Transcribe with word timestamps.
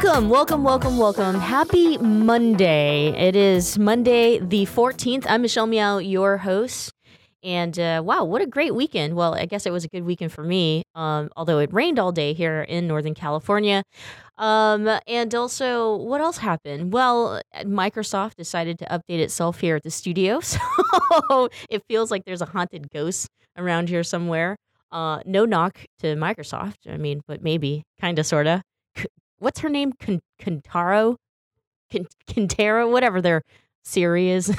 Welcome, 0.00 0.28
welcome, 0.28 0.62
welcome, 0.62 0.96
welcome. 0.96 1.34
Happy 1.40 1.98
Monday. 1.98 3.08
It 3.18 3.34
is 3.34 3.80
Monday 3.80 4.38
the 4.38 4.64
14th. 4.64 5.26
I'm 5.28 5.42
Michelle 5.42 5.66
Meow, 5.66 5.98
your 5.98 6.36
host. 6.36 6.92
And 7.42 7.76
uh, 7.76 8.00
wow, 8.04 8.22
what 8.22 8.40
a 8.40 8.46
great 8.46 8.76
weekend. 8.76 9.16
Well, 9.16 9.34
I 9.34 9.46
guess 9.46 9.66
it 9.66 9.72
was 9.72 9.82
a 9.84 9.88
good 9.88 10.04
weekend 10.04 10.30
for 10.30 10.44
me, 10.44 10.84
um, 10.94 11.30
although 11.36 11.58
it 11.58 11.72
rained 11.72 11.98
all 11.98 12.12
day 12.12 12.32
here 12.32 12.62
in 12.62 12.86
Northern 12.86 13.12
California. 13.12 13.82
Um, 14.38 14.88
and 15.08 15.34
also, 15.34 15.96
what 15.96 16.20
else 16.20 16.38
happened? 16.38 16.92
Well, 16.92 17.42
Microsoft 17.64 18.36
decided 18.36 18.78
to 18.78 18.84
update 18.84 19.18
itself 19.18 19.58
here 19.58 19.74
at 19.74 19.82
the 19.82 19.90
studio. 19.90 20.40
So 21.28 21.48
it 21.68 21.82
feels 21.88 22.12
like 22.12 22.24
there's 22.24 22.40
a 22.40 22.46
haunted 22.46 22.90
ghost 22.90 23.26
around 23.56 23.88
here 23.88 24.04
somewhere. 24.04 24.56
Uh, 24.92 25.20
no 25.26 25.44
knock 25.44 25.80
to 25.98 26.14
Microsoft. 26.14 26.76
I 26.88 26.98
mean, 26.98 27.20
but 27.26 27.42
maybe, 27.42 27.82
kind 28.00 28.18
of, 28.20 28.26
sort 28.26 28.46
of. 28.46 28.62
What's 29.38 29.60
her 29.60 29.68
name? 29.68 29.92
Kintaro? 30.40 31.16
Kintaro? 32.28 32.90
Whatever 32.90 33.20
their 33.20 33.42
Siri 33.82 34.30
is. 34.30 34.54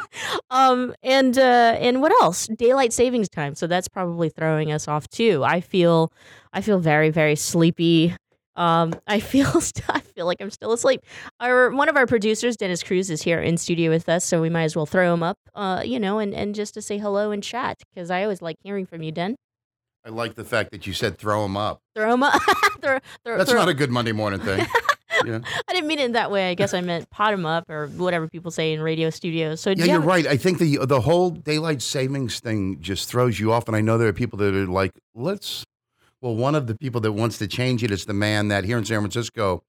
um, 0.50 0.94
and 1.02 1.38
uh, 1.38 1.76
and 1.78 2.00
what 2.00 2.12
else? 2.22 2.48
Daylight 2.48 2.92
savings 2.92 3.28
time. 3.28 3.54
So 3.54 3.66
that's 3.66 3.88
probably 3.88 4.28
throwing 4.28 4.72
us 4.72 4.88
off 4.88 5.08
too. 5.08 5.42
I 5.44 5.60
feel 5.60 6.12
I 6.52 6.60
feel 6.60 6.78
very 6.78 7.10
very 7.10 7.36
sleepy. 7.36 8.16
Um, 8.56 8.94
I 9.06 9.20
feel 9.32 9.60
st- 9.60 9.88
I 9.88 10.00
feel 10.00 10.26
like 10.26 10.40
I'm 10.40 10.50
still 10.50 10.72
asleep. 10.72 11.00
Our 11.40 11.70
one 11.70 11.88
of 11.88 11.96
our 11.96 12.06
producers, 12.06 12.56
Dennis 12.56 12.82
Cruz, 12.82 13.08
is 13.10 13.22
here 13.22 13.40
in 13.40 13.56
studio 13.56 13.90
with 13.90 14.08
us, 14.08 14.24
so 14.24 14.40
we 14.42 14.50
might 14.50 14.64
as 14.64 14.74
well 14.76 14.86
throw 14.86 15.12
him 15.14 15.22
up. 15.22 15.38
Uh, 15.54 15.82
you 15.84 16.00
know, 16.00 16.18
and 16.18 16.34
and 16.34 16.54
just 16.54 16.74
to 16.74 16.82
say 16.82 16.98
hello 16.98 17.30
and 17.30 17.42
chat 17.42 17.78
because 17.94 18.10
I 18.10 18.22
always 18.24 18.42
like 18.42 18.56
hearing 18.62 18.86
from 18.86 19.02
you, 19.02 19.12
Den. 19.12 19.36
I 20.04 20.10
like 20.10 20.34
the 20.34 20.44
fact 20.44 20.72
that 20.72 20.86
you 20.86 20.92
said 20.92 21.16
throw 21.16 21.42
them 21.42 21.56
up. 21.56 21.80
Throw 21.94 22.10
them 22.10 22.22
up. 22.22 22.40
throw, 22.80 22.98
throw, 23.24 23.38
That's 23.38 23.50
throw. 23.50 23.60
not 23.60 23.68
a 23.68 23.74
good 23.74 23.90
Monday 23.90 24.12
morning 24.12 24.40
thing. 24.40 24.66
yeah. 25.24 25.40
I 25.68 25.72
didn't 25.72 25.86
mean 25.86 26.00
it 26.00 26.12
that 26.14 26.30
way. 26.30 26.50
I 26.50 26.54
guess 26.54 26.74
I 26.74 26.80
meant 26.80 27.08
pot 27.10 27.30
them 27.30 27.46
up 27.46 27.70
or 27.70 27.86
whatever 27.88 28.28
people 28.28 28.50
say 28.50 28.72
in 28.72 28.80
radio 28.80 29.10
studios. 29.10 29.60
So 29.60 29.70
yeah, 29.70 29.84
you're 29.84 30.00
right. 30.00 30.26
I 30.26 30.36
think 30.36 30.58
the 30.58 30.84
the 30.86 31.00
whole 31.00 31.30
daylight 31.30 31.82
savings 31.82 32.40
thing 32.40 32.80
just 32.80 33.08
throws 33.08 33.38
you 33.38 33.52
off. 33.52 33.68
And 33.68 33.76
I 33.76 33.80
know 33.80 33.98
there 33.98 34.08
are 34.08 34.12
people 34.12 34.38
that 34.38 34.54
are 34.54 34.66
like, 34.66 34.92
let's. 35.14 35.64
Well, 36.20 36.36
one 36.36 36.54
of 36.54 36.68
the 36.68 36.76
people 36.76 37.00
that 37.00 37.12
wants 37.12 37.38
to 37.38 37.48
change 37.48 37.82
it 37.82 37.90
is 37.90 38.04
the 38.04 38.14
man 38.14 38.46
that 38.48 38.64
here 38.64 38.78
in 38.78 38.84
San 38.84 39.00
Francisco, 39.00 39.64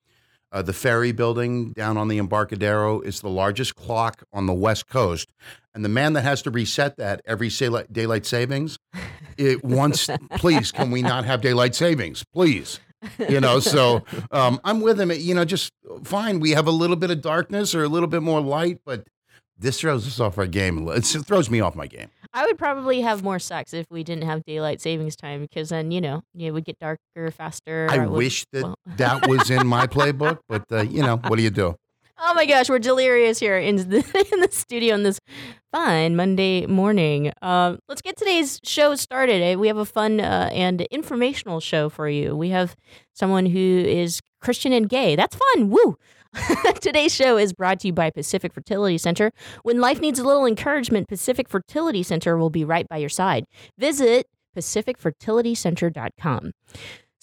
uh, 0.52 0.62
the 0.62 0.74
ferry 0.74 1.12
building 1.12 1.72
down 1.72 1.98
on 1.98 2.10
the 2.10 2.20
Embarcadero 2.20 3.02
is 3.02 3.22
the 3.22 3.30
largest 3.30 3.76
clock 3.76 4.24
on 4.32 4.46
the 4.46 4.54
West 4.54 4.88
Coast, 4.88 5.34
and 5.74 5.84
the 5.84 5.90
man 5.90 6.14
that 6.14 6.22
has 6.22 6.42
to 6.44 6.52
reset 6.52 6.98
that 6.98 7.22
every 7.26 7.50
daylight 7.50 8.26
savings, 8.26 8.78
it 9.38 9.64
wants. 9.64 10.10
please, 10.36 10.72
can 10.72 10.92
we 10.92 11.02
not 11.02 11.26
have 11.26 11.42
daylight 11.42 11.76
savings, 11.76 12.24
please? 12.34 12.80
you 13.30 13.40
know 13.40 13.60
so 13.60 14.02
um, 14.32 14.60
i'm 14.64 14.82
with 14.82 15.00
him 15.00 15.12
you 15.12 15.34
know 15.34 15.46
just 15.46 15.72
fine 16.04 16.40
we 16.40 16.52
have 16.52 16.68
a 16.68 16.72
little 16.72 16.96
bit 16.96 17.12
of 17.12 17.22
darkness 17.22 17.76
or 17.76 17.84
a 17.84 17.90
little 17.90 18.08
bit 18.08 18.22
more 18.22 18.42
light 18.42 18.80
but 18.86 19.06
this 19.58 19.80
throws 19.82 20.08
us 20.08 20.20
off 20.20 20.38
our 20.38 20.48
game 20.48 20.88
it 20.88 21.02
throws 21.02 21.50
me 21.50 21.60
off 21.60 21.76
my 21.76 21.88
game 21.88 22.08
i 22.34 22.46
would 22.46 22.58
probably 22.58 23.02
have 23.02 23.24
more 23.24 23.40
sex 23.40 23.74
if 23.74 23.86
we 23.90 24.04
didn't 24.04 24.24
have 24.24 24.44
daylight 24.46 24.82
savings 24.82 25.16
time 25.16 25.42
because 25.42 25.70
then 25.70 25.92
you 25.92 26.02
know 26.02 26.22
it 26.38 26.52
would 26.52 26.66
get 26.66 26.78
darker 26.80 27.32
faster 27.32 27.88
i 27.92 28.06
wish 28.06 28.46
that 28.52 28.64
well. 28.64 28.76
that 28.98 29.28
was 29.28 29.50
in 29.50 29.68
my 29.68 29.86
playbook 29.86 30.40
but 30.48 30.64
uh, 30.72 30.82
you 30.82 31.02
know 31.02 31.18
what 31.18 31.36
do 31.36 31.44
you 31.44 31.50
do 31.50 31.76
Oh 32.18 32.34
my 32.36 32.46
gosh, 32.46 32.70
we're 32.70 32.80
delirious 32.80 33.40
here 33.40 33.58
in 33.58 33.76
the, 33.78 33.98
in 34.34 34.40
the 34.40 34.50
studio 34.52 34.94
on 34.94 35.04
this 35.04 35.20
fine 35.72 36.16
Monday 36.16 36.66
morning. 36.68 37.32
Uh, 37.42 37.78
let's 37.88 38.02
get 38.02 38.18
today's 38.18 38.60
show 38.64 38.96
started. 38.96 39.42
Eh, 39.42 39.56
we 39.56 39.68
have 39.68 39.78
a 39.78 39.86
fun 39.86 40.20
uh, 40.20 40.50
and 40.54 40.82
informational 40.84 41.60
show 41.60 41.90
for 41.90 42.08
you. 42.08 42.36
We 42.36 42.50
have 42.50 42.76
someone 43.14 43.48
who 43.48 43.60
is 43.60 44.20
Christian 44.42 44.74
and 44.74 44.88
gay. 44.88 45.16
That's 45.16 45.36
fun. 45.36 45.70
Woo! 45.70 45.98
Today's 46.82 47.14
show 47.14 47.38
is 47.38 47.54
brought 47.54 47.80
to 47.82 47.88
you 47.88 47.94
by 47.94 48.10
Pacific 48.10 48.54
Fertility 48.54 48.98
Center. 48.98 49.32
When 49.64 49.80
life 49.80 50.00
needs 50.00 50.20
a 50.20 50.24
little 50.24 50.46
encouragement, 50.46 51.08
Pacific 51.08 51.48
Fertility 51.48 52.04
Center 52.04 52.38
will 52.38 52.50
be 52.50 52.66
right 52.66 52.88
by 52.88 52.98
your 52.98 53.10
side. 53.10 53.46
Visit 53.78 54.28
pacificfertilitycenter.com. 54.56 56.52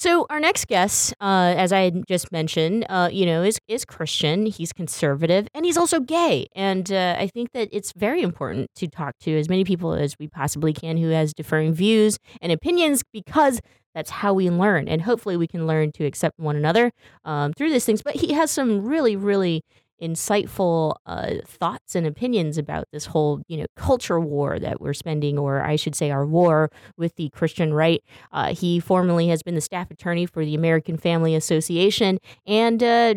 So 0.01 0.25
our 0.31 0.41
next 0.41 0.67
guest, 0.67 1.13
uh, 1.21 1.53
as 1.59 1.75
I 1.75 1.91
just 2.09 2.33
mentioned, 2.33 2.87
uh, 2.89 3.11
you 3.13 3.27
know, 3.27 3.43
is 3.43 3.59
is 3.69 3.85
Christian. 3.85 4.47
He's 4.47 4.73
conservative, 4.73 5.47
and 5.53 5.67
he's 5.67 5.77
also 5.77 6.01
gay. 6.01 6.47
And 6.57 6.91
uh, 6.91 7.17
I 7.19 7.27
think 7.27 7.53
that 7.53 7.69
it's 7.71 7.93
very 7.93 8.23
important 8.23 8.71
to 8.77 8.89
talk 8.89 9.19
to 9.25 9.39
as 9.39 9.51
many 9.51 9.63
people 9.63 9.93
as 9.93 10.17
we 10.19 10.27
possibly 10.27 10.73
can 10.73 10.97
who 10.97 11.11
has 11.11 11.35
differing 11.35 11.75
views 11.75 12.17
and 12.41 12.51
opinions, 12.51 13.03
because 13.13 13.61
that's 13.95 14.09
how 14.09 14.33
we 14.33 14.49
learn, 14.49 14.89
and 14.89 15.03
hopefully 15.03 15.37
we 15.37 15.47
can 15.47 15.67
learn 15.67 15.93
to 15.93 16.07
accept 16.07 16.39
one 16.39 16.57
another 16.57 16.93
um, 17.27 17.53
through 17.53 17.69
these 17.69 17.85
things. 17.85 18.01
But 18.01 18.17
he 18.17 18.33
has 18.33 18.51
some 18.51 18.87
really, 18.87 19.17
really 19.17 19.65
insightful 20.03 20.95
uh, 21.07 21.35
thoughts 21.47 21.95
and 21.95 22.07
opinions 22.07 22.59
about 22.59 22.85
this 22.93 23.07
whole, 23.07 23.43
you 23.49 23.57
know, 23.57 23.67
culture 23.77 24.21
war 24.21 24.59
that 24.59 24.81
we're 24.81 24.95
spending, 24.95 25.39
or 25.39 25.63
I 25.63 25.77
should 25.77 25.95
say, 25.95 26.11
our 26.11 26.27
war 26.27 26.71
with 26.97 27.15
the 27.17 27.31
Christian 27.31 27.75
right. 27.75 28.03
Uh, 28.33 28.55
he 28.55 28.81
formerly 28.81 29.29
has 29.29 29.43
been 29.43 29.55
the 29.55 29.61
staff 29.61 29.91
attorney 29.91 30.27
for 30.27 30.45
the 30.45 30.55
American 30.55 30.97
Family 30.97 31.35
Association, 31.35 32.19
and 32.47 32.83
uh, 32.83 33.15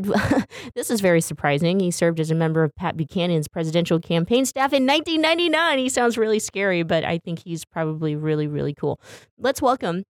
this 0.75 0.89
is 0.89 1.01
very 1.01 1.21
surprising. 1.21 1.79
He 1.79 1.91
served 1.91 2.19
as 2.19 2.31
a 2.31 2.35
member 2.35 2.63
of 2.63 2.75
Pat 2.75 2.97
Buchanan's 2.97 3.47
presidential 3.47 3.99
campaign 3.99 4.45
staff 4.45 4.73
in 4.73 4.85
1999. 4.85 5.79
He 5.79 5.89
sounds 5.89 6.17
really 6.17 6.39
scary, 6.39 6.83
but 6.83 7.03
I 7.03 7.19
think 7.19 7.39
he's 7.39 7.65
probably 7.65 8.15
really, 8.15 8.47
really 8.47 8.73
cool. 8.73 8.99
Let's 9.37 9.61
welcome 9.61 10.03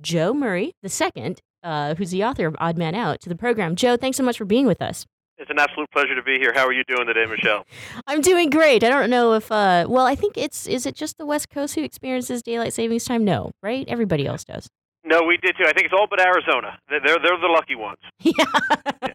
Joe 0.00 0.34
Murray 0.34 0.74
II, 0.84 1.36
uh, 1.62 1.94
who's 1.94 2.10
the 2.10 2.24
author 2.24 2.46
of 2.46 2.56
Odd 2.58 2.76
Man 2.76 2.94
Out, 2.94 3.20
to 3.22 3.28
the 3.28 3.36
program. 3.36 3.76
Joe, 3.76 3.96
thanks 3.96 4.16
so 4.16 4.22
much 4.22 4.38
for 4.38 4.44
being 4.44 4.66
with 4.66 4.82
us. 4.82 5.06
It's 5.38 5.50
an 5.50 5.58
absolute 5.58 5.90
pleasure 5.90 6.14
to 6.14 6.22
be 6.22 6.38
here. 6.38 6.52
How 6.54 6.66
are 6.66 6.72
you 6.72 6.82
doing 6.84 7.06
today, 7.06 7.26
Michelle? 7.26 7.66
I'm 8.06 8.22
doing 8.22 8.48
great. 8.48 8.82
I 8.82 8.88
don't 8.88 9.10
know 9.10 9.34
if, 9.34 9.52
uh, 9.52 9.86
well, 9.88 10.06
I 10.06 10.14
think 10.14 10.38
it's, 10.38 10.66
is 10.66 10.86
it 10.86 10.94
just 10.94 11.18
the 11.18 11.26
West 11.26 11.50
Coast 11.50 11.74
who 11.74 11.82
experiences 11.82 12.42
daylight 12.42 12.72
savings 12.72 13.04
time? 13.04 13.24
No, 13.24 13.52
right? 13.62 13.84
Everybody 13.86 14.26
else 14.26 14.44
does. 14.44 14.70
No, 15.08 15.22
we 15.22 15.36
did 15.36 15.54
too. 15.56 15.64
I 15.64 15.72
think 15.72 15.84
it's 15.84 15.94
all 15.96 16.08
but 16.10 16.20
Arizona. 16.20 16.78
They're 16.88 17.00
they're 17.00 17.38
the 17.40 17.48
lucky 17.48 17.76
ones. 17.76 17.98
Yeah. 18.24 19.12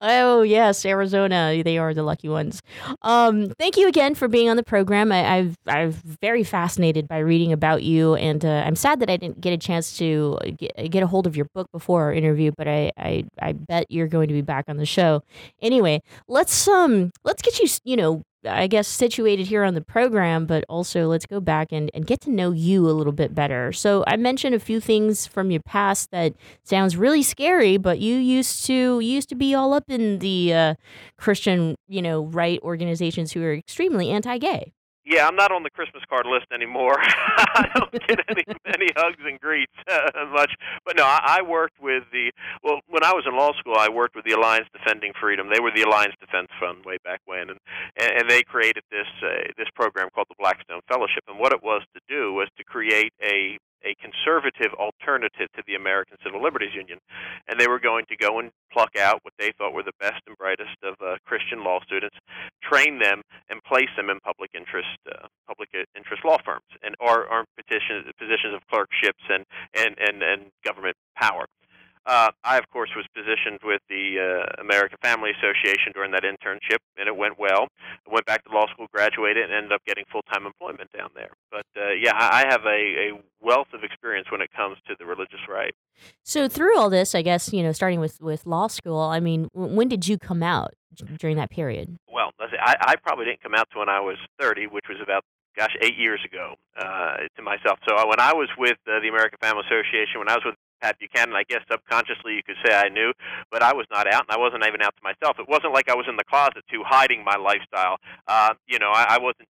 oh 0.00 0.42
yes, 0.42 0.84
Arizona. 0.86 1.62
They 1.64 1.76
are 1.78 1.92
the 1.94 2.02
lucky 2.02 2.28
ones. 2.28 2.62
Um, 3.02 3.50
thank 3.58 3.76
you 3.76 3.86
again 3.88 4.14
for 4.14 4.28
being 4.28 4.48
on 4.48 4.56
the 4.56 4.62
program. 4.62 5.10
I, 5.12 5.36
I've 5.36 5.56
I'm 5.66 5.92
very 6.20 6.42
fascinated 6.44 7.06
by 7.08 7.18
reading 7.18 7.52
about 7.52 7.82
you, 7.82 8.14
and 8.14 8.44
uh, 8.44 8.62
I'm 8.66 8.76
sad 8.76 9.00
that 9.00 9.10
I 9.10 9.16
didn't 9.16 9.40
get 9.40 9.52
a 9.52 9.58
chance 9.58 9.96
to 9.98 10.38
get, 10.56 10.90
get 10.90 11.02
a 11.02 11.06
hold 11.06 11.26
of 11.26 11.36
your 11.36 11.46
book 11.54 11.70
before 11.72 12.02
our 12.02 12.12
interview. 12.12 12.52
But 12.56 12.68
I, 12.68 12.92
I 12.98 13.24
I 13.40 13.52
bet 13.52 13.86
you're 13.90 14.08
going 14.08 14.28
to 14.28 14.34
be 14.34 14.42
back 14.42 14.66
on 14.68 14.76
the 14.76 14.86
show. 14.86 15.22
Anyway, 15.60 16.02
let's 16.28 16.68
um 16.68 17.10
let's 17.24 17.42
get 17.42 17.58
you 17.58 17.68
you 17.84 17.96
know 17.96 18.22
I 18.44 18.66
guess, 18.66 18.88
situated 18.88 19.46
here 19.46 19.62
on 19.64 19.74
the 19.74 19.80
program, 19.80 20.46
but 20.46 20.64
also 20.68 21.06
let's 21.06 21.26
go 21.26 21.40
back 21.40 21.68
and, 21.70 21.90
and 21.94 22.06
get 22.06 22.20
to 22.22 22.30
know 22.30 22.50
you 22.50 22.88
a 22.88 22.92
little 22.92 23.12
bit 23.12 23.34
better. 23.34 23.72
So 23.72 24.04
I 24.06 24.16
mentioned 24.16 24.54
a 24.54 24.58
few 24.58 24.80
things 24.80 25.26
from 25.26 25.50
your 25.50 25.62
past 25.62 26.10
that 26.10 26.34
sounds 26.64 26.96
really 26.96 27.22
scary, 27.22 27.76
but 27.76 27.98
you 28.00 28.16
used 28.16 28.64
to 28.66 29.00
you 29.00 29.12
used 29.12 29.28
to 29.28 29.34
be 29.34 29.54
all 29.54 29.72
up 29.72 29.84
in 29.88 30.18
the 30.18 30.52
uh, 30.52 30.74
Christian, 31.18 31.76
you 31.88 32.02
know, 32.02 32.24
right 32.24 32.60
organizations 32.62 33.32
who 33.32 33.42
are 33.42 33.54
extremely 33.54 34.10
anti-gay. 34.10 34.72
Yeah, 35.04 35.26
I'm 35.26 35.34
not 35.34 35.50
on 35.50 35.64
the 35.64 35.70
Christmas 35.70 36.02
card 36.08 36.26
list 36.26 36.46
anymore. 36.54 36.96
I 36.98 37.68
don't 37.74 37.92
get 38.06 38.20
any 38.28 38.44
many 38.64 38.86
hugs 38.96 39.18
and 39.24 39.38
greets 39.40 39.72
uh, 39.90 40.26
much. 40.32 40.52
But 40.84 40.96
no, 40.96 41.04
I, 41.04 41.38
I 41.38 41.42
worked 41.42 41.80
with 41.80 42.04
the 42.12 42.30
well 42.62 42.80
when 42.88 43.02
I 43.02 43.12
was 43.12 43.24
in 43.26 43.36
law 43.36 43.52
school. 43.58 43.74
I 43.76 43.88
worked 43.88 44.14
with 44.14 44.24
the 44.24 44.32
Alliance 44.32 44.68
Defending 44.72 45.12
Freedom. 45.20 45.48
They 45.52 45.60
were 45.60 45.72
the 45.74 45.82
Alliance 45.82 46.14
Defense 46.20 46.48
Fund 46.60 46.84
way 46.84 46.98
back 47.04 47.20
when, 47.24 47.50
and 47.50 47.58
and 47.98 48.30
they 48.30 48.42
created 48.42 48.84
this 48.90 49.08
uh, 49.22 49.50
this 49.58 49.68
program 49.74 50.08
called 50.14 50.28
the 50.30 50.38
Blackstone 50.38 50.80
Fellowship. 50.88 51.24
And 51.26 51.38
what 51.38 51.52
it 51.52 51.62
was 51.62 51.82
to 51.94 52.00
do 52.08 52.32
was 52.32 52.48
to 52.56 52.64
create 52.64 53.12
a 53.22 53.58
a 53.84 53.94
conservative 54.00 54.72
alternative 54.74 55.48
to 55.56 55.62
the 55.66 55.74
American 55.74 56.16
Civil 56.24 56.42
Liberties 56.42 56.74
Union, 56.74 56.98
and 57.48 57.60
they 57.60 57.68
were 57.68 57.80
going 57.80 58.04
to 58.06 58.16
go 58.16 58.38
and 58.38 58.50
pluck 58.72 58.96
out 58.98 59.20
what 59.22 59.34
they 59.38 59.52
thought 59.58 59.74
were 59.74 59.82
the 59.82 59.96
best 60.00 60.22
and 60.26 60.36
brightest 60.36 60.76
of 60.82 60.94
uh, 61.04 61.16
Christian 61.26 61.64
law 61.64 61.80
students, 61.84 62.16
train 62.62 62.98
them, 62.98 63.22
and 63.50 63.62
place 63.64 63.90
them 63.96 64.10
in 64.10 64.20
public 64.20 64.50
interest 64.54 64.98
uh, 65.10 65.26
public 65.46 65.68
interest 65.96 66.24
law 66.24 66.38
firms 66.44 66.68
and 66.82 66.94
or, 67.00 67.26
or 67.26 67.44
positions 67.56 68.06
positions 68.18 68.54
of 68.54 68.62
clerkships 68.68 69.22
and 69.28 69.44
and 69.74 69.96
and, 69.98 70.22
and 70.22 70.50
government 70.64 70.96
power. 71.16 71.46
Uh, 72.04 72.30
I, 72.42 72.58
of 72.58 72.68
course, 72.70 72.90
was 72.96 73.06
positioned 73.14 73.60
with 73.62 73.80
the 73.88 74.18
uh, 74.18 74.60
American 74.60 74.98
Family 75.02 75.30
Association 75.30 75.92
during 75.94 76.10
that 76.12 76.24
internship, 76.24 76.78
and 76.96 77.06
it 77.06 77.16
went 77.16 77.38
well. 77.38 77.68
I 78.06 78.12
went 78.12 78.26
back 78.26 78.42
to 78.44 78.50
law 78.50 78.66
school, 78.72 78.86
graduated, 78.92 79.44
and 79.44 79.52
ended 79.52 79.72
up 79.72 79.84
getting 79.86 80.04
full 80.10 80.22
time 80.32 80.46
employment 80.46 80.90
down 80.96 81.10
there. 81.14 81.30
But 81.50 81.66
uh, 81.76 81.92
yeah, 81.92 82.12
I 82.14 82.44
have 82.48 82.62
a, 82.64 82.68
a 82.68 83.22
wealth 83.40 83.68
of 83.72 83.84
experience 83.84 84.30
when 84.32 84.40
it 84.40 84.50
comes 84.54 84.78
to 84.88 84.96
the 84.98 85.06
religious 85.06 85.40
right. 85.48 85.74
So 86.24 86.48
through 86.48 86.76
all 86.76 86.90
this, 86.90 87.14
I 87.14 87.22
guess 87.22 87.52
you 87.52 87.62
know, 87.62 87.72
starting 87.72 88.00
with 88.00 88.20
with 88.20 88.46
law 88.46 88.66
school. 88.66 89.00
I 89.00 89.20
mean, 89.20 89.48
when 89.54 89.88
did 89.88 90.08
you 90.08 90.18
come 90.18 90.42
out 90.42 90.74
during 91.18 91.36
that 91.36 91.50
period? 91.50 91.96
Well, 92.12 92.32
I, 92.40 92.76
I 92.80 92.96
probably 92.96 93.26
didn't 93.26 93.42
come 93.42 93.54
out 93.54 93.68
to 93.72 93.78
when 93.78 93.88
I 93.88 94.00
was 94.00 94.16
30, 94.40 94.66
which 94.66 94.84
was 94.88 94.98
about 95.02 95.24
gosh, 95.56 95.74
eight 95.82 95.96
years 95.96 96.20
ago 96.24 96.54
uh, 96.78 97.28
to 97.36 97.42
myself. 97.42 97.78
So 97.88 97.96
uh, 97.96 98.06
when 98.06 98.20
I 98.20 98.32
was 98.32 98.48
with 98.58 98.78
uh, 98.88 99.00
the 99.00 99.08
American 99.08 99.38
Family 99.40 99.62
Association, 99.66 100.18
when 100.18 100.28
I 100.28 100.34
was 100.34 100.44
with 100.44 100.56
Pat 100.82 100.98
Buchanan, 100.98 101.34
I 101.34 101.44
guess 101.48 101.62
subconsciously 101.70 102.34
you 102.34 102.42
could 102.42 102.56
say 102.64 102.74
I 102.74 102.88
knew, 102.88 103.12
but 103.50 103.62
I 103.62 103.72
was 103.72 103.86
not 103.90 104.12
out, 104.12 104.26
and 104.28 104.30
I 104.30 104.38
wasn't 104.38 104.66
even 104.66 104.82
out 104.82 104.94
to 104.96 105.02
myself. 105.02 105.38
It 105.38 105.48
wasn't 105.48 105.72
like 105.72 105.88
I 105.88 105.94
was 105.94 106.06
in 106.08 106.16
the 106.16 106.24
closet 106.24 106.64
too, 106.70 106.82
hiding 106.84 107.24
my 107.24 107.36
lifestyle. 107.36 107.96
Uh, 108.26 108.54
you 108.66 108.78
know, 108.78 108.90
I, 108.90 109.16
I 109.16 109.18
wasn't. 109.18 109.48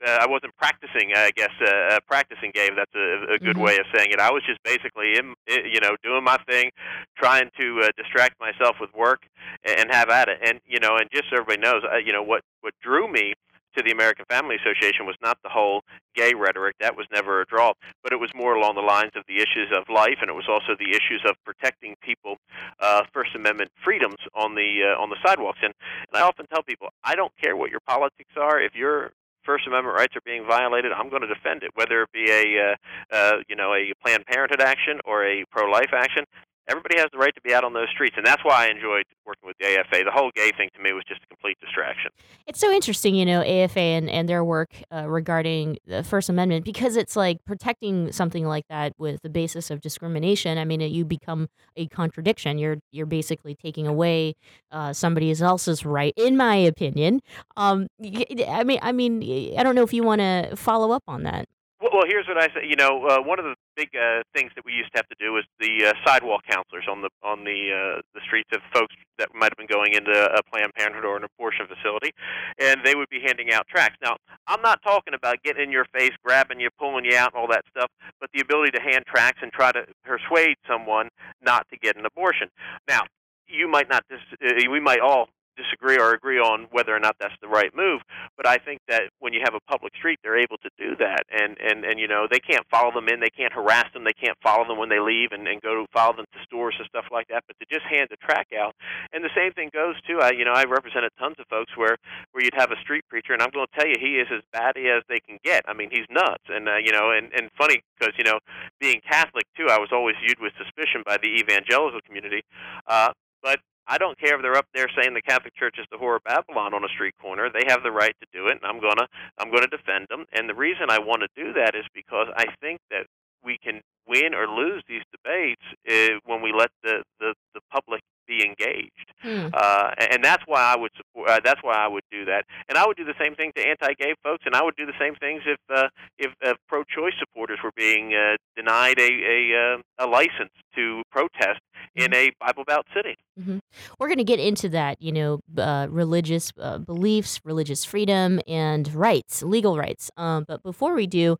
Uh, 0.00 0.16
I 0.18 0.26
wasn't 0.26 0.56
practicing. 0.56 1.12
I 1.14 1.30
guess 1.36 1.52
uh, 1.60 1.98
practicing 2.08 2.52
gave. 2.54 2.70
That's 2.74 2.94
a, 2.96 3.34
a 3.34 3.38
good 3.38 3.56
mm-hmm. 3.56 3.60
way 3.60 3.76
of 3.76 3.84
saying 3.94 4.08
it. 4.12 4.18
I 4.18 4.30
was 4.30 4.42
just 4.46 4.58
basically, 4.64 5.18
in, 5.18 5.34
you 5.46 5.78
know, 5.78 5.94
doing 6.02 6.24
my 6.24 6.38
thing, 6.48 6.70
trying 7.18 7.50
to 7.58 7.82
uh, 7.84 7.88
distract 7.98 8.40
myself 8.40 8.76
with 8.80 8.88
work 8.94 9.26
and 9.62 9.92
have 9.92 10.08
at 10.08 10.30
it. 10.30 10.38
And 10.42 10.58
you 10.66 10.80
know, 10.80 10.96
and 10.96 11.10
just 11.12 11.24
so 11.28 11.36
everybody 11.36 11.60
knows, 11.60 11.82
uh, 11.84 11.98
you 11.98 12.14
know, 12.14 12.22
what 12.22 12.40
what 12.62 12.72
drew 12.80 13.12
me 13.12 13.34
to 13.76 13.82
the 13.82 13.90
American 13.90 14.24
Family 14.28 14.56
Association 14.56 15.06
was 15.06 15.16
not 15.22 15.38
the 15.42 15.48
whole 15.48 15.82
gay 16.14 16.34
rhetoric. 16.34 16.76
That 16.80 16.96
was 16.96 17.06
never 17.12 17.40
a 17.40 17.46
draw, 17.46 17.72
but 18.02 18.12
it 18.12 18.20
was 18.20 18.30
more 18.34 18.54
along 18.54 18.74
the 18.74 18.82
lines 18.82 19.12
of 19.14 19.24
the 19.28 19.36
issues 19.36 19.70
of 19.72 19.84
life, 19.88 20.18
and 20.20 20.28
it 20.30 20.34
was 20.34 20.48
also 20.48 20.74
the 20.78 20.90
issues 20.90 21.22
of 21.28 21.36
protecting 21.44 21.94
people 22.02 22.36
uh, 22.80 23.02
First 23.12 23.34
Amendment 23.34 23.70
freedoms 23.84 24.18
on 24.34 24.54
the 24.54 24.94
uh, 24.94 25.00
on 25.00 25.10
the 25.10 25.16
sidewalks. 25.24 25.60
And, 25.62 25.74
and 26.12 26.22
I 26.22 26.26
often 26.26 26.46
tell 26.46 26.62
people, 26.62 26.88
I 27.04 27.14
don't 27.14 27.32
care 27.40 27.56
what 27.56 27.70
your 27.70 27.80
politics 27.86 28.34
are. 28.36 28.60
If 28.60 28.74
your 28.74 29.12
First 29.44 29.66
Amendment 29.66 29.96
rights 29.96 30.14
are 30.16 30.24
being 30.24 30.44
violated, 30.46 30.92
I'm 30.92 31.08
going 31.08 31.22
to 31.22 31.28
defend 31.28 31.62
it, 31.62 31.70
whether 31.74 32.02
it 32.02 32.12
be 32.12 32.30
a 32.30 32.72
uh, 32.72 33.14
uh, 33.14 33.36
you 33.48 33.56
know 33.56 33.72
a 33.74 33.92
Planned 34.02 34.26
Parenthood 34.26 34.60
action 34.60 35.00
or 35.04 35.24
a 35.24 35.44
pro-life 35.50 35.92
action 35.92 36.24
everybody 36.68 36.98
has 36.98 37.08
the 37.12 37.18
right 37.18 37.34
to 37.34 37.40
be 37.40 37.54
out 37.54 37.64
on 37.64 37.72
those 37.72 37.88
streets, 37.92 38.14
and 38.16 38.26
that's 38.26 38.44
why 38.44 38.66
I 38.66 38.68
enjoyed 38.68 39.04
working 39.26 39.46
with 39.46 39.56
the 39.58 39.66
AFA. 39.66 40.04
The 40.04 40.10
whole 40.12 40.30
gay 40.34 40.50
thing 40.56 40.68
to 40.76 40.82
me 40.82 40.92
was 40.92 41.04
just 41.08 41.22
a 41.22 41.26
complete 41.26 41.58
distraction. 41.60 42.10
It's 42.46 42.60
so 42.60 42.70
interesting, 42.70 43.14
you 43.14 43.24
know, 43.24 43.42
AFA 43.42 43.80
and, 43.80 44.10
and 44.10 44.28
their 44.28 44.44
work 44.44 44.70
uh, 44.92 45.08
regarding 45.08 45.78
the 45.86 46.02
First 46.04 46.28
Amendment 46.28 46.64
because 46.64 46.96
it's 46.96 47.16
like 47.16 47.44
protecting 47.44 48.12
something 48.12 48.44
like 48.44 48.66
that 48.68 48.92
with 48.98 49.22
the 49.22 49.30
basis 49.30 49.70
of 49.70 49.80
discrimination. 49.80 50.58
I 50.58 50.64
mean, 50.64 50.80
you 50.80 51.04
become 51.04 51.48
a 51.76 51.86
contradiction. 51.88 52.58
You're 52.58 52.78
you're 52.90 53.06
basically 53.06 53.54
taking 53.54 53.86
away 53.86 54.34
uh, 54.70 54.92
somebody 54.92 55.30
else's 55.40 55.84
right, 55.84 56.14
in 56.16 56.36
my 56.36 56.56
opinion. 56.56 57.20
Um, 57.56 57.88
I 58.02 58.64
mean, 58.64 58.78
I 58.82 58.92
mean, 58.92 59.56
I 59.56 59.62
don't 59.62 59.74
know 59.74 59.82
if 59.82 59.92
you 59.92 60.02
want 60.02 60.20
to 60.20 60.56
follow 60.56 60.92
up 60.92 61.04
on 61.06 61.22
that. 61.24 61.46
Well, 61.80 62.02
here's 62.06 62.26
what 62.28 62.36
I 62.36 62.48
say. 62.48 62.66
You 62.66 62.76
know, 62.76 63.06
uh, 63.06 63.22
one 63.22 63.38
of 63.38 63.44
the 63.44 63.54
big 63.76 63.88
uh, 63.94 64.22
things 64.34 64.50
that 64.56 64.64
we 64.64 64.72
used 64.72 64.92
to 64.92 64.98
have 64.98 65.08
to 65.08 65.16
do 65.18 65.32
was 65.32 65.44
the 65.58 65.86
uh, 65.86 65.92
sidewalk 66.06 66.42
counselors 66.48 66.84
on 66.88 67.02
the 67.02 67.10
on 67.22 67.44
the 67.44 67.70
uh, 67.70 68.00
the 68.14 68.20
streets 68.26 68.50
of 68.52 68.60
folks 68.72 68.94
that 69.18 69.28
might 69.34 69.50
have 69.52 69.58
been 69.58 69.66
going 69.66 69.92
into 69.94 70.12
a 70.12 70.42
Planned 70.42 70.72
Parenthood 70.74 71.04
or 71.04 71.16
an 71.16 71.24
abortion 71.24 71.66
facility, 71.66 72.12
and 72.58 72.80
they 72.84 72.94
would 72.94 73.08
be 73.08 73.20
handing 73.20 73.52
out 73.52 73.66
tracts. 73.68 73.96
Now, 74.02 74.16
I'm 74.46 74.62
not 74.62 74.82
talking 74.82 75.14
about 75.14 75.42
getting 75.42 75.64
in 75.64 75.72
your 75.72 75.86
face, 75.92 76.12
grabbing 76.24 76.60
you, 76.60 76.68
pulling 76.78 77.04
you 77.04 77.16
out, 77.16 77.32
and 77.34 77.40
all 77.40 77.48
that 77.48 77.64
stuff, 77.70 77.90
but 78.20 78.30
the 78.32 78.40
ability 78.40 78.72
to 78.72 78.80
hand 78.80 79.04
tracts 79.06 79.40
and 79.42 79.52
try 79.52 79.72
to 79.72 79.84
persuade 80.04 80.56
someone 80.68 81.08
not 81.42 81.66
to 81.70 81.78
get 81.78 81.96
an 81.96 82.06
abortion. 82.06 82.48
Now, 82.88 83.02
you 83.46 83.68
might 83.68 83.88
not. 83.88 84.04
Dis- 84.08 84.38
uh, 84.42 84.70
we 84.70 84.80
might 84.80 85.00
all 85.00 85.28
disagree 85.60 85.98
or 85.98 86.14
agree 86.14 86.38
on 86.38 86.66
whether 86.70 86.94
or 86.94 87.00
not 87.00 87.16
that's 87.20 87.36
the 87.40 87.48
right 87.48 87.70
move. 87.76 88.00
But 88.36 88.46
I 88.46 88.56
think 88.56 88.80
that 88.88 89.12
when 89.18 89.32
you 89.32 89.40
have 89.44 89.54
a 89.54 89.60
public 89.70 89.94
street, 89.96 90.18
they're 90.22 90.40
able 90.40 90.56
to 90.58 90.70
do 90.78 90.96
that, 90.96 91.24
and 91.30 91.56
and 91.60 91.84
and 91.84 92.00
you 92.00 92.08
know 92.08 92.26
they 92.30 92.40
can't 92.40 92.64
follow 92.70 92.92
them 92.92 93.08
in, 93.08 93.20
they 93.20 93.30
can't 93.30 93.52
harass 93.52 93.92
them, 93.92 94.04
they 94.04 94.16
can't 94.16 94.36
follow 94.42 94.66
them 94.66 94.78
when 94.78 94.88
they 94.88 95.00
leave, 95.00 95.32
and 95.32 95.46
and 95.46 95.60
go 95.60 95.74
to 95.74 95.86
follow 95.92 96.16
them 96.16 96.26
to 96.32 96.38
stores 96.44 96.74
and 96.78 96.86
stuff 96.88 97.06
like 97.12 97.28
that. 97.28 97.44
But 97.46 97.58
to 97.60 97.66
just 97.68 97.84
hand 97.86 98.08
the 98.10 98.16
track 98.16 98.48
out, 98.56 98.74
and 99.12 99.24
the 99.24 99.34
same 99.36 99.52
thing 99.52 99.70
goes 99.72 99.96
too. 100.06 100.20
I 100.20 100.32
you 100.32 100.44
know 100.44 100.52
I 100.54 100.64
represented 100.64 101.12
tons 101.18 101.36
of 101.38 101.46
folks 101.48 101.76
where 101.76 101.96
where 102.32 102.44
you'd 102.44 102.56
have 102.56 102.70
a 102.70 102.80
street 102.80 103.04
preacher, 103.08 103.32
and 103.32 103.42
I'm 103.42 103.50
going 103.50 103.66
to 103.66 103.76
tell 103.78 103.88
you 103.88 103.96
he 104.00 104.16
is 104.16 104.28
as 104.32 104.42
batty 104.52 104.88
as 104.88 105.02
they 105.08 105.20
can 105.20 105.38
get. 105.44 105.64
I 105.66 105.74
mean 105.74 105.90
he's 105.90 106.06
nuts, 106.10 106.44
and 106.48 106.68
uh, 106.68 106.78
you 106.80 106.92
know 106.92 107.10
and 107.10 107.30
and 107.36 107.50
funny 107.58 107.82
because 107.98 108.14
you 108.16 108.24
know 108.24 108.38
being 108.80 109.00
Catholic 109.04 109.44
too, 109.56 109.68
I 109.68 109.78
was 109.78 109.90
always 109.92 110.16
viewed 110.24 110.40
with 110.40 110.52
suspicion 110.56 111.02
by 111.04 111.18
the 111.18 111.28
evangelical 111.28 112.00
community. 112.06 112.42
Uh, 112.86 113.10
but 113.42 113.60
I 113.90 113.98
don't 113.98 114.16
care 114.18 114.36
if 114.36 114.42
they're 114.42 114.56
up 114.56 114.68
there 114.72 114.86
saying 114.94 115.14
the 115.14 115.22
Catholic 115.22 115.54
Church 115.56 115.74
is 115.76 115.86
the 115.90 115.98
whore 115.98 116.14
of 116.14 116.22
Babylon 116.22 116.74
on 116.74 116.84
a 116.84 116.88
street 116.94 117.14
corner. 117.20 117.50
They 117.52 117.66
have 117.66 117.82
the 117.82 117.90
right 117.90 118.14
to 118.22 118.26
do 118.32 118.46
it, 118.46 118.62
and 118.62 118.64
I'm 118.64 118.80
gonna 118.80 119.08
I'm 119.36 119.50
gonna 119.50 119.66
defend 119.66 120.06
them. 120.08 120.26
And 120.32 120.48
the 120.48 120.54
reason 120.54 120.86
I 120.88 121.00
want 121.00 121.22
to 121.26 121.28
do 121.34 121.52
that 121.54 121.74
is 121.74 121.84
because 121.92 122.28
I 122.36 122.46
think 122.60 122.78
that 122.92 123.06
we 123.42 123.58
can 123.58 123.82
win 124.06 124.32
or 124.32 124.46
lose 124.46 124.84
these 124.88 125.02
debates 125.10 125.66
uh, 125.90 126.22
when 126.24 126.40
we 126.40 126.52
let 126.56 126.70
the, 126.84 127.02
the 127.18 127.34
the 127.54 127.60
public 127.72 128.00
be 128.34 128.38
engaged, 128.50 129.08
hmm. 129.26 129.48
uh, 129.52 129.90
and 130.12 130.20
that's 130.28 130.44
why 130.46 130.62
I 130.72 130.76
would 130.80 130.94
support. 130.96 131.24
Uh, 131.30 131.40
that's 131.46 131.62
why 131.66 131.76
I 131.84 131.88
would 131.94 132.06
do 132.10 132.22
that, 132.30 132.42
and 132.68 132.74
I 132.80 132.86
would 132.86 132.96
do 132.96 133.06
the 133.12 133.18
same 133.22 133.34
thing 133.34 133.50
to 133.56 133.62
anti-gay 133.72 134.14
folks, 134.22 134.44
and 134.46 134.54
I 134.58 134.62
would 134.64 134.76
do 134.76 134.86
the 134.86 134.98
same 135.04 135.14
things 135.24 135.42
if 135.54 135.60
uh, 135.78 135.88
if 136.24 136.30
uh, 136.46 136.54
pro-choice 136.70 137.16
supporters 137.18 137.58
were 137.64 137.76
being 137.76 138.14
uh, 138.14 138.36
denied 138.56 138.98
a 138.98 139.10
a, 139.36 139.40
uh, 139.62 140.04
a 140.04 140.06
license 140.18 140.54
to 140.76 141.02
protest 141.10 141.60
in 141.94 142.14
a 142.14 142.30
Bible 142.40 142.64
Belt 142.64 142.86
city. 142.94 143.16
Mm-hmm. 143.38 143.58
We're 143.98 144.08
going 144.08 144.18
to 144.18 144.24
get 144.24 144.40
into 144.40 144.68
that, 144.70 145.00
you 145.00 145.12
know, 145.12 145.40
uh, 145.58 145.86
religious 145.90 146.52
uh, 146.60 146.78
beliefs, 146.78 147.40
religious 147.44 147.84
freedom, 147.84 148.40
and 148.46 148.92
rights, 148.94 149.42
legal 149.42 149.76
rights. 149.76 150.10
Um, 150.16 150.44
but 150.46 150.62
before 150.62 150.94
we 150.94 151.06
do, 151.06 151.38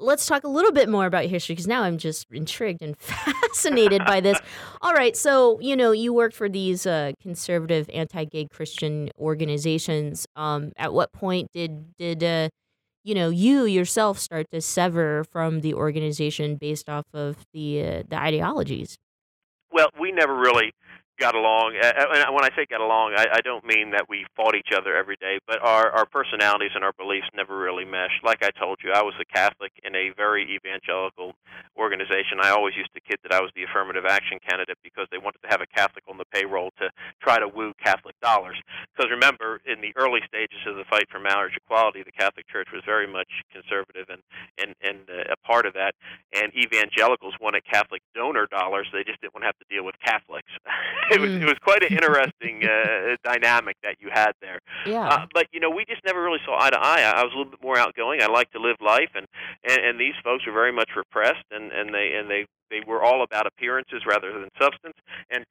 let's 0.00 0.26
talk 0.26 0.44
a 0.44 0.48
little 0.48 0.72
bit 0.72 0.88
more 0.88 1.06
about 1.06 1.26
history 1.26 1.54
because 1.54 1.66
now 1.66 1.82
I'm 1.82 1.98
just 1.98 2.26
intrigued 2.30 2.82
and 2.82 2.98
fascinated 2.98 4.04
by 4.04 4.20
this. 4.20 4.38
All 4.82 4.92
right, 4.92 5.16
so 5.16 5.60
you 5.60 5.76
know, 5.76 5.92
you 5.92 6.12
worked 6.12 6.34
for 6.34 6.48
these 6.48 6.86
uh, 6.86 7.12
conservative, 7.20 7.88
anti-gay 7.92 8.46
Christian 8.46 9.10
organizations. 9.18 10.26
Um, 10.36 10.72
at 10.76 10.92
what 10.92 11.12
point 11.12 11.52
did 11.52 11.94
did 11.98 12.24
uh, 12.24 12.48
you 13.04 13.14
know 13.14 13.28
you 13.28 13.64
yourself 13.64 14.18
start 14.18 14.46
to 14.52 14.60
sever 14.60 15.24
from 15.24 15.60
the 15.60 15.74
organization 15.74 16.56
based 16.56 16.88
off 16.88 17.06
of 17.12 17.36
the 17.52 17.82
uh, 17.82 18.02
the 18.08 18.16
ideologies? 18.18 18.98
Well, 19.72 19.88
we 20.00 20.10
never 20.10 20.34
really 20.34 20.72
got 21.20 21.36
along. 21.36 21.76
And 21.76 22.34
when 22.34 22.44
I 22.44 22.50
say 22.56 22.64
got 22.64 22.80
along, 22.80 23.14
I, 23.16 23.38
I 23.38 23.40
don't 23.44 23.64
mean 23.64 23.92
that 23.92 24.08
we 24.08 24.24
fought 24.34 24.56
each 24.56 24.72
other 24.74 24.96
every 24.96 25.16
day, 25.20 25.38
but 25.46 25.60
our, 25.60 25.92
our 25.92 26.06
personalities 26.06 26.72
and 26.74 26.82
our 26.82 26.96
beliefs 26.96 27.28
never 27.36 27.56
really 27.56 27.84
meshed. 27.84 28.24
Like 28.24 28.42
I 28.42 28.50
told 28.50 28.80
you, 28.82 28.90
I 28.92 29.02
was 29.02 29.14
a 29.20 29.28
Catholic 29.28 29.70
in 29.84 29.94
a 29.94 30.10
very 30.16 30.48
evangelical 30.56 31.36
organization. 31.76 32.40
I 32.40 32.50
always 32.50 32.74
used 32.74 32.92
to 32.94 33.00
kid 33.00 33.20
that 33.22 33.32
I 33.32 33.40
was 33.40 33.52
the 33.54 33.64
affirmative 33.64 34.04
action 34.08 34.40
candidate 34.40 34.78
because 34.82 35.06
they 35.12 35.18
wanted 35.18 35.44
to 35.44 35.48
have 35.52 35.60
a 35.60 35.68
Catholic 35.68 36.04
on 36.08 36.16
the 36.16 36.24
payroll 36.32 36.72
to 36.80 36.88
try 37.22 37.38
to 37.38 37.46
woo 37.46 37.72
Catholic 37.84 38.16
dollars. 38.20 38.56
Because 38.96 39.12
remember, 39.12 39.60
in 39.68 39.80
the 39.80 39.92
early 39.96 40.20
stages 40.26 40.64
of 40.66 40.76
the 40.76 40.88
fight 40.88 41.06
for 41.12 41.20
marriage 41.20 41.52
equality, 41.56 42.02
the 42.02 42.16
Catholic 42.16 42.48
Church 42.48 42.68
was 42.72 42.82
very 42.86 43.06
much 43.06 43.28
conservative 43.52 44.08
and 44.08 44.22
and 44.56 44.74
and 44.80 45.04
uh, 45.08 45.36
a 45.36 45.38
part 45.46 45.66
of 45.66 45.74
that. 45.74 45.92
And 46.32 46.52
evangelicals 46.56 47.34
wanted 47.40 47.62
Catholic 47.68 48.00
donor 48.14 48.46
dollars; 48.48 48.88
they 48.92 49.04
just 49.04 49.20
didn't 49.20 49.34
want 49.34 49.44
to 49.44 49.52
have 49.52 49.60
to 49.60 49.68
deal 49.68 49.84
with 49.84 49.96
Catholics. 50.00 50.48
it 51.14 51.20
was 51.20 51.30
it 51.30 51.44
was 51.44 51.58
quite 51.62 51.82
an 51.82 51.92
interesting 51.98 52.62
uh, 52.64 53.16
dynamic 53.24 53.76
that 53.82 53.96
you 54.00 54.08
had 54.12 54.32
there. 54.40 54.60
Yeah. 54.86 55.08
Uh, 55.08 55.26
but 55.34 55.46
you 55.52 55.60
know, 55.60 55.70
we 55.70 55.84
just 55.84 56.04
never 56.04 56.22
really 56.22 56.40
saw 56.44 56.58
eye 56.60 56.70
to 56.70 56.78
eye. 56.78 57.02
I 57.02 57.22
was 57.24 57.32
a 57.34 57.36
little 57.36 57.50
bit 57.50 57.62
more 57.62 57.78
outgoing. 57.78 58.22
I 58.22 58.26
like 58.26 58.50
to 58.52 58.60
live 58.60 58.76
life, 58.80 59.10
and 59.14 59.26
and, 59.68 59.84
and 59.84 60.00
these 60.00 60.14
folks 60.22 60.46
were 60.46 60.52
very 60.52 60.72
much 60.72 60.90
repressed, 60.96 61.44
and 61.50 61.72
and 61.72 61.94
they 61.94 62.14
and 62.14 62.30
they 62.30 62.46
they 62.70 62.80
were 62.86 63.02
all 63.02 63.22
about 63.22 63.46
appearances 63.46 64.02
rather 64.06 64.32
than 64.32 64.48
substance. 64.60 64.96
And 65.30 65.44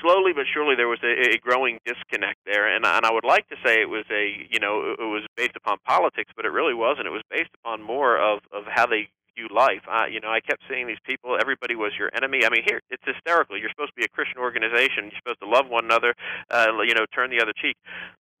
slowly 0.00 0.32
but 0.32 0.46
surely 0.52 0.74
there 0.74 0.88
was 0.88 0.98
a, 1.02 1.34
a 1.34 1.38
growing 1.38 1.78
disconnect 1.86 2.38
there, 2.44 2.74
and 2.74 2.84
and 2.84 3.06
I 3.06 3.12
would 3.12 3.24
like 3.24 3.48
to 3.48 3.56
say 3.64 3.80
it 3.80 3.88
was 3.88 4.04
a 4.10 4.46
you 4.50 4.58
know 4.58 4.94
it 4.98 5.10
was 5.10 5.22
based 5.36 5.56
upon 5.56 5.78
politics, 5.86 6.32
but 6.36 6.44
it 6.44 6.50
really 6.50 6.74
wasn't. 6.74 7.06
It 7.06 7.10
was 7.10 7.22
based 7.30 7.50
upon 7.62 7.82
more 7.82 8.18
of 8.18 8.40
of 8.52 8.64
how 8.68 8.86
they 8.86 9.08
view 9.36 9.48
life. 9.54 9.82
Uh, 9.90 10.06
you 10.10 10.20
know, 10.20 10.30
I 10.30 10.40
kept 10.40 10.62
seeing 10.68 10.86
these 10.86 11.00
people. 11.04 11.36
Everybody 11.40 11.74
was 11.74 11.92
your 11.98 12.10
enemy. 12.14 12.44
I 12.44 12.50
mean, 12.50 12.62
here 12.66 12.80
it's 12.90 13.02
hysterical. 13.04 13.58
You're 13.58 13.70
supposed 13.70 13.90
to 13.90 13.96
be 14.00 14.04
a 14.04 14.08
Christian 14.08 14.38
organization. 14.38 15.10
You're 15.10 15.20
supposed 15.24 15.40
to 15.40 15.48
love 15.48 15.68
one 15.68 15.84
another. 15.84 16.14
Uh, 16.50 16.66
you 16.86 16.94
know, 16.94 17.06
turn 17.14 17.30
the 17.30 17.40
other 17.40 17.52
cheek 17.60 17.76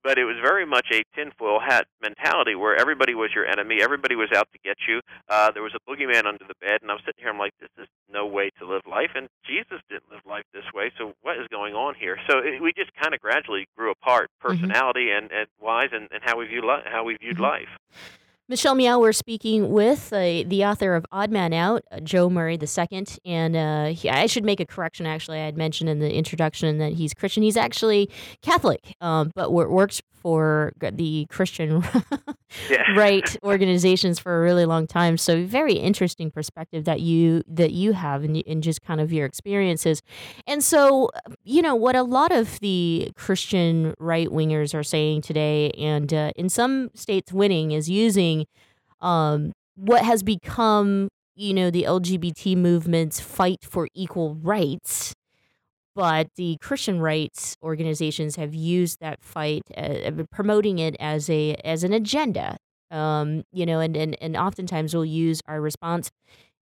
but 0.04 0.18
it 0.18 0.24
was 0.24 0.34
very 0.42 0.66
much 0.66 0.86
a 0.92 1.04
tinfoil 1.14 1.60
hat 1.60 1.86
mentality 2.02 2.56
where 2.56 2.74
everybody 2.74 3.14
was 3.14 3.30
your 3.36 3.46
enemy, 3.46 3.78
everybody 3.80 4.16
was 4.16 4.28
out 4.34 4.48
to 4.52 4.58
get 4.64 4.76
you. 4.88 5.00
Uh, 5.28 5.52
there 5.52 5.62
was 5.62 5.70
a 5.76 5.90
boogeyman 5.90 6.26
under 6.26 6.42
the 6.48 6.54
bed, 6.60 6.82
and 6.82 6.90
I'm 6.90 6.98
sitting 7.06 7.18
here, 7.22 7.28
I'm 7.30 7.38
like, 7.38 7.52
this 7.60 7.70
is 7.78 7.86
no 8.12 8.26
way 8.26 8.50
to 8.58 8.66
live 8.66 8.82
life, 8.90 9.10
and 9.14 9.28
Jesus 9.46 9.78
didn't 9.88 10.10
live 10.10 10.22
life 10.26 10.42
this 10.52 10.64
way. 10.74 10.90
So 10.98 11.12
what 11.22 11.38
is 11.38 11.46
going 11.52 11.74
on 11.74 11.94
here? 11.94 12.18
So 12.28 12.38
it, 12.38 12.60
we 12.60 12.72
just 12.76 12.90
kind 13.00 13.14
of 13.14 13.20
gradually 13.20 13.66
grew 13.76 13.92
apart, 13.92 14.28
Mm-hmm. 14.42 14.48
personality 14.66 15.12
and, 15.12 15.30
and 15.30 15.46
wise, 15.60 15.90
and, 15.92 16.08
and 16.10 16.20
how 16.24 16.36
we 16.36 16.46
view 16.46 16.62
li- 16.62 16.82
how 16.84 17.04
we 17.04 17.16
viewed 17.20 17.36
Mm-hmm. 17.36 17.42
life. 17.44 17.68
Michelle 18.48 18.74
Meow, 18.74 18.98
we're 18.98 19.12
speaking 19.12 19.70
with 19.70 20.12
uh, 20.12 20.42
the 20.46 20.64
author 20.64 20.94
of 20.94 21.06
Odd 21.12 21.30
Man 21.30 21.52
Out, 21.52 21.84
uh, 21.92 22.00
Joe 22.00 22.28
Murray 22.28 22.58
II. 22.60 23.06
And 23.24 23.56
uh, 23.56 23.86
he, 23.86 24.10
I 24.10 24.26
should 24.26 24.44
make 24.44 24.58
a 24.58 24.66
correction, 24.66 25.06
actually. 25.06 25.38
I 25.38 25.44
had 25.44 25.56
mentioned 25.56 25.88
in 25.88 26.00
the 26.00 26.12
introduction 26.12 26.78
that 26.78 26.92
he's 26.94 27.14
Christian. 27.14 27.44
He's 27.44 27.56
actually 27.56 28.10
Catholic, 28.42 28.96
um, 29.00 29.30
but 29.34 29.52
wor- 29.52 29.70
works 29.70 30.02
for 30.22 30.72
the 30.80 31.26
Christian 31.28 31.82
right 32.96 33.36
organizations 33.42 34.18
for 34.18 34.38
a 34.38 34.42
really 34.42 34.64
long 34.64 34.86
time. 34.86 35.18
So 35.18 35.44
very 35.44 35.74
interesting 35.74 36.30
perspective 36.30 36.84
that 36.84 37.00
you 37.00 37.42
that 37.48 37.72
you 37.72 37.92
have 37.92 38.24
in, 38.24 38.36
in 38.36 38.62
just 38.62 38.82
kind 38.82 39.00
of 39.00 39.12
your 39.12 39.26
experiences. 39.26 40.00
And 40.46 40.62
so, 40.62 41.10
you 41.44 41.60
know, 41.60 41.74
what 41.74 41.96
a 41.96 42.02
lot 42.02 42.30
of 42.30 42.60
the 42.60 43.10
Christian 43.16 43.94
right 43.98 44.28
wingers 44.28 44.74
are 44.74 44.84
saying 44.84 45.22
today, 45.22 45.70
and 45.72 46.12
uh, 46.14 46.32
in 46.36 46.48
some 46.48 46.90
states 46.94 47.32
winning, 47.32 47.72
is 47.72 47.90
using 47.90 48.31
um, 49.00 49.52
what 49.76 50.04
has 50.04 50.22
become, 50.22 51.08
you 51.34 51.54
know, 51.54 51.70
the 51.70 51.84
LGBT 51.84 52.56
movement's 52.56 53.20
fight 53.20 53.58
for 53.62 53.88
equal 53.94 54.34
rights. 54.34 55.14
But 55.94 56.28
the 56.36 56.56
Christian 56.62 57.00
rights 57.00 57.54
organizations 57.62 58.36
have 58.36 58.54
used 58.54 58.98
that 59.00 59.22
fight, 59.22 59.62
uh, 59.76 60.10
promoting 60.30 60.78
it 60.78 60.96
as 60.98 61.28
a 61.28 61.54
as 61.64 61.84
an 61.84 61.92
agenda. 61.92 62.56
Um, 62.90 63.42
you 63.52 63.66
know, 63.66 63.80
and, 63.80 63.94
and 63.94 64.16
and 64.22 64.36
oftentimes 64.36 64.94
we'll 64.94 65.04
use 65.04 65.42
our 65.46 65.60
response 65.60 66.10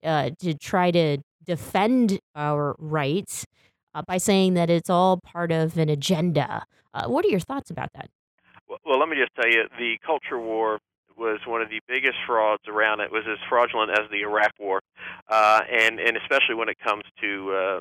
uh, 0.02 0.30
to 0.40 0.54
try 0.54 0.90
to 0.90 1.18
defend 1.44 2.18
our 2.34 2.74
rights 2.78 3.46
uh, 3.94 4.02
by 4.06 4.18
saying 4.18 4.54
that 4.54 4.70
it's 4.70 4.90
all 4.90 5.18
part 5.18 5.52
of 5.52 5.76
an 5.78 5.88
agenda. 5.88 6.64
Uh, 6.92 7.06
what 7.06 7.24
are 7.24 7.28
your 7.28 7.40
thoughts 7.40 7.70
about 7.70 7.90
that? 7.94 8.08
Well, 8.84 8.98
let 8.98 9.08
me 9.08 9.16
just 9.16 9.34
tell 9.34 9.50
you, 9.50 9.64
the 9.78 9.96
culture 10.04 10.38
war 10.38 10.78
was 11.20 11.38
one 11.46 11.60
of 11.60 11.68
the 11.68 11.80
biggest 11.86 12.16
frauds 12.26 12.62
around. 12.66 13.00
It 13.00 13.12
was 13.12 13.24
as 13.30 13.38
fraudulent 13.48 13.92
as 13.92 14.10
the 14.10 14.22
Iraq 14.22 14.52
War, 14.58 14.80
uh, 15.28 15.60
and 15.70 16.00
and 16.00 16.16
especially 16.16 16.56
when 16.56 16.68
it 16.68 16.78
comes 16.80 17.04
to 17.20 17.52
uh, 17.52 17.80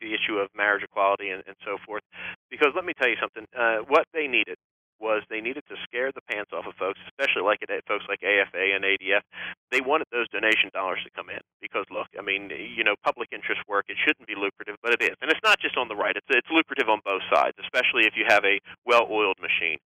the 0.00 0.14
issue 0.14 0.38
of 0.38 0.48
marriage 0.56 0.82
equality 0.82 1.28
and, 1.30 1.42
and 1.46 1.56
so 1.64 1.76
forth. 1.86 2.02
Because 2.50 2.72
let 2.74 2.84
me 2.84 2.92
tell 2.98 3.08
you 3.08 3.16
something, 3.20 3.46
uh, 3.56 3.84
what 3.86 4.06
they 4.12 4.26
needed 4.26 4.56
was 5.00 5.22
they 5.28 5.40
needed 5.40 5.64
to 5.68 5.76
scare 5.84 6.12
the 6.12 6.20
pants 6.28 6.52
off 6.52 6.66
of 6.68 6.74
folks, 6.76 7.00
especially 7.08 7.42
like 7.42 7.64
at 7.64 7.70
folks 7.88 8.04
like 8.08 8.22
AFA 8.22 8.76
and 8.76 8.84
ADF. 8.84 9.24
They 9.72 9.80
wanted 9.80 10.06
those 10.12 10.28
donation 10.28 10.70
dollars 10.72 11.00
to 11.04 11.10
come 11.10 11.30
in 11.30 11.40
because 11.60 11.86
look, 11.90 12.08
I 12.18 12.22
mean, 12.22 12.50
you 12.52 12.84
know, 12.84 12.94
public 13.02 13.28
interest 13.32 13.60
work 13.68 13.86
it 13.88 13.96
shouldn't 14.04 14.28
be 14.28 14.34
lucrative, 14.36 14.76
but 14.82 14.92
it 14.94 15.02
is, 15.02 15.16
and 15.20 15.30
it's 15.30 15.42
not 15.42 15.58
just 15.58 15.76
on 15.76 15.88
the 15.88 15.96
right. 15.96 16.16
It's 16.16 16.26
it's 16.30 16.50
lucrative 16.50 16.88
on 16.88 17.00
both 17.04 17.22
sides, 17.32 17.56
especially 17.58 18.06
if 18.06 18.14
you 18.16 18.24
have 18.28 18.44
a 18.44 18.60
well-oiled 18.84 19.38
machine. 19.40 19.78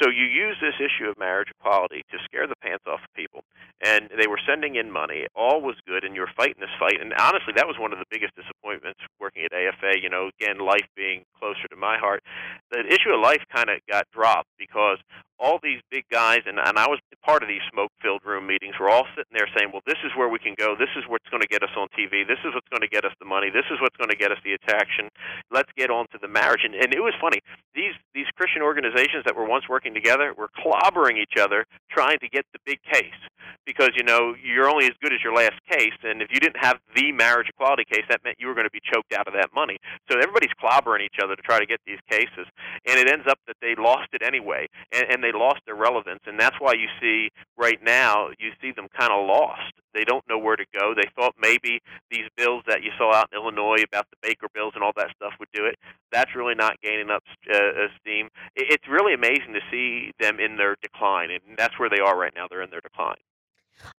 So 0.00 0.08
you 0.08 0.24
use 0.24 0.56
this 0.60 0.78
issue 0.78 1.10
of 1.10 1.18
marriage 1.18 1.50
equality 1.50 2.02
to 2.10 2.16
scare 2.24 2.46
the 2.46 2.58
pants 2.62 2.84
off 2.86 3.00
of 3.02 3.10
people, 3.14 3.42
and 3.84 4.08
they 4.16 4.26
were 4.26 4.40
sending 4.46 4.76
in 4.76 4.90
money. 4.90 5.26
All 5.34 5.60
was 5.60 5.76
good, 5.86 6.04
and 6.04 6.14
you're 6.14 6.30
fighting 6.36 6.60
this 6.60 6.74
fight. 6.78 7.00
And 7.00 7.12
honestly, 7.18 7.52
that 7.56 7.66
was 7.66 7.76
one 7.78 7.92
of 7.92 7.98
the 7.98 8.08
biggest 8.10 8.34
disappointments 8.36 9.00
working 9.18 9.44
at 9.44 9.52
AFA. 9.52 10.00
You 10.00 10.08
know, 10.08 10.30
again, 10.40 10.58
life 10.58 10.86
being 10.96 11.24
closer 11.38 11.66
to 11.68 11.76
my 11.76 11.98
heart, 11.98 12.22
the 12.70 12.86
issue 12.86 13.10
of 13.10 13.20
life 13.20 13.42
kind 13.54 13.70
of 13.70 13.80
got 13.88 14.06
dropped 14.12 14.48
because 14.58 14.98
all 15.40 15.58
these 15.62 15.80
big 15.90 16.04
guys, 16.12 16.44
and, 16.44 16.60
and 16.60 16.76
I 16.76 16.86
was 16.86 17.00
part 17.24 17.42
of 17.42 17.48
these 17.48 17.64
smoke 17.72 17.90
filled 18.00 18.20
room 18.24 18.46
meetings, 18.46 18.76
were 18.78 18.88
all 18.88 19.08
sitting 19.16 19.32
there 19.32 19.48
saying, 19.56 19.72
well, 19.72 19.82
this 19.86 19.96
is 20.04 20.12
where 20.16 20.28
we 20.28 20.38
can 20.38 20.54
go. 20.56 20.76
This 20.76 20.92
is 20.96 21.04
what's 21.08 21.28
going 21.32 21.40
to 21.40 21.48
get 21.48 21.62
us 21.62 21.72
on 21.76 21.88
TV. 21.96 22.28
This 22.28 22.40
is 22.44 22.52
what's 22.52 22.68
going 22.68 22.84
to 22.84 22.92
get 22.92 23.04
us 23.04 23.12
the 23.18 23.26
money. 23.26 23.48
This 23.48 23.64
is 23.72 23.80
what's 23.80 23.96
going 23.96 24.12
to 24.12 24.16
get 24.16 24.30
us 24.30 24.38
the 24.44 24.52
attraction. 24.52 25.08
Let's 25.50 25.72
get 25.76 25.90
on 25.90 26.06
to 26.12 26.18
the 26.20 26.28
marriage. 26.28 26.60
And, 26.64 26.74
and 26.76 26.92
it 26.92 27.00
was 27.00 27.16
funny. 27.20 27.40
These, 27.74 27.96
these 28.14 28.28
Christian 28.36 28.60
organizations 28.62 29.24
that 29.24 29.34
were 29.34 29.48
once 29.48 29.64
working 29.68 29.94
together 29.94 30.36
were 30.36 30.52
clobbering 30.52 31.16
each 31.16 31.40
other 31.40 31.64
trying 31.90 32.18
to 32.20 32.28
get 32.28 32.44
the 32.52 32.60
big 32.64 32.78
case 32.84 33.20
because, 33.64 33.90
you 33.96 34.04
know, 34.04 34.34
you're 34.42 34.68
only 34.68 34.86
as 34.86 34.96
good 35.02 35.12
as 35.12 35.20
your 35.24 35.34
last 35.34 35.56
case. 35.68 35.96
And 36.04 36.20
if 36.20 36.28
you 36.32 36.40
didn't 36.40 36.60
have 36.60 36.78
the 36.94 37.12
marriage 37.12 37.48
equality 37.48 37.84
case, 37.84 38.04
that 38.08 38.20
meant 38.24 38.36
you 38.38 38.46
were 38.46 38.54
going 38.54 38.68
to 38.68 38.74
be 38.74 38.80
choked 38.84 39.12
out 39.16 39.26
of 39.28 39.34
that 39.34 39.50
money. 39.54 39.78
So 40.10 40.18
everybody's 40.18 40.52
clobbering 40.60 41.00
each 41.00 41.16
other 41.22 41.36
to 41.36 41.42
try 41.42 41.58
to 41.60 41.66
get 41.66 41.80
these 41.86 42.00
cases. 42.10 42.44
And 42.86 42.98
it 42.98 43.08
ends 43.10 43.26
up 43.28 43.38
that 43.46 43.56
they 43.60 43.74
lost 43.76 44.08
it 44.12 44.22
anyway. 44.22 44.66
And, 44.92 45.04
and 45.10 45.24
they 45.24 45.32
lost 45.32 45.60
their 45.66 45.74
relevance. 45.74 46.20
And 46.26 46.38
that's 46.38 46.56
why 46.58 46.72
you 46.72 46.88
see 47.00 47.30
right 47.56 47.78
now, 47.82 48.28
you 48.38 48.50
see 48.60 48.72
them 48.72 48.88
kind 48.96 49.12
of 49.12 49.26
lost. 49.26 49.72
They 49.92 50.04
don't 50.04 50.24
know 50.28 50.38
where 50.38 50.56
to 50.56 50.64
go. 50.72 50.94
They 50.94 51.08
thought 51.16 51.34
maybe 51.40 51.80
these 52.10 52.26
bills 52.36 52.62
that 52.68 52.82
you 52.82 52.90
saw 52.96 53.14
out 53.14 53.28
in 53.32 53.38
Illinois 53.38 53.82
about 53.82 54.06
the 54.10 54.16
Baker 54.22 54.46
bills 54.54 54.72
and 54.74 54.84
all 54.84 54.92
that 54.96 55.10
stuff 55.16 55.32
would 55.40 55.50
do 55.52 55.64
it. 55.66 55.76
That's 56.12 56.34
really 56.36 56.54
not 56.54 56.80
gaining 56.80 57.10
up 57.10 57.24
uh, 57.52 57.88
steam. 58.00 58.28
It, 58.54 58.70
it's 58.70 58.88
really 58.88 59.14
amazing 59.14 59.54
to 59.54 59.60
see 59.70 60.12
them 60.20 60.38
in 60.38 60.56
their 60.56 60.76
decline. 60.80 61.30
And 61.30 61.58
that's 61.58 61.78
where 61.78 61.90
they 61.90 62.00
are 62.00 62.16
right 62.16 62.32
now. 62.34 62.46
They're 62.48 62.62
in 62.62 62.70
their 62.70 62.80
decline. 62.80 63.18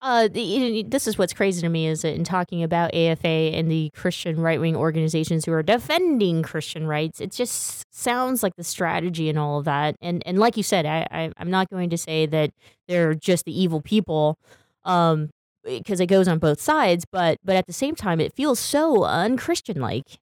Uh, 0.01 0.27
the, 0.27 0.83
this 0.87 1.07
is 1.07 1.17
what's 1.17 1.33
crazy 1.33 1.61
to 1.61 1.69
me 1.69 1.87
is 1.87 2.01
that 2.01 2.15
in 2.15 2.23
talking 2.23 2.63
about 2.63 2.93
AFA 2.93 3.27
and 3.27 3.71
the 3.71 3.91
Christian 3.95 4.39
right 4.39 4.59
wing 4.59 4.75
organizations 4.75 5.45
who 5.45 5.53
are 5.53 5.63
defending 5.63 6.43
Christian 6.43 6.87
rights, 6.87 7.21
it 7.21 7.31
just 7.31 7.85
sounds 7.93 8.43
like 8.43 8.55
the 8.55 8.63
strategy 8.63 9.29
and 9.29 9.37
all 9.37 9.59
of 9.59 9.65
that. 9.65 9.95
And 10.01 10.23
and 10.25 10.39
like 10.39 10.57
you 10.57 10.63
said, 10.63 10.85
I, 10.85 11.07
I 11.11 11.31
I'm 11.37 11.49
not 11.49 11.69
going 11.69 11.89
to 11.89 11.97
say 11.97 12.25
that 12.27 12.51
they're 12.87 13.13
just 13.13 13.45
the 13.45 13.59
evil 13.59 13.81
people, 13.81 14.37
um, 14.83 15.29
because 15.63 15.99
it 15.99 16.07
goes 16.07 16.27
on 16.27 16.39
both 16.39 16.59
sides. 16.59 17.05
But 17.11 17.37
but 17.43 17.55
at 17.55 17.67
the 17.67 17.73
same 17.73 17.95
time, 17.95 18.19
it 18.19 18.33
feels 18.33 18.59
so 18.59 19.03
unchristian 19.03 19.81
like. 19.81 20.19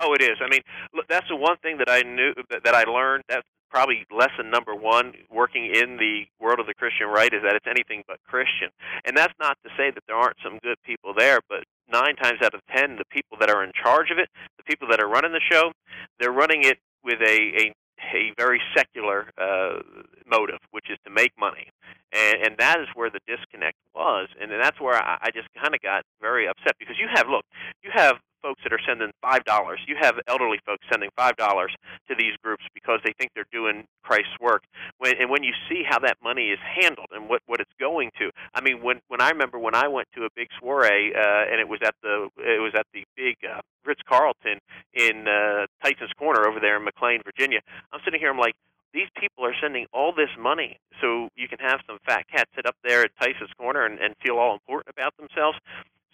Oh, 0.00 0.14
it 0.14 0.22
is. 0.22 0.38
I 0.40 0.48
mean, 0.48 0.60
that's 1.08 1.26
the 1.28 1.34
one 1.34 1.56
thing 1.56 1.78
that 1.78 1.90
I 1.90 2.02
knew 2.02 2.32
that, 2.50 2.62
that 2.64 2.74
I 2.74 2.84
learned. 2.84 3.24
That's 3.28 3.46
probably 3.70 4.06
lesson 4.10 4.50
number 4.50 4.74
one 4.74 5.12
working 5.30 5.66
in 5.66 5.96
the 5.96 6.24
world 6.40 6.60
of 6.60 6.66
the 6.66 6.74
Christian 6.74 7.06
right 7.08 7.32
is 7.32 7.42
that 7.42 7.54
it's 7.54 7.66
anything 7.66 8.02
but 8.06 8.18
Christian. 8.26 8.68
And 9.04 9.16
that's 9.16 9.34
not 9.40 9.58
to 9.64 9.70
say 9.76 9.90
that 9.90 10.02
there 10.06 10.16
aren't 10.16 10.36
some 10.42 10.58
good 10.62 10.78
people 10.84 11.14
there, 11.16 11.40
but 11.48 11.64
nine 11.90 12.16
times 12.16 12.38
out 12.42 12.54
of 12.54 12.60
ten, 12.74 12.96
the 12.96 13.04
people 13.10 13.38
that 13.40 13.50
are 13.50 13.64
in 13.64 13.72
charge 13.72 14.10
of 14.10 14.18
it, 14.18 14.28
the 14.56 14.64
people 14.64 14.88
that 14.90 15.00
are 15.00 15.08
running 15.08 15.32
the 15.32 15.40
show, 15.50 15.72
they're 16.20 16.32
running 16.32 16.64
it 16.64 16.78
with 17.04 17.20
a 17.20 17.38
a, 17.60 17.74
a 18.14 18.32
very 18.36 18.60
secular 18.76 19.30
uh, 19.38 19.80
motive, 20.30 20.58
which 20.70 20.90
is 20.90 20.98
to 21.04 21.10
make 21.10 21.32
money. 21.38 21.68
And, 22.12 22.36
and 22.44 22.56
that 22.58 22.80
is 22.80 22.88
where 22.94 23.10
the 23.10 23.20
disconnect 23.26 23.76
was, 23.94 24.28
and 24.40 24.50
that's 24.50 24.80
where 24.80 24.96
I, 24.96 25.18
I 25.22 25.30
just 25.30 25.48
kind 25.60 25.74
of 25.74 25.80
got 25.82 26.04
very 26.20 26.48
upset 26.48 26.74
because 26.78 26.96
you 26.98 27.08
have 27.14 27.28
look, 27.28 27.44
you 27.82 27.90
have 27.92 28.16
folks 28.42 28.60
that 28.62 28.72
are 28.72 28.80
sending 28.86 29.10
five 29.20 29.44
dollars. 29.44 29.80
You 29.86 29.96
have 30.00 30.14
elderly 30.28 30.58
folks 30.64 30.86
sending 30.90 31.10
five 31.16 31.36
dollars 31.36 31.74
to 32.08 32.14
these 32.18 32.34
groups 32.42 32.64
because 32.74 33.00
they 33.04 33.12
think 33.18 33.32
they're 33.34 33.52
doing 33.52 33.84
Christ's 34.02 34.38
work. 34.40 34.62
When, 34.98 35.14
and 35.20 35.30
when 35.30 35.42
you 35.42 35.52
see 35.68 35.82
how 35.86 35.98
that 36.00 36.16
money 36.22 36.48
is 36.48 36.58
handled 36.80 37.08
and 37.12 37.28
what 37.28 37.42
what 37.46 37.60
it's 37.60 37.72
going 37.78 38.10
to, 38.18 38.30
I 38.54 38.60
mean, 38.60 38.82
when 38.82 39.00
when 39.08 39.20
I 39.20 39.30
remember 39.30 39.58
when 39.58 39.74
I 39.74 39.88
went 39.88 40.08
to 40.16 40.24
a 40.24 40.28
big 40.34 40.48
soiree 40.60 41.14
uh, 41.14 41.50
and 41.50 41.60
it 41.60 41.68
was 41.68 41.80
at 41.82 41.94
the 42.02 42.28
it 42.38 42.60
was 42.62 42.72
at 42.74 42.86
the 42.94 43.04
big 43.16 43.36
uh, 43.44 43.60
Ritz 43.84 44.00
Carlton 44.08 44.58
in 44.94 45.26
uh, 45.28 45.66
Tyson's 45.82 46.12
Corner 46.18 46.46
over 46.48 46.60
there 46.60 46.76
in 46.76 46.84
McLean, 46.84 47.20
Virginia. 47.24 47.60
I'm 47.92 48.00
sitting 48.04 48.20
here. 48.20 48.30
I'm 48.30 48.38
like. 48.38 48.54
These 48.92 49.08
people 49.18 49.44
are 49.44 49.54
sending 49.60 49.86
all 49.92 50.12
this 50.12 50.30
money 50.38 50.78
so 51.00 51.28
you 51.36 51.48
can 51.48 51.58
have 51.60 51.80
some 51.86 51.98
fat 52.06 52.24
cat 52.28 52.48
sit 52.56 52.66
up 52.66 52.76
there 52.82 53.02
at 53.02 53.10
Tyson's 53.20 53.52
Corner 53.58 53.84
and, 53.84 53.98
and 53.98 54.14
feel 54.24 54.36
all 54.36 54.54
important 54.54 54.94
about 54.94 55.16
themselves. 55.16 55.58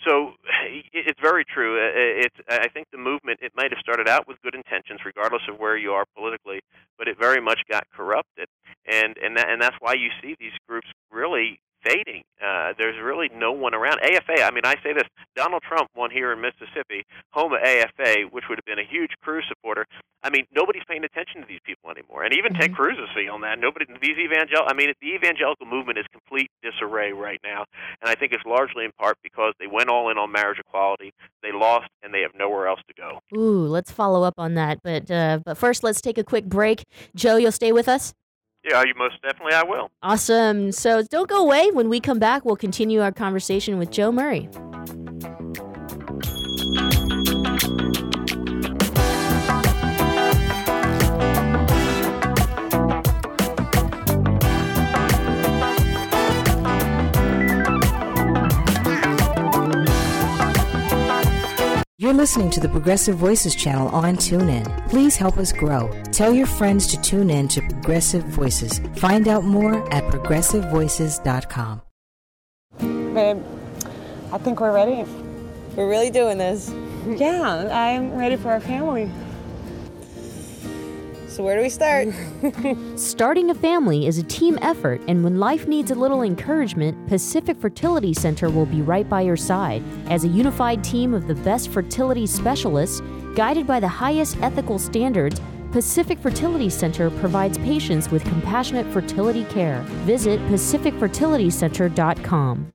So 0.07 0.33
it's 0.93 1.21
very 1.21 1.45
true. 1.45 1.79
It's 1.81 2.37
I 2.49 2.69
think 2.69 2.89
the 2.91 2.99
movement 2.99 3.41
it 3.43 3.53
might 3.57 3.71
have 3.71 3.81
started 3.81 4.09
out 4.09 4.29
with 4.29 4.43
good 4.43 4.55
intentions, 4.55 5.01
regardless 5.05 5.43
of 5.49 5.59
where 5.59 5.77
you 5.77 5.93
are 5.93 6.05
politically, 6.15 6.61
but 6.99 7.09
it 7.09 7.17
very 7.19 7.41
much 7.41 7.61
got 7.71 7.85
corrupted, 7.95 8.49
and 8.87 9.17
and 9.17 9.37
that, 9.39 9.49
and 9.49 9.63
that's 9.63 9.77
why 9.81 9.95
you 9.95 10.11
see 10.21 10.37
these 10.39 10.53
groups 10.69 10.89
really 11.11 11.59
fading. 11.85 12.23
Uh, 12.43 12.73
there's 12.79 12.97
really 13.03 13.31
no 13.35 13.53
one 13.53 13.75
around. 13.75 14.01
AFA, 14.01 14.43
I 14.43 14.51
mean, 14.51 14.65
I 14.65 14.75
say 14.83 14.93
this 14.93 15.09
Donald 15.37 15.63
Trump 15.63 15.91
won 15.97 16.11
here 16.11 16.33
in 16.33 16.41
Mississippi, 16.41 17.05
home 17.31 17.53
of 17.53 17.61
AFA, 17.63 18.27
which 18.31 18.45
would 18.49 18.59
have 18.59 18.65
been 18.65 18.79
a 18.79 18.89
huge 18.89 19.13
Cruz 19.23 19.45
supporter. 19.49 19.87
I 20.23 20.31
mean, 20.31 20.47
nobody's 20.55 20.83
paying 20.89 21.05
attention 21.05 21.43
to 21.43 21.47
these 21.47 21.61
people 21.65 21.91
anymore. 21.91 22.25
And 22.25 22.33
even 22.33 22.55
Ted 22.55 22.75
Cruz 22.75 22.97
is 22.99 23.09
feeling 23.15 23.43
that. 23.43 23.59
Nobody, 23.59 23.85
these 24.01 24.17
evangel, 24.19 24.63
I 24.67 24.73
mean, 24.73 24.93
the 25.01 25.09
evangelical 25.09 25.67
movement 25.67 25.99
is 25.99 26.07
complete 26.13 26.51
disarray 26.63 27.13
right 27.13 27.41
now. 27.45 27.65
And 28.01 28.11
I 28.11 28.15
think 28.15 28.33
it's 28.33 28.45
largely 28.47 28.85
in 28.85 28.93
part 28.99 29.19
because 29.23 29.53
they 29.61 29.67
went 29.67 29.91
all 29.91 30.11
in 30.11 30.17
on 30.17 30.33
marriage 30.33 30.59
equality, 30.59 31.13
they 31.43 31.53
lost, 31.53 31.89
and 32.03 32.15
they 32.15 32.23
have 32.23 32.33
nowhere 32.35 32.67
else 32.69 32.81
to 32.89 32.95
go. 32.95 33.21
Ooh, 33.37 33.67
let's 33.67 33.91
follow 33.91 34.23
up 34.23 34.35
on 34.39 34.55
that. 34.55 34.79
But 34.83 35.11
uh, 35.11 35.41
but 35.45 35.59
first, 35.59 35.83
let's 35.83 36.01
take 36.01 36.17
a 36.17 36.25
quick 36.25 36.47
break. 36.47 36.85
Joe, 37.15 37.37
you'll 37.37 37.53
stay 37.53 37.73
with 37.73 37.89
us. 37.89 38.15
Yeah, 38.65 38.83
you 38.83 38.95
most 38.97 39.21
definitely 39.23 39.53
I 39.53 39.63
will. 39.63 39.91
Awesome. 40.03 40.73
So 40.73 41.03
don't 41.03 41.29
go 41.29 41.43
away. 41.43 41.71
When 41.71 41.89
we 41.89 42.01
come 42.01 42.19
back, 42.19 42.45
we'll 42.45 42.57
continue 42.57 43.03
our 43.03 43.13
conversation 43.13 43.79
with 43.79 43.91
Joe 43.91 44.11
Murray. 44.11 44.49
Listening 62.17 62.51
to 62.51 62.61
the 62.61 62.69
Progressive 62.69 63.17
Voices 63.17 63.55
channel 63.55 63.89
on 63.89 64.17
TuneIn. 64.17 64.89
Please 64.89 65.17
help 65.17 65.39
us 65.39 65.53
grow. 65.53 65.91
Tell 66.13 66.33
your 66.33 66.47
friends 66.47 66.87
to 66.89 67.01
tune 67.01 67.31
in 67.31 67.49
to 67.49 67.61
Progressive 67.61 68.25
Voices. 68.25 68.81
Find 68.97 69.29
out 69.29 69.45
more 69.45 69.77
at 69.93 70.05
progressivevoices.com. 70.05 71.83
Babe, 72.79 73.43
I 74.33 74.39
think 74.39 74.61
we're 74.61 74.73
ready. 74.75 75.09
We're 75.77 75.89
really 75.89 76.11
doing 76.11 76.39
this. 76.39 76.73
Yeah, 77.05 77.69
I'm 77.71 78.17
ready 78.17 78.37
for 78.37 78.51
our 78.51 78.61
family. 78.61 79.11
So, 81.35 81.43
where 81.43 81.57
do 81.57 81.63
we 81.63 81.69
start? 81.69 82.07
Starting 82.97 83.51
a 83.51 83.57
family 83.57 84.07
is 84.07 84.19
a 84.19 84.23
team 84.23 84.57
effort, 84.63 85.01
and 85.09 85.25
when 85.25 85.41
life 85.41 85.67
needs 85.67 85.91
a 85.91 85.95
little 85.97 86.23
encouragement, 86.23 87.09
Pacific 87.09 87.59
Fertility 87.59 88.15
Center 88.15 88.51
will 88.51 88.67
be 88.67 88.83
right 88.83 89.09
by 89.09 89.23
your 89.23 89.37
side. 89.37 89.83
As 90.09 90.23
a 90.23 90.29
unified 90.29 90.85
team 90.85 91.13
of 91.13 91.27
the 91.27 91.35
best 91.35 91.71
fertility 91.71 92.29
specialists, 92.29 93.03
guided 93.35 93.67
by 93.67 93.81
the 93.81 93.89
highest 93.89 94.37
ethical 94.43 94.79
standards, 94.79 95.41
Pacific 95.73 96.21
Fertility 96.21 96.71
Center 96.71 97.11
provides 97.11 97.59
patients 97.59 98.13
with 98.13 98.23
compassionate 98.27 98.87
fertility 98.93 99.43
care. 99.47 99.81
Visit 100.07 100.39
pacificfertilitycenter.com. 100.43 102.71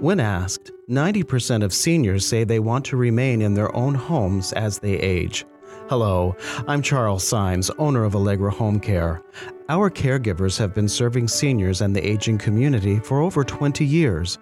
When 0.00 0.20
asked, 0.20 0.70
90% 0.88 1.64
of 1.64 1.74
seniors 1.74 2.24
say 2.24 2.44
they 2.44 2.60
want 2.60 2.84
to 2.84 2.96
remain 2.96 3.42
in 3.42 3.54
their 3.54 3.74
own 3.74 3.96
homes 3.96 4.52
as 4.52 4.78
they 4.78 4.94
age. 4.94 5.44
Hello, 5.88 6.36
I'm 6.66 6.82
Charles 6.82 7.26
Symes, 7.26 7.70
owner 7.78 8.04
of 8.04 8.14
Allegra 8.14 8.50
Home 8.50 8.78
Care. 8.78 9.22
Our 9.70 9.88
caregivers 9.88 10.58
have 10.58 10.74
been 10.74 10.86
serving 10.86 11.28
seniors 11.28 11.80
and 11.80 11.96
the 11.96 12.06
aging 12.06 12.36
community 12.36 12.98
for 12.98 13.22
over 13.22 13.42
20 13.42 13.86
years. 13.86 14.36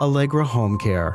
Allegra 0.00 0.44
Home 0.44 0.78
Care 0.78 1.14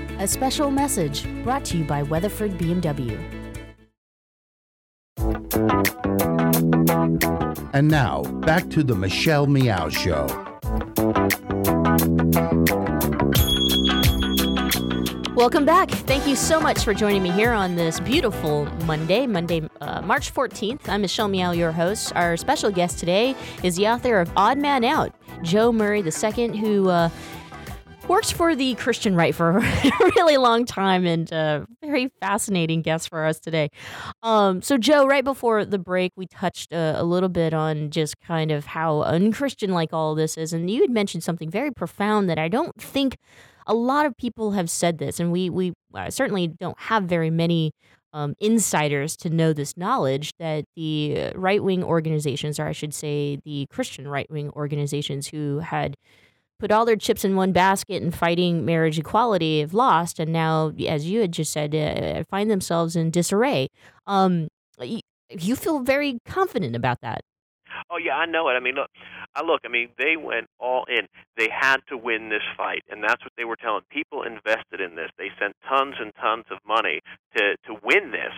A 0.21 0.27
special 0.27 0.69
message 0.69 1.25
brought 1.43 1.65
to 1.65 1.79
you 1.79 1.83
by 1.83 2.03
Weatherford 2.03 2.51
BMW. 2.59 3.17
And 7.73 7.87
now, 7.87 8.21
back 8.45 8.69
to 8.69 8.83
the 8.83 8.93
Michelle 8.93 9.47
Meow 9.47 9.89
Show. 9.89 10.27
Welcome 15.35 15.65
back. 15.65 15.89
Thank 15.89 16.27
you 16.27 16.35
so 16.35 16.61
much 16.61 16.83
for 16.83 16.93
joining 16.93 17.23
me 17.23 17.31
here 17.31 17.51
on 17.51 17.73
this 17.75 17.99
beautiful 17.99 18.65
Monday, 18.85 19.25
Monday, 19.25 19.67
uh, 19.81 20.03
March 20.03 20.31
14th. 20.31 20.87
I'm 20.87 21.01
Michelle 21.01 21.29
Meow, 21.29 21.49
your 21.49 21.71
host. 21.71 22.13
Our 22.15 22.37
special 22.37 22.69
guest 22.69 22.99
today 22.99 23.35
is 23.63 23.75
the 23.75 23.87
author 23.87 24.19
of 24.19 24.31
Odd 24.37 24.59
Man 24.59 24.83
Out, 24.83 25.15
Joe 25.41 25.71
Murray 25.71 26.03
II, 26.03 26.57
who 26.59 26.89
uh, 26.89 27.09
worked 28.11 28.33
for 28.33 28.53
the 28.57 28.75
Christian 28.75 29.15
right 29.15 29.33
for 29.33 29.57
a 29.59 29.91
really 30.17 30.35
long 30.35 30.65
time 30.65 31.05
and 31.05 31.31
a 31.31 31.65
very 31.81 32.11
fascinating 32.19 32.81
guest 32.81 33.07
for 33.07 33.25
us 33.25 33.39
today. 33.39 33.69
Um, 34.21 34.61
so, 34.61 34.77
Joe, 34.77 35.07
right 35.07 35.23
before 35.23 35.63
the 35.63 35.79
break, 35.79 36.11
we 36.17 36.27
touched 36.27 36.73
uh, 36.73 36.95
a 36.97 37.05
little 37.05 37.29
bit 37.29 37.53
on 37.53 37.89
just 37.89 38.19
kind 38.19 38.51
of 38.51 38.65
how 38.65 39.03
unchristian 39.03 39.71
like 39.71 39.93
all 39.93 40.13
this 40.13 40.37
is. 40.37 40.51
And 40.51 40.69
you 40.69 40.81
had 40.81 40.89
mentioned 40.89 41.23
something 41.23 41.49
very 41.49 41.71
profound 41.71 42.29
that 42.29 42.37
I 42.37 42.49
don't 42.49 42.75
think 42.81 43.15
a 43.65 43.73
lot 43.73 44.05
of 44.05 44.17
people 44.17 44.51
have 44.51 44.69
said 44.69 44.97
this, 44.97 45.17
and 45.21 45.31
we, 45.31 45.49
we 45.49 45.71
uh, 45.95 46.09
certainly 46.09 46.47
don't 46.47 46.79
have 46.81 47.05
very 47.05 47.29
many. 47.29 47.71
Um, 48.13 48.35
insiders 48.41 49.15
to 49.15 49.29
know 49.29 49.53
this 49.53 49.77
knowledge 49.77 50.33
that 50.37 50.65
the 50.75 51.31
right 51.33 51.63
wing 51.63 51.81
organizations, 51.81 52.59
or 52.59 52.67
I 52.67 52.73
should 52.73 52.93
say, 52.93 53.39
the 53.45 53.67
Christian 53.71 54.05
right 54.05 54.29
wing 54.29 54.49
organizations 54.49 55.27
who 55.27 55.59
had 55.59 55.95
put 56.61 56.71
all 56.71 56.85
their 56.85 56.95
chips 56.95 57.25
in 57.25 57.35
one 57.35 57.51
basket 57.51 58.03
and 58.03 58.13
fighting 58.13 58.63
marriage 58.63 58.99
equality 58.99 59.61
have 59.61 59.73
lost, 59.73 60.19
and 60.19 60.31
now, 60.31 60.71
as 60.87 61.07
you 61.07 61.19
had 61.19 61.31
just 61.31 61.51
said, 61.51 61.73
uh, 61.73 62.23
find 62.29 62.51
themselves 62.51 62.95
in 62.95 63.09
disarray. 63.09 63.67
Um, 64.05 64.47
you, 64.79 65.01
you 65.31 65.55
feel 65.55 65.79
very 65.79 66.19
confident 66.23 66.75
about 66.75 67.01
that. 67.01 67.21
Oh 67.91 67.97
yeah, 67.97 68.15
I 68.15 68.25
know 68.25 68.47
it. 68.47 68.53
I 68.53 68.61
mean, 68.61 68.75
look, 68.75 68.89
I 69.35 69.43
look. 69.43 69.61
I 69.65 69.67
mean, 69.67 69.89
they 69.97 70.15
went 70.15 70.47
all 70.59 70.85
in. 70.87 71.07
They 71.35 71.49
had 71.51 71.77
to 71.89 71.97
win 71.97 72.29
this 72.29 72.43
fight, 72.55 72.83
and 72.89 73.03
that's 73.03 73.21
what 73.23 73.33
they 73.35 73.43
were 73.43 73.57
telling 73.57 73.83
people. 73.91 74.23
Invested 74.23 74.79
in 74.79 74.95
this. 74.95 75.11
They 75.17 75.27
sent 75.37 75.55
tons 75.67 75.95
and 75.99 76.13
tons 76.15 76.45
of 76.51 76.59
money 76.65 77.01
to 77.35 77.57
to 77.67 77.75
win 77.83 78.11
this, 78.11 78.31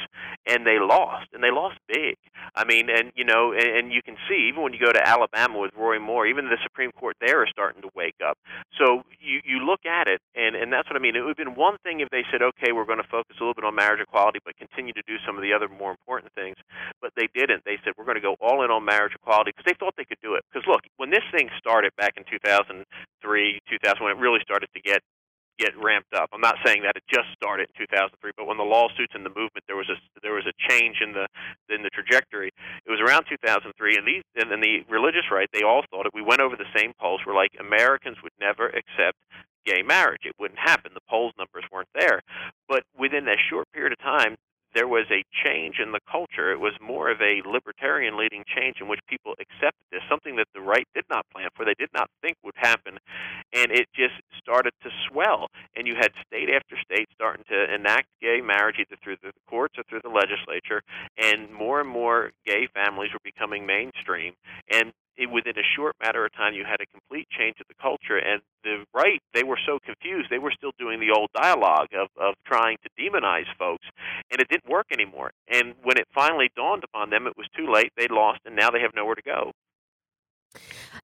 and 0.47 0.65
they 0.65 0.79
lost, 0.79 1.27
and 1.33 1.43
they 1.43 1.51
lost 1.51 1.77
big. 1.87 2.17
I 2.55 2.65
mean, 2.65 2.89
and 2.89 3.11
you 3.15 3.25
know, 3.25 3.53
and, 3.53 3.77
and 3.77 3.91
you 3.93 4.01
can 4.01 4.17
see 4.27 4.49
even 4.49 4.63
when 4.63 4.73
you 4.73 4.79
go 4.79 4.91
to 4.91 5.07
Alabama 5.07 5.59
with 5.59 5.71
Roy 5.77 5.99
Moore, 5.99 6.25
even 6.25 6.45
the 6.45 6.57
Supreme 6.63 6.91
Court 6.91 7.15
there 7.21 7.43
is 7.43 7.49
starting 7.51 7.83
to 7.83 7.89
wake 7.95 8.17
up. 8.25 8.37
So 8.79 9.03
you 9.21 9.41
you 9.45 9.59
look 9.59 9.85
at 9.85 10.07
it, 10.07 10.19
and 10.33 10.55
and 10.55 10.73
that's 10.73 10.89
what 10.89 10.95
I 10.95 10.99
mean. 10.99 11.15
It 11.15 11.21
would 11.21 11.37
have 11.37 11.45
been 11.45 11.55
one 11.55 11.77
thing 11.83 11.99
if 11.99 12.09
they 12.09 12.23
said, 12.31 12.41
okay, 12.41 12.71
we're 12.71 12.89
going 12.89 13.01
to 13.01 13.09
focus 13.09 13.37
a 13.39 13.43
little 13.43 13.53
bit 13.53 13.65
on 13.65 13.75
marriage 13.75 14.01
equality, 14.01 14.39
but 14.43 14.57
continue 14.57 14.93
to 14.93 15.03
do 15.05 15.17
some 15.25 15.37
of 15.37 15.43
the 15.43 15.53
other 15.53 15.69
more 15.69 15.91
important 15.91 16.33
things. 16.33 16.57
But 17.01 17.13
they 17.15 17.29
didn't. 17.33 17.65
They 17.65 17.77
said 17.83 17.93
we're 17.97 18.05
going 18.09 18.17
to 18.17 18.25
go 18.25 18.35
all 18.41 18.65
in 18.65 18.71
on 18.71 18.85
marriage 18.85 19.13
equality 19.13 19.42
because 19.51 19.67
they 19.67 19.75
thought 19.75 19.93
they 19.97 20.05
could 20.05 20.21
do 20.23 20.35
it. 20.35 20.43
Because 20.47 20.65
look, 20.67 20.81
when 20.97 21.09
this 21.09 21.25
thing 21.35 21.49
started 21.57 21.91
back 21.97 22.15
in 22.15 22.23
2003, 22.23 22.85
2000, 23.69 24.03
when 24.03 24.15
it 24.15 24.19
really 24.19 24.39
started 24.43 24.69
to 24.73 24.81
get 24.81 25.03
get 25.59 25.77
ramped 25.77 26.13
up. 26.15 26.29
I'm 26.33 26.41
not 26.41 26.57
saying 26.65 26.81
that 26.83 26.97
it 26.97 27.03
just 27.05 27.29
started 27.35 27.69
in 27.69 27.85
2003, 27.85 28.31
but 28.37 28.47
when 28.47 28.57
the 28.57 28.65
lawsuits 28.65 29.13
and 29.13 29.25
the 29.25 29.29
movement, 29.29 29.65
there 29.67 29.77
was 29.77 29.89
a 29.89 29.97
there 30.21 30.33
was 30.33 30.45
a 30.49 30.55
change 30.69 30.97
in 31.01 31.13
the 31.13 31.27
in 31.69 31.83
the 31.83 31.89
trajectory. 31.93 32.49
It 32.85 32.89
was 32.89 32.99
around 32.99 33.25
2003, 33.29 33.69
and 33.97 34.07
these 34.07 34.23
and 34.35 34.49
then 34.49 34.61
the 34.61 34.81
religious 34.89 35.29
right, 35.31 35.49
they 35.53 35.63
all 35.63 35.83
thought 35.91 36.05
it. 36.05 36.13
We 36.13 36.25
went 36.25 36.41
over 36.41 36.55
the 36.55 36.69
same 36.75 36.93
polls. 36.99 37.21
We're 37.25 37.35
like 37.35 37.51
Americans 37.59 38.17
would 38.23 38.33
never 38.39 38.69
accept 38.69 39.17
gay 39.65 39.81
marriage. 39.81 40.25
It 40.25 40.35
wouldn't 40.39 40.59
happen. 40.59 40.91
The 40.93 41.05
polls 41.09 41.33
numbers 41.37 41.63
weren't 41.71 41.93
there. 41.93 42.21
But 42.67 42.83
within 42.97 43.27
a 43.27 43.37
short 43.49 43.67
period 43.73 43.93
of 43.93 43.99
time, 43.99 44.35
there 44.73 44.87
was 44.87 45.05
a 45.11 45.23
change 45.43 45.77
in 45.79 45.91
the 45.91 45.99
culture. 46.09 46.51
It 46.51 46.59
was 46.59 46.73
more 46.81 47.09
of 47.11 47.21
a 47.21 47.41
libertarian 47.47 48.17
leading 48.17 48.43
change 48.47 48.77
in 48.81 48.87
which 48.87 48.99
people 49.07 49.33
accepted 49.39 49.85
this, 49.91 50.01
something 50.09 50.35
that 50.37 50.47
the 50.53 50.61
right 50.61 50.87
did 50.95 51.05
not 51.09 51.25
plan 51.31 51.49
for, 51.55 51.65
they 51.65 51.77
did 51.77 51.89
not 51.93 52.09
think 52.21 52.37
would 52.43 52.55
happen. 52.57 52.97
And 53.53 53.71
it 53.71 53.87
just 53.95 54.15
started 54.39 54.73
to 54.83 54.89
swell. 55.09 55.49
And 55.75 55.87
you 55.87 55.95
had 55.95 56.11
state 56.25 56.49
after 56.49 56.75
state 56.83 57.07
starting 57.13 57.45
to 57.49 57.73
enact 57.73 58.07
gay 58.21 58.41
marriage 58.41 58.77
either 58.79 58.97
through 59.03 59.17
the 59.21 59.31
courts 59.47 59.75
or 59.77 59.83
through 59.89 60.01
the 60.03 60.09
legislature. 60.09 60.81
And 61.17 61.53
more 61.53 61.79
and 61.79 61.89
more 61.89 62.31
gay 62.45 62.67
families 62.73 63.11
were 63.13 63.23
becoming 63.23 63.65
mainstream. 63.65 64.33
And 64.71 64.93
it, 65.17 65.29
within 65.29 65.57
a 65.57 65.67
short 65.75 65.95
matter 66.01 66.25
of 66.25 66.33
time, 66.33 66.53
you 66.53 66.65
had 66.65 66.81
a 66.81 66.85
complete 66.85 67.27
change 67.29 67.55
of 67.59 67.67
the 67.67 67.75
culture. 67.81 68.17
And 68.17 68.41
the 68.63 68.85
right, 68.93 69.21
they 69.33 69.43
were 69.43 69.59
so 69.65 69.79
confused. 69.83 70.29
They 70.29 70.39
were 70.39 70.53
still 70.55 70.71
doing 70.79 70.99
the 70.99 71.13
old 71.15 71.29
dialogue 71.33 71.89
of, 71.93 72.07
of 72.19 72.35
trying 72.45 72.77
to 72.83 72.89
demonize 73.01 73.49
folks, 73.57 73.85
and 74.31 74.41
it 74.41 74.47
didn't 74.49 74.69
work 74.69 74.87
anymore. 74.91 75.31
And 75.47 75.73
when 75.83 75.97
it 75.97 76.07
finally 76.13 76.49
dawned 76.55 76.83
upon 76.83 77.09
them, 77.09 77.27
it 77.27 77.37
was 77.37 77.47
too 77.55 77.71
late. 77.71 77.91
They 77.97 78.07
lost, 78.09 78.39
and 78.45 78.55
now 78.55 78.69
they 78.69 78.81
have 78.81 78.91
nowhere 78.95 79.15
to 79.15 79.21
go. 79.21 79.51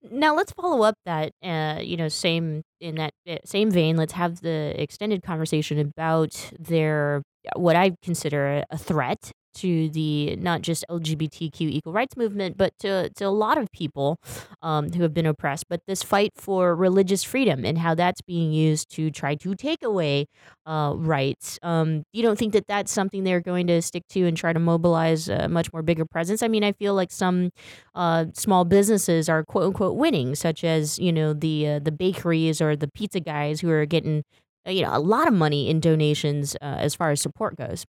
Now 0.04 0.36
let's 0.36 0.52
follow 0.52 0.84
up 0.84 0.96
that, 1.06 1.34
uh, 1.44 1.80
you 1.82 1.98
know, 1.98 2.08
same 2.08 2.62
in 2.80 2.96
that 2.96 3.14
uh, 3.28 3.38
same 3.46 3.72
vein. 3.72 3.98
Let's 3.98 4.14
have 4.14 4.42
the 4.42 4.80
extended 4.82 5.24
conversation 5.24 5.80
about 5.80 6.52
their 6.58 7.24
what 7.56 7.76
I 7.76 7.96
consider 8.04 8.64
a 8.70 8.78
threat 8.78 9.32
to 9.62 9.90
the 9.90 10.36
not 10.38 10.62
just 10.62 10.86
LGBTQ 10.90 11.62
equal 11.62 11.94
rights 11.94 12.16
movement, 12.18 12.58
but 12.58 12.74
to, 12.80 13.10
to 13.12 13.24
a 13.26 13.30
lot 13.30 13.58
of 13.58 13.72
people 13.72 14.18
um, 14.62 14.92
who 14.92 15.04
have 15.04 15.14
been 15.14 15.26
oppressed. 15.26 15.66
But 15.70 15.82
this 15.88 16.04
fight 16.04 16.32
for 16.36 16.76
religious 16.76 17.24
freedom 17.24 17.66
and 17.66 17.78
how 17.78 17.96
that's 17.96 18.22
being 18.22 18.52
used 18.52 18.90
to 18.96 19.12
try 19.12 19.36
to 19.36 19.56
take 19.56 19.84
away 19.84 20.28
uh, 20.66 20.94
rights. 20.96 21.60
Um, 21.64 22.04
you 22.14 22.22
don't 22.22 22.38
think 22.38 22.54
that 22.54 22.68
that's 22.68 22.92
something 22.92 23.24
they're 23.24 23.42
going 23.42 23.68
to 23.68 23.82
stick 23.82 24.04
to 24.10 24.26
and 24.26 24.38
try 24.38 24.54
to 24.54 24.60
mobilize 24.60 25.28
a 25.30 25.48
much 25.50 25.74
more 25.74 25.82
bigger 25.82 26.06
presence? 26.06 26.44
I 26.44 26.48
mean, 26.48 26.64
I 26.64 26.72
feel 26.74 26.94
like 26.94 27.12
some 27.12 27.50
uh, 27.96 28.26
small 28.34 28.66
businesses 28.66 29.30
are 29.30 29.44
quote 29.44 29.66
unquote 29.66 29.98
winning, 29.98 30.36
such 30.36 30.64
as 30.64 31.00
you 31.00 31.12
know 31.12 31.34
the 31.34 31.68
uh, 31.68 31.80
the 31.80 31.92
bakeries 31.92 32.62
or 32.62 32.76
the 32.76 32.88
pizza 32.88 33.20
guys 33.20 33.62
who 33.62 33.70
are 33.70 33.86
getting 33.86 34.24
uh, 34.68 34.72
you 34.72 34.84
know 34.84 34.96
a 34.96 35.00
lot 35.00 35.28
of 35.28 35.34
money 35.34 35.70
in 35.70 35.80
donations 35.80 36.56
uh, 36.62 36.78
as 36.78 36.96
far 36.96 37.12
as 37.12 37.22
support 37.22 37.58
goes. 37.58 37.86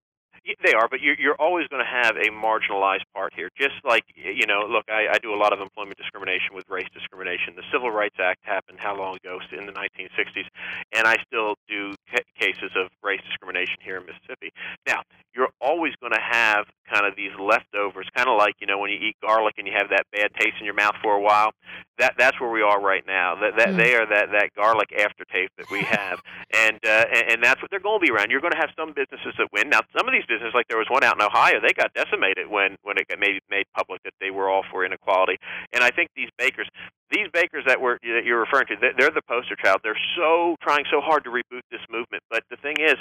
They 0.64 0.72
are, 0.72 0.88
but 0.88 1.00
you're, 1.00 1.16
you're 1.18 1.36
always 1.38 1.68
going 1.68 1.84
to 1.84 1.90
have 1.90 2.16
a 2.16 2.30
marginalized 2.30 3.04
part 3.14 3.34
here. 3.34 3.50
Just 3.58 3.76
like, 3.84 4.04
you 4.16 4.46
know, 4.46 4.64
look, 4.68 4.86
I, 4.88 5.08
I 5.12 5.18
do 5.18 5.34
a 5.34 5.36
lot 5.36 5.52
of 5.52 5.60
employment 5.60 5.98
discrimination 5.98 6.54
with 6.54 6.64
race 6.68 6.88
discrimination. 6.94 7.52
The 7.54 7.68
Civil 7.70 7.90
Rights 7.90 8.16
Act 8.18 8.40
happened 8.42 8.78
how 8.80 8.96
long 8.96 9.16
ago? 9.16 9.38
In 9.52 9.66
the 9.66 9.72
1960s. 9.72 10.48
And 10.94 11.06
I 11.06 11.16
still 11.26 11.54
do 11.68 11.94
ca- 12.10 12.24
cases 12.38 12.72
of 12.76 12.88
race 13.02 13.20
discrimination 13.28 13.76
here 13.82 13.98
in 13.98 14.06
Mississippi. 14.06 14.52
Now, 14.86 15.02
you're 15.34 15.50
always 15.60 15.92
going 16.00 16.12
to 16.12 16.20
have 16.20 16.64
kind 16.90 17.06
of 17.06 17.14
these 17.14 17.30
leftovers, 17.38 18.08
kind 18.16 18.28
of 18.28 18.38
like, 18.38 18.54
you 18.60 18.66
know, 18.66 18.78
when 18.78 18.90
you 18.90 18.96
eat 18.96 19.16
garlic 19.20 19.54
and 19.58 19.66
you 19.66 19.74
have 19.76 19.90
that 19.90 20.06
bad 20.12 20.32
taste 20.40 20.56
in 20.58 20.64
your 20.64 20.74
mouth 20.74 20.94
for 21.02 21.14
a 21.14 21.20
while. 21.20 21.52
That 21.98 22.14
That's 22.16 22.40
where 22.40 22.50
we 22.50 22.62
are 22.62 22.80
right 22.80 23.04
now. 23.06 23.34
That, 23.36 23.56
that 23.58 23.68
mm. 23.68 23.76
They 23.76 23.94
are 23.94 24.06
that, 24.06 24.30
that 24.32 24.54
garlic 24.56 24.88
aftertaste 24.92 25.52
that 25.58 25.70
we 25.70 25.82
have. 25.82 26.20
and, 26.54 26.78
uh, 26.84 27.04
and, 27.12 27.32
and 27.32 27.44
that's 27.44 27.60
what 27.60 27.70
they're 27.70 27.80
going 27.80 28.00
to 28.00 28.06
be 28.06 28.10
around. 28.10 28.30
You're 28.30 28.40
going 28.40 28.52
to 28.52 28.58
have 28.58 28.70
some 28.76 28.94
businesses 28.94 29.34
that 29.36 29.48
win. 29.52 29.68
Now, 29.68 29.80
some 29.96 30.08
of 30.08 30.12
these 30.12 30.24
businesses 30.24 30.37
business. 30.38 30.54
Like 30.54 30.68
there 30.68 30.78
was 30.78 30.86
one 30.88 31.02
out 31.02 31.18
in 31.18 31.22
Ohio, 31.22 31.58
they 31.60 31.74
got 31.74 31.92
decimated 31.94 32.46
when 32.48 32.78
when 32.82 32.96
it 32.98 33.08
got 33.08 33.18
made 33.18 33.42
made 33.50 33.66
public 33.74 34.02
that 34.04 34.14
they 34.20 34.30
were 34.30 34.48
all 34.48 34.62
for 34.70 34.84
inequality. 34.84 35.36
And 35.72 35.82
I 35.82 35.90
think 35.90 36.10
these 36.14 36.30
bakers, 36.38 36.68
these 37.10 37.26
bakers 37.32 37.64
that 37.66 37.80
were 37.80 37.98
that 38.02 38.22
you're 38.24 38.40
referring 38.40 38.66
to, 38.68 38.76
they're 38.78 39.10
the 39.10 39.26
poster 39.26 39.56
child. 39.56 39.80
They're 39.82 39.98
so 40.16 40.56
trying 40.62 40.84
so 40.90 41.00
hard 41.00 41.24
to 41.24 41.30
reboot 41.30 41.66
this 41.70 41.82
movement. 41.90 42.22
But 42.30 42.44
the 42.50 42.56
thing 42.56 42.76
is, 42.78 42.94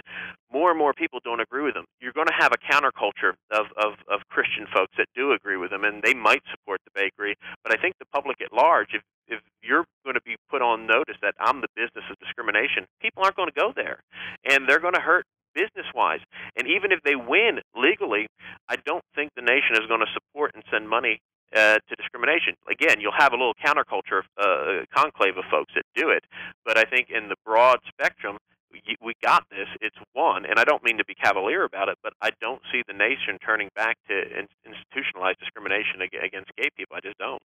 more 0.52 0.72
and 0.72 0.80
more 0.80 0.94
people 0.94 1.20
don't 1.24 1.40
agree 1.40 1.64
with 1.64 1.76
them. 1.76 1.86
You're 2.02 2.14
going 2.18 2.28
to 2.28 2.38
have 2.38 2.52
a 2.52 2.62
counterculture 2.74 3.38
of 3.52 3.68
of, 3.78 3.94
of 4.10 4.26
Christian 4.30 4.66
folks 4.74 4.94
that 4.98 5.08
do 5.16 5.32
agree 5.32 5.58
with 5.58 5.70
them, 5.70 5.84
and 5.84 6.02
they 6.02 6.14
might 6.14 6.42
support 6.50 6.82
the 6.86 6.92
bakery. 6.96 7.36
But 7.64 7.78
I 7.78 7.82
think 7.82 7.96
the 8.00 8.10
public 8.12 8.42
at 8.42 8.52
large, 8.52 8.90
if 8.94 9.02
if 9.28 9.42
you're 9.62 9.84
going 10.06 10.16
to 10.16 10.22
be 10.22 10.38
put 10.50 10.62
on 10.62 10.88
notice 10.88 11.18
that 11.22 11.36
I'm 11.40 11.60
the 11.60 11.68
business 11.76 12.06
of 12.10 12.18
discrimination, 12.20 12.88
people 13.02 13.24
aren't 13.24 13.36
going 13.36 13.50
to 13.50 13.60
go 13.60 13.74
there, 13.76 14.00
and 14.50 14.68
they're 14.68 14.80
going 14.80 14.94
to 14.96 15.02
hurt 15.02 15.26
business 15.58 15.90
wise. 15.96 16.22
And 16.56 16.68
even 16.70 16.94
if 16.94 17.02
they 17.02 17.18
win 17.18 17.66
legally, 17.74 18.28
I 18.70 18.76
don't 18.86 19.04
think 19.16 19.34
the 19.36 19.42
nation 19.42 19.74
is 19.74 19.90
going 19.90 20.06
to 20.06 20.12
support 20.14 20.52
and 20.54 20.64
send 20.70 20.88
money 20.88 21.18
uh, 21.56 21.82
to 21.82 21.94
discrimination. 21.98 22.54
Again, 22.70 23.02
you'll 23.02 23.18
have 23.18 23.34
a 23.34 23.40
little 23.42 23.58
counterculture 23.58 24.22
uh, 24.38 24.86
conclave 24.94 25.38
of 25.38 25.46
folks 25.50 25.74
that 25.74 25.84
do 25.96 26.10
it, 26.10 26.24
but 26.66 26.78
I 26.78 26.84
think 26.84 27.10
in 27.10 27.30
the 27.30 27.36
broad 27.46 27.80
spectrum, 27.88 28.38
we 29.08 29.14
got 29.24 29.44
this. 29.50 29.68
It's 29.82 29.96
won, 30.16 30.46
and 30.46 30.60
I 30.60 30.64
don't 30.64 30.84
mean 30.84 30.98
to 30.98 31.06
be 31.06 31.16
cavalier 31.16 31.64
about 31.64 31.90
it, 31.90 31.98
but 32.04 32.14
I 32.22 32.32
don't 32.42 32.62
see 32.72 32.84
the 32.88 32.94
nation 32.94 33.38
turning 33.44 33.70
back 33.76 33.98
to 34.10 34.14
institutionalized 34.66 35.40
discrimination 35.40 36.02
against 36.02 36.52
gay 36.58 36.70
people. 36.76 36.96
I 36.96 37.00
just 37.02 37.18
don't. 37.18 37.42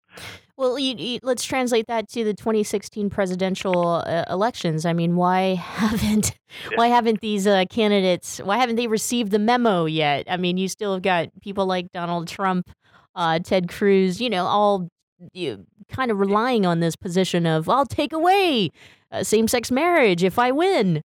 Well, 0.56 0.78
you, 0.78 0.94
you, 0.96 1.18
let's 1.22 1.44
translate 1.44 1.86
that 1.88 2.08
to 2.10 2.24
the 2.24 2.34
2016 2.34 3.10
presidential 3.10 4.02
uh, 4.06 4.24
elections. 4.30 4.86
I 4.86 4.92
mean, 4.92 5.16
why 5.16 5.54
haven't 5.54 6.38
yeah. 6.70 6.76
why 6.76 6.88
haven't 6.88 7.20
these 7.20 7.46
uh, 7.46 7.64
candidates 7.70 8.38
why 8.38 8.56
haven't 8.58 8.76
they 8.76 8.86
received 8.86 9.30
the 9.30 9.38
memo 9.38 9.84
yet? 9.84 10.26
I 10.28 10.36
mean, 10.36 10.56
you 10.56 10.68
still 10.68 10.94
have 10.94 11.02
got 11.02 11.28
people 11.42 11.66
like 11.66 11.92
Donald 11.92 12.28
Trump, 12.28 12.70
uh, 13.14 13.38
Ted 13.38 13.68
Cruz, 13.68 14.20
you 14.20 14.30
know, 14.30 14.46
all 14.46 14.88
you 15.34 15.66
kind 15.90 16.10
of 16.10 16.18
relying 16.18 16.64
on 16.64 16.80
this 16.80 16.96
position 16.96 17.44
of 17.44 17.68
I'll 17.68 17.84
take 17.84 18.12
away 18.12 18.70
uh, 19.12 19.22
same-sex 19.22 19.70
marriage 19.70 20.22
if 20.22 20.38
I 20.38 20.50
win. 20.50 21.02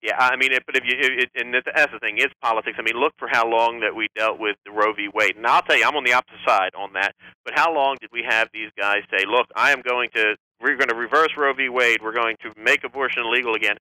Yeah, 0.00 0.14
I 0.16 0.36
mean, 0.36 0.52
it, 0.52 0.62
but 0.64 0.76
if 0.76 0.84
you 0.84 0.94
it, 0.96 1.30
and 1.34 1.52
that's 1.52 1.92
the 1.92 1.98
thing, 1.98 2.18
it's 2.18 2.32
politics. 2.40 2.76
I 2.78 2.82
mean, 2.82 2.94
look 2.94 3.14
for 3.18 3.26
how 3.26 3.48
long 3.48 3.80
that 3.80 3.96
we 3.96 4.06
dealt 4.14 4.38
with 4.38 4.54
the 4.64 4.70
Roe 4.70 4.92
v. 4.92 5.08
Wade, 5.12 5.34
and 5.36 5.44
I'll 5.44 5.62
tell 5.62 5.76
you, 5.76 5.84
I'm 5.84 5.96
on 5.96 6.04
the 6.04 6.12
opposite 6.12 6.38
side 6.46 6.70
on 6.78 6.92
that. 6.92 7.16
But 7.44 7.58
how 7.58 7.74
long 7.74 7.96
did 8.00 8.10
we 8.12 8.22
have 8.22 8.48
these 8.52 8.70
guys 8.78 9.02
say, 9.10 9.24
"Look, 9.26 9.46
I 9.56 9.72
am 9.72 9.82
going 9.82 10.10
to 10.14 10.36
we're 10.60 10.76
going 10.76 10.88
to 10.88 10.94
reverse 10.94 11.30
Roe 11.36 11.52
v. 11.52 11.68
Wade. 11.68 11.98
We're 12.00 12.14
going 12.14 12.36
to 12.42 12.52
make 12.56 12.84
abortion 12.84 13.30
legal 13.32 13.54
again." 13.54 13.76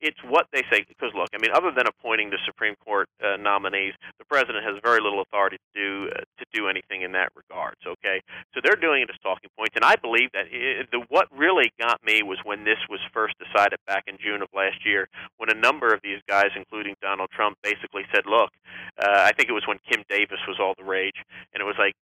It's 0.00 0.18
what 0.24 0.46
they 0.52 0.62
say. 0.70 0.84
Because 0.88 1.12
look, 1.14 1.28
I 1.34 1.38
mean, 1.38 1.50
other 1.54 1.70
than 1.70 1.86
appointing 1.86 2.30
the 2.30 2.38
Supreme 2.44 2.74
Court 2.84 3.08
uh, 3.22 3.36
nominees, 3.36 3.94
the 4.18 4.24
president 4.24 4.64
has 4.64 4.76
very 4.82 5.00
little 5.00 5.20
authority 5.20 5.56
to 5.56 5.70
do 5.74 6.10
uh, 6.10 6.20
to 6.38 6.44
do 6.52 6.68
anything 6.68 7.02
in 7.02 7.12
that 7.12 7.30
regards. 7.36 7.80
Okay, 7.86 8.20
so 8.54 8.60
they're 8.62 8.80
doing 8.80 9.02
it 9.02 9.10
as 9.10 9.18
talking 9.22 9.50
points, 9.56 9.74
and 9.76 9.84
I 9.84 9.96
believe 9.96 10.30
that 10.32 10.46
it, 10.50 10.88
the 10.90 11.04
what 11.08 11.28
really 11.30 11.72
got 11.80 12.02
me 12.04 12.22
was 12.22 12.38
when 12.44 12.64
this 12.64 12.78
was 12.88 13.00
first 13.12 13.34
decided 13.38 13.78
back 13.86 14.04
in 14.06 14.16
June 14.18 14.42
of 14.42 14.48
last 14.54 14.84
year, 14.84 15.08
when 15.38 15.50
a 15.50 15.58
number 15.58 15.92
of 15.92 16.00
these 16.02 16.20
guys, 16.28 16.50
including 16.56 16.94
Donald 17.00 17.30
Trump, 17.30 17.58
basically 17.62 18.04
said, 18.12 18.24
"Look, 18.26 18.50
uh, 18.98 19.24
I 19.28 19.32
think 19.32 19.48
it 19.48 19.56
was 19.56 19.66
when 19.66 19.78
Kim 19.88 20.04
Davis 20.08 20.40
was 20.48 20.58
all 20.60 20.74
the 20.76 20.84
rage, 20.84 21.20
and 21.54 21.60
it 21.60 21.64
was 21.64 21.76
like 21.78 21.94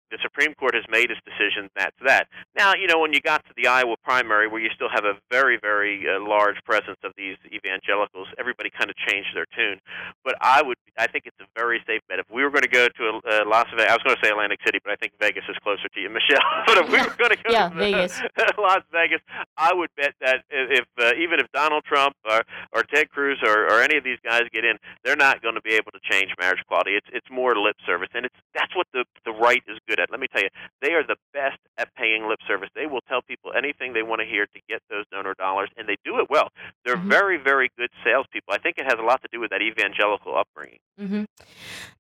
Supreme 0.46 0.54
Court 0.54 0.74
has 0.74 0.85
made 0.90 1.11
its 1.11 1.20
decision. 1.26 1.68
That's 1.76 1.96
that." 2.04 2.28
Now, 2.56 2.74
you 2.74 2.87
know, 2.87 3.00
when 3.00 3.12
you 3.12 3.20
got 3.20 3.44
to 3.46 3.52
the 3.56 3.66
Iowa 3.66 3.96
primary, 4.04 4.46
where 4.48 4.61
you 4.61 4.70
still 4.74 4.88
have 4.94 5.04
a 5.04 5.14
very, 5.30 5.59
very 5.61 6.06
uh, 6.06 6.20
large 6.22 6.56
presence 6.64 6.98
of 7.02 7.12
these 7.16 7.37
evangelicals, 7.50 8.28
everybody 8.38 8.70
kind 8.70 8.90
of 8.90 8.96
changed 8.96 9.28
their 9.35 9.46
tune. 9.56 9.80
But 10.24 10.37
I 10.40 10.62
would, 10.62 10.76
I 10.98 11.06
think 11.06 11.26
it's 11.26 11.37
a 11.40 11.46
very 11.59 11.82
safe 11.87 12.00
bet. 12.09 12.18
If 12.18 12.26
we 12.30 12.42
were 12.42 12.50
going 12.50 12.62
to 12.62 12.68
go 12.68 12.87
to 12.88 13.20
uh, 13.26 13.44
Las 13.46 13.66
Vegas, 13.74 13.90
I 13.90 13.94
was 13.94 14.02
going 14.04 14.16
to 14.16 14.22
say 14.22 14.30
Atlantic 14.30 14.61
City, 14.64 14.78
but 14.82 14.92
I 14.92 14.96
think 14.96 15.12
Vegas 15.20 15.44
is 15.48 15.56
closer 15.62 15.88
to 15.88 16.00
you, 16.00 16.11
Michelle. 16.16 16.46
but 16.66 16.78
if 16.78 16.87
we 16.90 16.98
were 16.98 17.16
going 17.18 17.35
to 17.35 17.42
go 17.42 17.50
yeah, 17.50 17.68
to 17.68 17.74
Vegas. 17.74 18.22
Las 18.59 18.82
Vegas, 18.92 19.20
I 19.56 19.74
would 19.74 19.90
bet 19.96 20.14
that 20.20 20.44
if 20.50 20.87
uh, 20.98 21.12
even 21.18 21.40
if 21.40 21.50
Donald 21.52 21.85
Trump 21.85 22.14
or, 22.24 22.42
or 22.72 22.82
Ted 22.82 23.11
Cruz 23.11 23.38
or, 23.42 23.66
or 23.66 23.82
any 23.82 23.96
of 23.96 24.04
these 24.04 24.18
guys 24.24 24.42
get 24.52 24.64
in, 24.64 24.78
they're 25.04 25.16
not 25.16 25.42
going 25.42 25.54
to 25.54 25.62
be 25.62 25.74
able 25.74 25.92
to 25.92 26.00
change 26.11 26.30
marriage 26.38 26.61
equality. 26.61 26.92
It's 26.92 27.09
it's 27.12 27.26
more 27.30 27.56
lip 27.56 27.76
service, 27.85 28.09
and 28.14 28.26
it's 28.26 28.35
that's 28.54 28.74
what 28.74 28.87
the 28.92 29.04
the 29.24 29.32
right 29.32 29.62
is 29.68 29.78
good 29.88 30.00
at. 30.00 30.11
Let 30.11 30.20
me 30.20 30.28
tell 30.37 30.44
you, 30.44 30.51
they 30.83 30.92
are 30.92 31.03
the 31.07 31.16
best 31.33 31.59
at 31.79 31.94
paying 31.94 32.29
lip 32.29 32.38
service. 32.46 32.68
They 32.75 32.87
will 32.87 33.01
tell 33.09 33.22
people 33.22 33.53
anything 33.57 33.92
they 33.92 34.03
want 34.03 34.20
to 34.20 34.27
hear 34.27 34.46
to 34.46 34.61
get 34.68 34.83
those 34.90 35.05
donor 35.11 35.35
dollars, 35.35 35.70
and 35.77 35.88
they 35.88 35.96
do 36.05 36.18
it 36.18 36.29
well. 36.31 36.49
They're 36.85 36.96
mm-hmm. 36.96 37.09
very 37.09 37.38
very 37.42 37.70
good 37.79 37.90
salespeople. 38.05 38.53
I 38.53 38.59
think 38.59 38.79
it 38.79 38.85
has 38.85 38.99
a 38.99 39.03
lot 39.03 39.22
to 39.22 39.29
do 39.33 39.40
with 39.40 39.51
that 39.51 39.62
evangelical 39.62 40.37
upbringing. 40.37 40.79
Mm-hmm. 41.01 41.25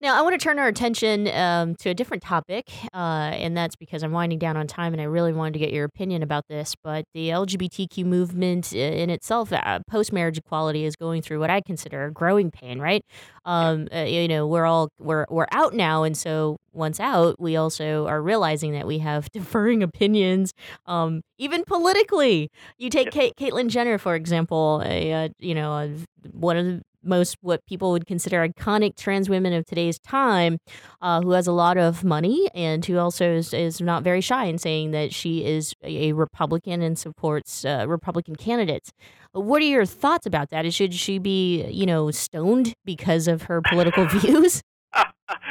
Now, 0.00 0.18
I 0.18 0.22
want 0.22 0.38
to 0.38 0.42
turn 0.42 0.58
our 0.58 0.68
attention 0.68 1.28
um, 1.28 1.74
to 1.76 1.90
a 1.90 1.94
different 1.94 2.22
topic, 2.22 2.70
uh, 2.94 3.32
and 3.32 3.56
that's 3.56 3.76
because 3.76 4.02
I'm 4.02 4.12
winding 4.12 4.38
down 4.38 4.56
on 4.56 4.66
time, 4.66 4.92
and 4.92 5.00
I 5.00 5.04
really 5.04 5.32
wanted 5.32 5.54
to 5.54 5.58
get 5.58 5.72
your 5.72 5.84
opinion 5.84 6.22
about 6.22 6.48
this. 6.48 6.74
But 6.82 7.04
the 7.14 7.28
LGBTQ 7.28 8.04
movement 8.04 8.72
in 8.72 9.10
itself, 9.10 9.52
uh, 9.52 9.80
post 9.88 10.12
marriage 10.12 10.38
equality, 10.38 10.84
is 10.84 10.96
going 10.96 11.22
through 11.22 11.40
what 11.40 11.50
I 11.50 11.60
consider 11.60 12.06
a 12.06 12.12
growing 12.12 12.50
pain. 12.50 12.78
Right? 12.80 13.04
Um, 13.44 13.88
uh, 13.94 14.00
you 14.00 14.28
know, 14.28 14.46
we're 14.46 14.66
all 14.66 14.90
we're 14.98 15.26
we're 15.28 15.48
out 15.52 15.74
now, 15.74 16.02
and 16.02 16.16
so 16.16 16.56
once 16.76 17.00
out, 17.00 17.40
we 17.40 17.56
also 17.56 18.06
are 18.06 18.22
realizing 18.22 18.72
that 18.72 18.86
we 18.86 18.98
have 18.98 19.30
differing 19.32 19.82
opinions, 19.82 20.52
um, 20.86 21.22
even 21.38 21.64
politically. 21.64 22.50
You 22.78 22.90
take 22.90 23.10
Kate, 23.10 23.34
Caitlyn 23.36 23.68
Jenner, 23.68 23.98
for 23.98 24.14
example, 24.14 24.82
a, 24.84 25.10
a 25.10 25.30
you 25.38 25.54
know 25.54 25.72
a, 25.72 25.90
one 26.30 26.56
of 26.56 26.66
the 26.66 26.82
most 27.06 27.36
what 27.40 27.64
people 27.66 27.92
would 27.92 28.06
consider 28.06 28.46
iconic 28.46 28.96
trans 28.96 29.28
women 29.28 29.52
of 29.52 29.64
today's 29.64 29.98
time, 29.98 30.58
uh, 31.00 31.22
who 31.22 31.30
has 31.30 31.46
a 31.46 31.52
lot 31.52 31.78
of 31.78 32.04
money 32.04 32.48
and 32.54 32.84
who 32.84 32.98
also 32.98 33.32
is, 33.32 33.54
is, 33.54 33.80
not 33.80 34.02
very 34.02 34.20
shy 34.20 34.46
in 34.46 34.58
saying 34.58 34.90
that 34.90 35.14
she 35.14 35.44
is 35.44 35.72
a 35.82 36.12
Republican 36.12 36.82
and 36.82 36.98
supports 36.98 37.64
uh, 37.64 37.84
Republican 37.86 38.34
candidates. 38.34 38.90
What 39.32 39.62
are 39.62 39.66
your 39.66 39.86
thoughts 39.86 40.26
about 40.26 40.50
that? 40.50 40.72
Should 40.72 40.94
she 40.94 41.18
be, 41.18 41.64
you 41.66 41.86
know, 41.86 42.10
stoned 42.10 42.74
because 42.84 43.28
of 43.28 43.42
her 43.42 43.62
political 43.62 44.06
views? 44.08 44.62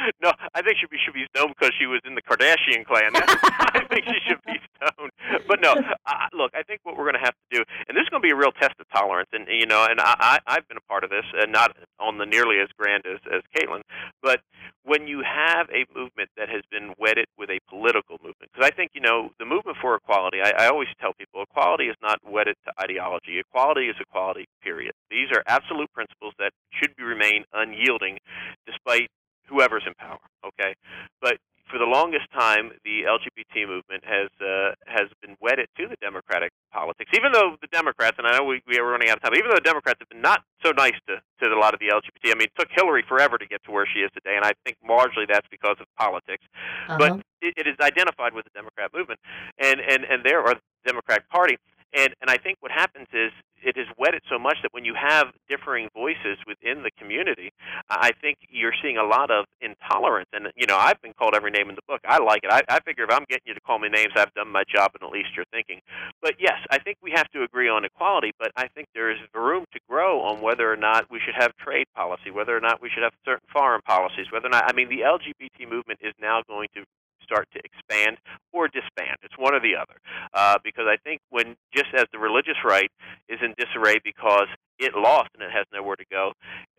no, 0.22 0.32
I 0.54 0.62
think 0.62 0.78
she 0.78 0.86
should 1.04 1.14
be 1.14 1.26
stoned 1.34 1.54
because 1.58 1.72
she 1.78 1.86
was 1.86 2.00
in 2.04 2.14
the 2.14 2.22
Kardashian 2.22 2.84
clan. 2.84 3.12
I 3.14 3.86
think 3.88 4.04
she 4.04 4.18
should 4.26 4.42
be 4.44 4.58
stoned. 4.76 5.10
But 5.46 5.60
no, 5.60 5.72
uh, 5.72 6.28
look, 6.34 6.52
I 6.54 6.62
think 6.62 6.80
what 6.82 6.96
we're 6.96 7.06
going 7.06 7.20
to 7.20 7.26
have 7.26 7.34
to 7.34 7.58
do, 7.58 7.64
and 7.88 7.96
this 7.96 8.02
is 8.02 8.10
going 8.10 8.22
to 8.22 8.26
be 8.26 8.32
a 8.32 8.36
real 8.36 8.52
test 8.52 8.74
of 8.80 8.86
tolerance, 8.90 9.30
and 9.32 9.46
you 9.48 9.66
know, 9.66 9.86
and 9.88 10.00
I, 10.00 10.14
I 10.18 10.56
I've 10.58 10.68
been 10.68 10.76
a 10.78 10.86
part 10.90 11.04
of 11.04 11.10
this, 11.10 11.24
and 11.34 11.52
not 11.52 11.76
on 12.00 12.18
the 12.18 12.26
nearly 12.26 12.58
as 12.58 12.68
grand 12.76 13.04
as 13.06 13.20
as 13.30 13.42
Caitlyn, 13.54 13.82
but 14.22 14.40
when 14.82 14.96
when 14.96 15.06
you 15.06 15.20
have 15.20 15.68
a 15.68 15.84
movement 15.94 16.30
that 16.38 16.48
has 16.48 16.62
been 16.70 16.94
wedded 16.98 17.26
with 17.36 17.50
a 17.50 17.60
political 17.68 18.16
movement, 18.24 18.48
because 18.48 18.64
I 18.64 18.74
think, 18.74 18.92
you 18.94 19.00
know, 19.00 19.28
the 19.38 19.44
movement 19.44 19.76
for 19.80 19.94
equality, 19.94 20.38
I, 20.42 20.64
I 20.64 20.66
always 20.68 20.88
tell 20.98 21.12
people 21.12 21.42
equality 21.42 21.84
is 21.84 21.96
not 22.00 22.18
wedded 22.24 22.56
to 22.64 22.72
ideology. 22.80 23.38
Equality 23.38 23.88
is 23.92 23.96
equality, 24.00 24.46
period. 24.62 24.92
These 25.10 25.28
are 25.36 25.42
absolute 25.46 25.92
principles 25.92 26.32
that 26.38 26.52
should 26.72 26.96
be 26.96 27.04
remain 27.04 27.44
unyielding 27.52 28.18
despite 28.66 29.08
whoever's 29.56 29.84
in 29.86 29.94
power, 29.94 30.20
okay? 30.44 30.74
But 31.20 31.38
for 31.70 31.78
the 31.78 31.88
longest 31.88 32.30
time, 32.30 32.70
the 32.84 33.02
LGBT 33.08 33.66
movement 33.66 34.04
has 34.04 34.30
uh, 34.38 34.78
has 34.86 35.10
been 35.20 35.36
wedded 35.40 35.66
to 35.76 35.88
the 35.88 35.96
Democratic 36.00 36.52
politics. 36.72 37.10
Even 37.14 37.32
though 37.32 37.56
the 37.60 37.66
Democrats, 37.72 38.16
and 38.18 38.26
I 38.26 38.38
know 38.38 38.44
we, 38.44 38.62
we 38.68 38.78
are 38.78 38.86
running 38.86 39.08
out 39.08 39.16
of 39.16 39.22
time, 39.22 39.34
even 39.34 39.50
though 39.50 39.58
the 39.58 39.66
Democrats 39.66 39.98
have 39.98 40.08
been 40.08 40.22
not 40.22 40.42
so 40.64 40.70
nice 40.70 40.94
to 41.08 41.18
to 41.42 41.52
a 41.52 41.58
lot 41.58 41.74
of 41.74 41.80
the 41.80 41.90
LGBT. 41.90 42.30
I 42.30 42.38
mean, 42.38 42.48
it 42.52 42.56
took 42.58 42.68
Hillary 42.70 43.04
forever 43.08 43.38
to 43.38 43.46
get 43.46 43.64
to 43.64 43.72
where 43.72 43.86
she 43.86 44.00
is 44.00 44.10
today, 44.14 44.36
and 44.36 44.44
I 44.44 44.52
think 44.64 44.76
largely 44.86 45.26
that's 45.26 45.48
because 45.50 45.76
of 45.80 45.86
politics. 45.98 46.44
Uh-huh. 46.88 46.98
But 46.98 47.10
it, 47.42 47.54
it 47.56 47.66
is 47.66 47.74
identified 47.80 48.32
with 48.32 48.44
the 48.44 48.54
Democrat 48.54 48.90
movement, 48.94 49.18
and 49.58 49.80
and 49.80 50.04
and 50.04 50.22
there 50.24 50.40
are 50.42 50.54
the 50.54 50.62
Democratic 50.86 51.28
Party. 51.30 51.56
And 51.94 52.14
and 52.20 52.30
I 52.30 52.36
think 52.36 52.58
what 52.60 52.70
happens 52.70 53.08
is 53.12 53.32
it 53.66 53.76
is 53.76 53.86
wedded 53.98 54.22
so 54.30 54.38
much 54.38 54.58
that 54.62 54.72
when 54.72 54.84
you 54.84 54.94
have 54.94 55.26
differing 55.48 55.88
voices 55.92 56.38
within 56.46 56.84
the 56.84 56.90
community, 56.98 57.50
I 57.90 58.12
think 58.20 58.38
you're 58.48 58.74
seeing 58.80 58.96
a 58.96 59.02
lot 59.02 59.30
of 59.30 59.46
intolerance. 59.60 60.28
And 60.32 60.48
you 60.54 60.66
know, 60.66 60.78
I've 60.78 61.02
been 61.02 61.12
called 61.12 61.34
every 61.34 61.50
name 61.50 61.68
in 61.68 61.74
the 61.74 61.82
book. 61.88 62.00
I 62.06 62.18
like 62.22 62.44
it. 62.44 62.52
I, 62.52 62.62
I 62.68 62.78
figure 62.80 63.04
if 63.04 63.10
I'm 63.10 63.26
getting 63.28 63.46
you 63.46 63.54
to 63.54 63.60
call 63.60 63.78
me 63.78 63.88
names, 63.88 64.12
I've 64.14 64.32
done 64.34 64.48
my 64.48 64.62
job, 64.72 64.92
and 64.94 65.02
at 65.02 65.12
least 65.12 65.30
you're 65.34 65.50
thinking. 65.50 65.80
But 66.22 66.34
yes, 66.38 66.56
I 66.70 66.78
think 66.78 66.98
we 67.02 67.10
have 67.14 67.28
to 67.30 67.42
agree 67.42 67.68
on 67.68 67.84
equality. 67.84 68.32
But 68.38 68.52
I 68.56 68.68
think 68.68 68.86
there 68.94 69.10
is 69.10 69.18
room 69.34 69.64
to 69.72 69.80
grow 69.88 70.22
on 70.22 70.40
whether 70.40 70.70
or 70.70 70.76
not 70.76 71.10
we 71.10 71.20
should 71.24 71.34
have 71.36 71.50
trade 71.56 71.86
policy, 71.94 72.30
whether 72.30 72.56
or 72.56 72.60
not 72.60 72.80
we 72.80 72.88
should 72.88 73.02
have 73.02 73.12
certain 73.24 73.48
foreign 73.52 73.82
policies, 73.82 74.26
whether 74.30 74.46
or 74.46 74.50
not. 74.50 74.70
I 74.70 74.72
mean, 74.72 74.88
the 74.88 75.02
LGBT 75.02 75.68
movement 75.68 75.98
is 76.02 76.14
now 76.20 76.42
going 76.46 76.68
to 76.74 76.84
start 77.26 77.48
to 77.52 77.60
expand 77.60 78.18
or 78.52 78.68
disband. 78.68 79.18
It's 79.22 79.36
one 79.36 79.54
or 79.54 79.60
the 79.60 79.74
other. 79.76 79.98
Uh, 80.32 80.56
because 80.62 80.86
I 80.88 80.96
think 81.02 81.20
when, 81.30 81.56
just 81.74 81.90
as 81.94 82.06
the 82.12 82.18
religious 82.18 82.56
right 82.64 82.90
is 83.28 83.38
in 83.42 83.54
disarray 83.58 83.96
because 84.02 84.48
it 84.78 84.94
lost 84.94 85.30
and 85.34 85.42
it 85.42 85.50
has 85.50 85.66
nowhere 85.72 85.96
to 85.96 86.04
go, 86.10 86.32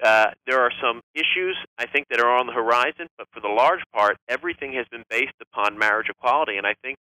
uh, 0.04 0.32
there 0.48 0.62
are 0.62 0.72
some 0.82 1.02
issues 1.14 1.58
I 1.78 1.86
think 1.86 2.08
that 2.10 2.20
are 2.20 2.32
on 2.32 2.48
the 2.48 2.54
horizon, 2.54 3.08
but 3.18 3.28
for 3.34 3.42
the 3.42 3.52
large 3.52 3.82
part, 3.94 4.18
everything 4.30 4.74
has 4.74 4.86
been 4.90 5.04
based 5.10 5.38
upon 5.42 5.78
marriage 5.78 6.08
equality. 6.10 6.58
And 6.58 6.66
I 6.66 6.76
think 6.82 6.98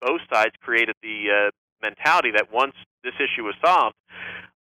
both 0.00 0.20
sides 0.32 0.52
created 0.60 0.96
the 1.02 1.26
uh, 1.30 1.50
mentality 1.82 2.30
that 2.36 2.52
once 2.52 2.74
this 3.04 3.14
issue 3.16 3.44
was 3.44 3.54
solved, 3.64 3.94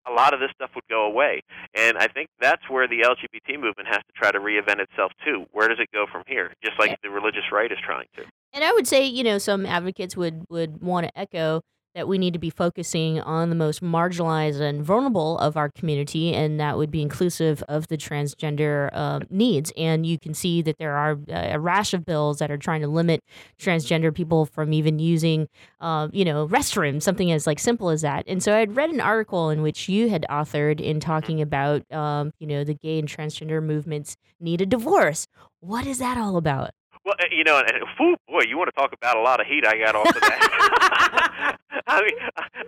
a 0.08 0.12
lot 0.12 0.34
of 0.34 0.40
this 0.40 0.50
stuff 0.54 0.70
would 0.74 0.86
go 0.88 1.04
away. 1.04 1.42
And 1.74 1.98
I 1.98 2.08
think 2.08 2.28
that's 2.40 2.62
where 2.68 2.86
the 2.88 3.00
LGBT 3.00 3.54
movement 3.54 3.88
has 3.88 3.98
to 3.98 4.12
try 4.14 4.30
to 4.30 4.38
reinvent 4.38 4.80
itself 4.80 5.12
too. 5.24 5.46
Where 5.52 5.68
does 5.68 5.78
it 5.80 5.88
go 5.92 6.06
from 6.10 6.22
here? 6.26 6.52
Just 6.64 6.78
like 6.78 6.96
the 7.02 7.10
religious 7.10 7.44
right 7.52 7.70
is 7.70 7.78
trying 7.84 8.06
to. 8.16 8.24
And 8.52 8.64
I 8.64 8.72
would 8.72 8.86
say, 8.86 9.04
you 9.04 9.22
know, 9.22 9.38
some 9.38 9.66
advocates 9.66 10.16
would 10.16 10.44
would 10.48 10.80
want 10.80 11.06
to 11.06 11.18
echo 11.18 11.62
that 11.96 12.06
we 12.06 12.18
need 12.18 12.34
to 12.34 12.38
be 12.38 12.50
focusing 12.50 13.20
on 13.20 13.48
the 13.48 13.56
most 13.56 13.82
marginalized 13.82 14.60
and 14.60 14.84
vulnerable 14.84 15.38
of 15.38 15.56
our 15.56 15.70
community, 15.70 16.34
and 16.34 16.60
that 16.60 16.76
would 16.76 16.90
be 16.90 17.00
inclusive 17.00 17.62
of 17.68 17.88
the 17.88 17.96
transgender 17.96 18.90
uh, 18.92 19.20
needs. 19.30 19.72
And 19.78 20.04
you 20.04 20.18
can 20.18 20.34
see 20.34 20.60
that 20.60 20.76
there 20.76 20.94
are 20.94 21.18
uh, 21.32 21.48
a 21.52 21.58
rash 21.58 21.94
of 21.94 22.04
bills 22.04 22.38
that 22.38 22.50
are 22.50 22.58
trying 22.58 22.82
to 22.82 22.86
limit 22.86 23.24
transgender 23.58 24.14
people 24.14 24.44
from 24.44 24.74
even 24.74 24.98
using, 24.98 25.48
uh, 25.80 26.08
you 26.12 26.24
know, 26.24 26.46
restrooms, 26.46 27.02
something 27.02 27.32
as 27.32 27.46
like 27.46 27.58
simple 27.58 27.88
as 27.88 28.02
that. 28.02 28.24
And 28.28 28.42
so 28.42 28.54
I 28.54 28.58
had 28.58 28.76
read 28.76 28.90
an 28.90 29.00
article 29.00 29.48
in 29.48 29.62
which 29.62 29.88
you 29.88 30.10
had 30.10 30.26
authored 30.28 30.80
in 30.80 31.00
talking 31.00 31.40
about, 31.40 31.90
um, 31.90 32.34
you 32.38 32.46
know, 32.46 32.62
the 32.62 32.74
gay 32.74 32.98
and 32.98 33.08
transgender 33.08 33.62
movements 33.62 34.18
need 34.38 34.60
a 34.60 34.66
divorce. 34.66 35.28
What 35.60 35.86
is 35.86 35.96
that 36.00 36.18
all 36.18 36.36
about? 36.36 36.72
Well, 37.06 37.14
uh, 37.20 37.24
you 37.30 37.44
know, 37.44 37.58
and, 37.58 37.84
whew, 37.96 38.16
boy, 38.28 38.42
you 38.46 38.58
want 38.58 38.68
to 38.68 38.78
talk 38.78 38.92
about 38.92 39.16
a 39.16 39.22
lot 39.22 39.40
of 39.40 39.46
heat 39.46 39.64
I 39.66 39.78
got 39.78 39.94
off 39.94 40.08
of 40.08 40.20
that. 40.20 41.56
I 41.88 42.02
mean, 42.02 42.18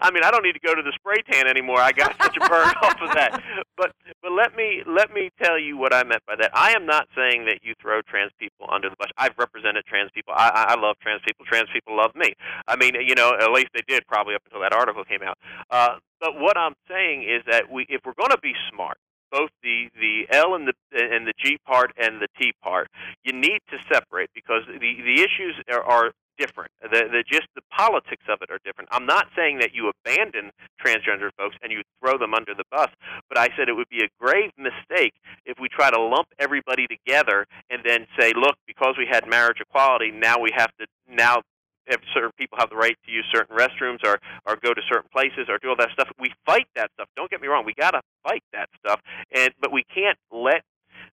I 0.00 0.11
mean, 0.12 0.22
I 0.22 0.31
don't 0.31 0.44
need 0.44 0.52
to 0.52 0.61
go 0.61 0.76
to 0.76 0.83
the 0.83 0.92
spray 0.94 1.18
tan 1.28 1.48
anymore. 1.48 1.81
I 1.81 1.90
got 1.90 2.14
such 2.22 2.37
a 2.37 2.48
burn 2.48 2.70
off 2.83 3.02
of 3.02 3.11
that. 3.14 3.42
But, 3.76 3.90
but 4.22 4.31
let 4.31 4.54
me 4.54 4.83
let 4.87 5.12
me 5.12 5.31
tell 5.42 5.59
you 5.59 5.76
what 5.76 5.92
I 5.92 6.04
meant 6.04 6.22
by 6.24 6.37
that. 6.37 6.52
I 6.54 6.70
am 6.70 6.87
not 6.87 7.09
saying 7.16 7.46
that 7.46 7.59
you 7.62 7.74
throw 7.83 8.00
trans 8.02 8.31
people 8.38 8.68
under 8.70 8.88
the 8.88 8.94
bus. 8.96 9.09
I've 9.18 9.37
represented 9.37 9.85
trans 9.87 10.12
people. 10.14 10.35
I, 10.37 10.66
I 10.68 10.81
love 10.81 10.96
trans 11.02 11.20
people. 11.26 11.44
Trans 11.46 11.68
people 11.72 11.96
love 11.96 12.14
me. 12.14 12.35
I 12.68 12.76
mean, 12.76 12.94
you 12.94 13.16
know, 13.16 13.35
at 13.35 13.50
least 13.50 13.68
they 13.74 13.83
did 13.88 14.07
probably 14.07 14.37
up 14.37 14.42
until 14.44 14.61
that 14.61 14.72
article 14.72 15.02
came 15.02 15.22
out. 15.22 15.37
Uh, 15.68 15.96
but 16.20 16.38
what 16.38 16.57
I'm 16.57 16.74
saying 16.88 17.22
is 17.24 17.42
that 17.50 17.70
we, 17.70 17.87
if 17.88 18.02
we're 18.07 18.14
going 18.14 18.31
to 18.31 18.40
be 18.40 18.54
smart, 18.72 18.98
both 19.33 19.50
the 19.62 19.88
the 19.98 20.26
L 20.31 20.54
and 20.54 20.68
the 20.68 20.74
and 20.92 21.26
the 21.26 21.35
G 21.42 21.59
part 21.66 21.92
and 21.98 22.20
the 22.22 22.28
T 22.40 22.52
part. 22.62 22.88
You 23.24 23.33
need 23.33 23.61
to 23.70 23.76
separate 23.92 24.31
because 24.33 24.62
the 24.66 24.78
the 24.78 25.20
issues 25.20 25.57
are, 25.70 25.83
are 25.83 26.12
different. 26.38 26.70
The, 26.83 27.11
the 27.11 27.24
just 27.27 27.48
the 27.55 27.62
politics 27.77 28.24
of 28.29 28.38
it 28.42 28.51
are 28.51 28.61
different. 28.64 28.88
I'm 28.92 29.07
not 29.07 29.27
saying 29.37 29.59
that 29.61 29.74
you 29.74 29.90
abandon 29.90 30.51
transgender 30.85 31.31
folks 31.37 31.57
and 31.62 31.72
you 31.72 31.83
throw 32.01 32.18
them 32.18 32.35
under 32.35 32.55
the 32.55 32.64
bus, 32.70 32.88
but 33.29 33.38
I 33.38 33.48
said 33.57 33.68
it 33.68 33.74
would 33.74 33.88
be 33.88 34.05
a 34.05 34.09
grave 34.18 34.51
mistake 34.57 35.14
if 35.44 35.59
we 35.61 35.68
try 35.68 35.90
to 35.90 36.01
lump 36.01 36.29
everybody 36.38 36.87
together 36.87 37.46
and 37.70 37.83
then 37.85 38.07
say, 38.18 38.33
look, 38.35 38.57
because 38.66 38.94
we 38.96 39.07
had 39.11 39.29
marriage 39.29 39.59
equality, 39.61 40.11
now 40.11 40.38
we 40.40 40.51
have 40.57 40.70
to 40.81 40.87
now 41.09 41.42
if 41.88 42.01
certain 42.12 42.33
people 42.38 42.59
have 42.59 42.70
the 42.70 42.77
right 42.77 42.96
to 43.07 43.11
use 43.11 43.24
certain 43.33 43.57
restrooms 43.57 43.98
or 44.05 44.18
or 44.46 44.57
go 44.57 44.74
to 44.74 44.81
certain 44.88 45.09
places 45.12 45.48
or 45.48 45.59
do 45.59 45.70
all 45.70 45.77
that 45.77 45.90
stuff. 45.92 46.09
We 46.18 46.33
fight 46.46 46.66
that 46.77 46.90
stuff. 46.94 47.09
Don't 47.16 47.31
get 47.31 47.40
me 47.40 47.48
wrong. 47.48 47.64
We 47.64 47.74
got 47.74 47.92
to 47.92 48.03
fight 48.22 48.44
that 48.53 48.68
stuff. 48.79 49.01
And 49.35 49.53
but 49.61 49.72
we 49.72 49.85
can't 49.94 50.18
let 50.31 50.62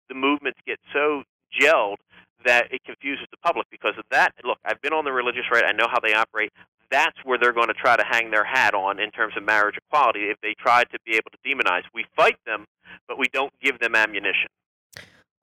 the 0.09 0.15
movements 0.15 0.59
get 0.67 0.79
so 0.93 1.23
gelled 1.59 1.97
that 2.45 2.71
it 2.71 2.83
confuses 2.85 3.25
the 3.31 3.37
public 3.37 3.67
because 3.69 3.93
of 3.97 4.05
that. 4.11 4.33
Look, 4.43 4.59
I've 4.65 4.81
been 4.81 4.93
on 4.93 5.05
the 5.05 5.11
religious 5.11 5.43
right. 5.51 5.63
I 5.65 5.71
know 5.71 5.87
how 5.89 5.99
they 5.99 6.13
operate. 6.13 6.51
That's 6.91 7.17
where 7.23 7.37
they're 7.37 7.53
going 7.53 7.67
to 7.67 7.73
try 7.73 7.97
to 7.97 8.03
hang 8.09 8.31
their 8.31 8.45
hat 8.45 8.73
on 8.73 8.99
in 8.99 9.11
terms 9.11 9.33
of 9.35 9.43
marriage 9.43 9.75
equality. 9.77 10.29
If 10.29 10.39
they 10.41 10.53
try 10.59 10.83
to 10.83 10.99
be 11.05 11.13
able 11.13 11.31
to 11.31 11.37
demonize, 11.45 11.81
we 11.93 12.05
fight 12.15 12.37
them, 12.45 12.65
but 13.07 13.17
we 13.17 13.27
don't 13.33 13.51
give 13.61 13.79
them 13.79 13.95
ammunition. 13.95 14.47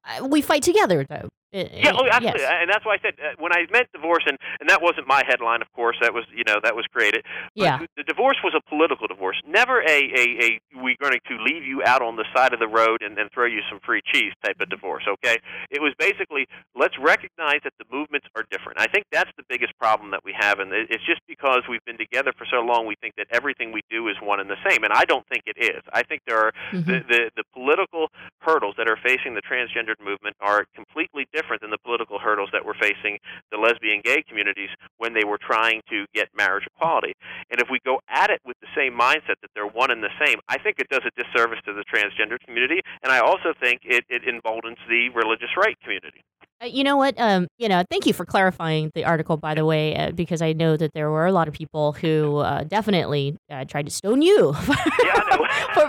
Uh, 0.05 0.27
we 0.27 0.41
fight 0.41 0.63
together, 0.63 1.05
though. 1.09 1.29
Uh, 1.55 1.69
Yeah, 1.73 1.93
oh, 1.95 2.09
absolutely, 2.09 2.41
yes. 2.41 2.59
and 2.63 2.71
that's 2.71 2.85
why 2.85 2.95
I 2.95 2.99
said 3.03 3.15
uh, 3.21 3.35
when 3.39 3.53
I 3.53 3.67
meant 3.71 3.93
divorce, 3.93 4.25
and 4.27 4.39
and 4.61 4.69
that 4.71 4.81
wasn't 4.81 5.07
my 5.07 5.23
headline, 5.27 5.61
of 5.61 5.71
course. 5.73 5.97
That 6.01 6.15
was 6.15 6.25
you 6.35 6.45
know 6.47 6.61
that 6.63 6.75
was 6.75 6.87
created. 6.87 7.25
But 7.55 7.63
Yeah. 7.63 7.79
The 7.97 8.05
divorce 8.05 8.39
was 8.43 8.55
a 8.57 8.63
political 8.69 9.07
divorce, 9.07 9.37
never 9.47 9.83
a 9.83 9.99
a, 10.17 10.25
a 10.45 10.61
we're 10.81 10.97
going 11.01 11.13
to 11.13 11.37
leave 11.45 11.65
you 11.65 11.83
out 11.85 12.01
on 12.01 12.17
the 12.17 12.25
side 12.35 12.53
of 12.55 12.61
the 12.61 12.69
road 12.69 13.03
and 13.03 13.17
then 13.17 13.29
throw 13.35 13.45
you 13.45 13.61
some 13.69 13.81
free 13.85 14.01
cheese 14.13 14.33
type 14.45 14.57
of 14.61 14.71
divorce. 14.71 15.05
Okay, 15.07 15.37
it 15.71 15.83
was 15.83 15.93
basically 15.99 16.47
let's 16.75 16.99
recognize 16.99 17.61
that 17.65 17.75
the 17.79 17.85
movements 17.93 18.27
are 18.35 18.45
different. 18.51 18.81
I 18.81 18.87
think 18.87 19.05
that's 19.13 19.31
the 19.37 19.45
biggest 19.49 19.77
problem 19.79 20.11
that 20.13 20.25
we 20.25 20.33
have, 20.39 20.59
and 20.59 20.73
it's 20.73 21.05
just 21.05 21.21
because 21.29 21.63
we've 21.69 21.85
been 21.85 21.99
together 21.99 22.33
for 22.37 22.47
so 22.51 22.61
long, 22.61 22.87
we 22.87 22.97
think 23.01 23.15
that 23.17 23.27
everything 23.31 23.73
we 23.73 23.83
do 23.91 24.09
is 24.09 24.17
one 24.23 24.41
and 24.41 24.49
the 24.49 24.61
same, 24.69 24.85
and 24.85 24.93
I 24.93 25.05
don't 25.05 25.27
think 25.29 25.45
it 25.47 25.59
is. 25.61 25.83
I 25.93 26.03
think 26.03 26.23
there 26.27 26.39
are 26.39 26.53
the, 26.73 27.05
the 27.09 27.31
the 27.37 27.45
political 27.53 28.09
hurdles 28.41 28.75
that 28.79 28.89
are 28.89 28.97
facing 29.05 29.35
the 29.35 29.43
transgendered 29.43 30.01
movement 30.03 30.37
are 30.41 30.65
completely 30.75 31.27
different 31.33 31.42
than 31.61 31.71
the 31.71 31.79
political 31.79 32.19
hurdles 32.19 32.51
that 32.53 32.65
were 32.65 32.75
facing 32.75 33.19
the 33.51 33.59
lesbian 33.59 34.01
gay 34.05 34.23
communities 34.23 34.71
when 34.99 35.15
they 35.15 35.25
were 35.25 35.39
trying 35.39 35.83
to 35.91 36.07
get 36.15 36.29
marriage 36.37 36.65
equality. 36.75 37.15
And 37.51 37.61
if 37.61 37.69
we 37.71 37.79
go 37.85 38.01
at 38.09 38.31
it 38.31 38.41
with 38.45 38.57
the 38.61 38.71
same 38.77 38.99
mindset 38.99 39.39
that 39.43 39.51
they're 39.55 39.67
one 39.67 39.91
and 39.91 40.03
the 40.03 40.15
same, 40.25 40.39
I 40.49 40.59
think 40.59 40.79
it 40.79 40.89
does 40.89 41.03
a 41.07 41.13
disservice 41.17 41.59
to 41.67 41.73
the 41.73 41.85
transgender 41.85 42.39
community, 42.45 42.81
and 43.03 43.13
I 43.13 43.21
also 43.21 43.53
think 43.61 43.83
it, 43.85 44.05
it 44.09 44.23
emboldens 44.27 44.79
the 44.89 45.11
religious 45.11 45.51
right 45.57 45.79
community. 45.83 46.23
Uh, 46.63 46.67
you 46.67 46.85
know 46.85 46.97
what? 46.97 47.19
Um, 47.19 47.49
you 47.59 47.69
know, 47.69 47.83
thank 47.91 48.07
you 48.07 48.13
for 48.13 48.25
clarifying 48.25 48.91
the 48.95 49.05
article, 49.05 49.37
by 49.37 49.55
the 49.55 49.65
way, 49.65 49.97
uh, 49.97 50.13
because 50.13 50.41
I 50.41 50.53
know 50.53 50.77
that 50.77 50.93
there 50.95 51.11
were 51.11 51.27
a 51.27 51.33
lot 51.33 51.49
of 51.49 51.55
people 51.55 51.93
who 51.93 52.37
uh, 52.39 52.63
definitely 52.65 53.37
uh, 53.51 53.65
tried 53.65 53.87
to 53.87 53.91
stone 53.91 54.23
you 54.23 54.53
for, 54.55 54.65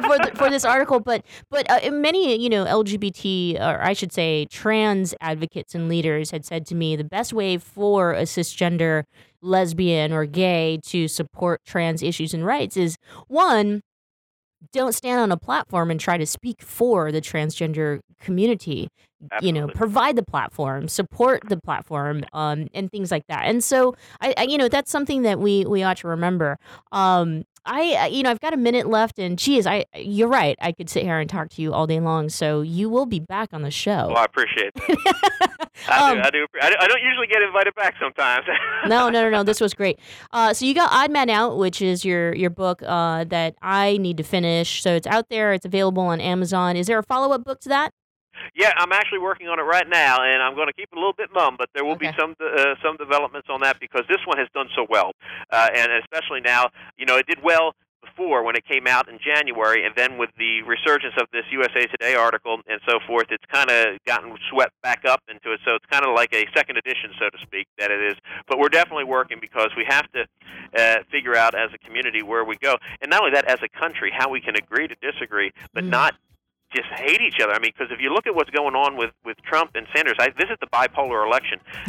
for, 0.01 0.17
the, 0.17 0.31
for 0.35 0.49
this 0.49 0.65
article. 0.65 0.99
But 0.99 1.25
but 1.51 1.69
uh, 1.69 1.91
many, 1.91 2.41
you 2.41 2.49
know, 2.49 2.65
LGBT 2.65 3.59
or 3.59 3.83
I 3.83 3.93
should 3.93 4.11
say 4.11 4.45
trans 4.45 5.13
advocates 5.21 5.75
and 5.75 5.89
leaders 5.89 6.31
had 6.31 6.45
said 6.45 6.65
to 6.67 6.75
me 6.75 6.95
the 6.95 7.03
best 7.03 7.33
way 7.33 7.57
for 7.57 8.13
a 8.13 8.23
cisgender 8.23 9.03
lesbian 9.41 10.11
or 10.11 10.25
gay 10.25 10.79
to 10.85 11.07
support 11.07 11.61
trans 11.65 12.01
issues 12.01 12.33
and 12.33 12.45
rights 12.45 12.77
is 12.77 12.97
one 13.27 13.81
don't 14.71 14.93
stand 14.93 15.19
on 15.19 15.31
a 15.31 15.37
platform 15.37 15.91
and 15.91 15.99
try 15.99 16.17
to 16.17 16.25
speak 16.25 16.61
for 16.61 17.11
the 17.11 17.21
transgender 17.21 17.99
community 18.19 18.89
you 19.41 19.53
know 19.53 19.67
provide 19.67 20.15
the 20.15 20.23
platform 20.23 20.87
support 20.87 21.41
the 21.47 21.57
platform 21.57 22.23
um, 22.33 22.67
and 22.73 22.91
things 22.91 23.11
like 23.11 23.25
that. 23.27 23.43
And 23.45 23.63
so 23.63 23.95
I, 24.21 24.33
I 24.37 24.43
you 24.43 24.57
know 24.57 24.67
that's 24.67 24.91
something 24.91 25.21
that 25.23 25.39
we 25.39 25.65
we 25.65 25.83
ought 25.83 25.97
to 25.97 26.07
remember. 26.07 26.57
Um 26.91 27.43
I, 27.65 27.93
I- 27.93 28.07
you 28.07 28.23
know, 28.23 28.31
I've 28.31 28.39
got 28.39 28.53
a 28.53 28.57
minute 28.57 28.87
left, 28.87 29.19
and 29.19 29.37
geez, 29.39 29.65
I, 29.67 29.85
you're 29.95 30.27
right. 30.27 30.57
I 30.61 30.71
could 30.71 30.89
sit 30.89 31.03
here 31.03 31.19
and 31.19 31.29
talk 31.29 31.49
to 31.51 31.61
you 31.61 31.73
all 31.73 31.87
day 31.87 31.99
long. 31.99 32.29
So 32.29 32.61
you 32.61 32.89
will 32.89 33.05
be 33.05 33.19
back 33.19 33.49
on 33.53 33.61
the 33.61 33.71
show. 33.71 34.07
Well, 34.09 34.17
I 34.17 34.25
appreciate 34.25 34.73
that. 34.75 35.69
I, 35.87 36.13
do, 36.13 36.19
I 36.21 36.29
do. 36.29 36.45
I 36.61 36.69
do- 36.69 36.75
I 36.79 36.87
don't 36.87 37.01
usually 37.01 37.27
get 37.27 37.41
invited 37.41 37.73
back 37.75 37.95
sometimes. 38.01 38.45
no, 38.87 39.09
no, 39.09 39.23
no, 39.23 39.29
no. 39.29 39.43
This 39.43 39.59
was 39.59 39.73
great. 39.73 39.99
Uh, 40.31 40.53
so 40.53 40.65
you 40.65 40.73
got 40.73 40.91
Odd 40.91 41.11
Man 41.11 41.29
Out, 41.29 41.57
which 41.57 41.81
is 41.81 42.05
your 42.05 42.33
your 42.35 42.49
book 42.49 42.81
uh, 42.85 43.23
that 43.25 43.55
I 43.61 43.97
need 43.97 44.17
to 44.17 44.23
finish. 44.23 44.81
So 44.81 44.93
it's 44.95 45.07
out 45.07 45.29
there. 45.29 45.53
It's 45.53 45.65
available 45.65 46.03
on 46.03 46.21
Amazon. 46.21 46.75
Is 46.77 46.87
there 46.87 46.99
a 46.99 47.03
follow 47.03 47.33
up 47.33 47.43
book 47.43 47.59
to 47.61 47.69
that? 47.69 47.93
Yeah, 48.55 48.73
I'm 48.77 48.91
actually 48.91 49.19
working 49.19 49.47
on 49.47 49.59
it 49.59 49.63
right 49.63 49.87
now, 49.87 50.17
and 50.21 50.41
I'm 50.41 50.55
going 50.55 50.67
to 50.67 50.73
keep 50.73 50.89
it 50.91 50.95
a 50.95 50.99
little 50.99 51.13
bit 51.13 51.29
mum, 51.33 51.55
but 51.57 51.69
there 51.73 51.85
will 51.85 51.95
be 51.95 52.09
some 52.17 52.35
uh, 52.39 52.75
some 52.83 52.97
developments 52.97 53.47
on 53.49 53.61
that 53.61 53.79
because 53.79 54.03
this 54.07 54.19
one 54.25 54.37
has 54.37 54.47
done 54.53 54.67
so 54.75 54.85
well, 54.89 55.11
uh, 55.51 55.69
and 55.73 55.91
especially 56.03 56.41
now, 56.41 56.69
you 56.97 57.05
know, 57.05 57.17
it 57.17 57.27
did 57.27 57.41
well 57.43 57.73
before 58.03 58.43
when 58.43 58.55
it 58.55 58.65
came 58.65 58.85
out 58.87 59.09
in 59.09 59.17
January, 59.19 59.85
and 59.85 59.95
then 59.95 60.17
with 60.17 60.29
the 60.37 60.61
resurgence 60.63 61.13
of 61.19 61.27
this 61.31 61.45
USA 61.51 61.87
Today 61.87 62.15
article 62.15 62.59
and 62.67 62.79
so 62.87 62.99
forth, 63.07 63.27
it's 63.29 63.45
kind 63.51 63.69
of 63.71 63.97
gotten 64.05 64.35
swept 64.49 64.73
back 64.81 65.03
up 65.05 65.21
into 65.29 65.53
it. 65.53 65.59
So 65.65 65.75
it's 65.75 65.85
kind 65.89 66.05
of 66.05 66.13
like 66.15 66.33
a 66.33 66.45
second 66.55 66.77
edition, 66.77 67.11
so 67.19 67.29
to 67.29 67.37
speak, 67.41 67.67
that 67.79 67.91
it 67.91 68.01
is. 68.01 68.15
But 68.47 68.59
we're 68.59 68.69
definitely 68.69 69.05
working 69.05 69.37
because 69.39 69.69
we 69.77 69.85
have 69.87 70.05
to 70.11 70.25
uh, 70.77 71.03
figure 71.11 71.35
out 71.35 71.55
as 71.55 71.69
a 71.73 71.77
community 71.77 72.21
where 72.21 72.43
we 72.43 72.57
go, 72.57 72.77
and 73.01 73.09
not 73.09 73.21
only 73.21 73.33
that, 73.33 73.45
as 73.45 73.59
a 73.63 73.69
country, 73.69 74.11
how 74.15 74.29
we 74.29 74.41
can 74.41 74.55
agree 74.55 74.87
to 74.87 74.95
disagree, 75.01 75.51
but 75.73 75.83
not 75.83 76.15
just 76.73 76.87
hate 76.89 77.21
each 77.21 77.39
other. 77.41 77.53
I 77.53 77.59
mean, 77.59 77.71
because 77.77 77.91
if 77.91 77.99
you 78.01 78.13
look 78.13 78.27
at 78.27 78.35
what's 78.35 78.49
going 78.49 78.75
on 78.75 78.97
with 78.97 79.11
with 79.23 79.37
Trump 79.43 79.71
and 79.75 79.87
Sanders, 79.95 80.15
I, 80.19 80.29
this 80.37 80.49
is 80.49 80.57
the 80.59 80.67
bipolar 80.67 81.25
election. 81.25 81.59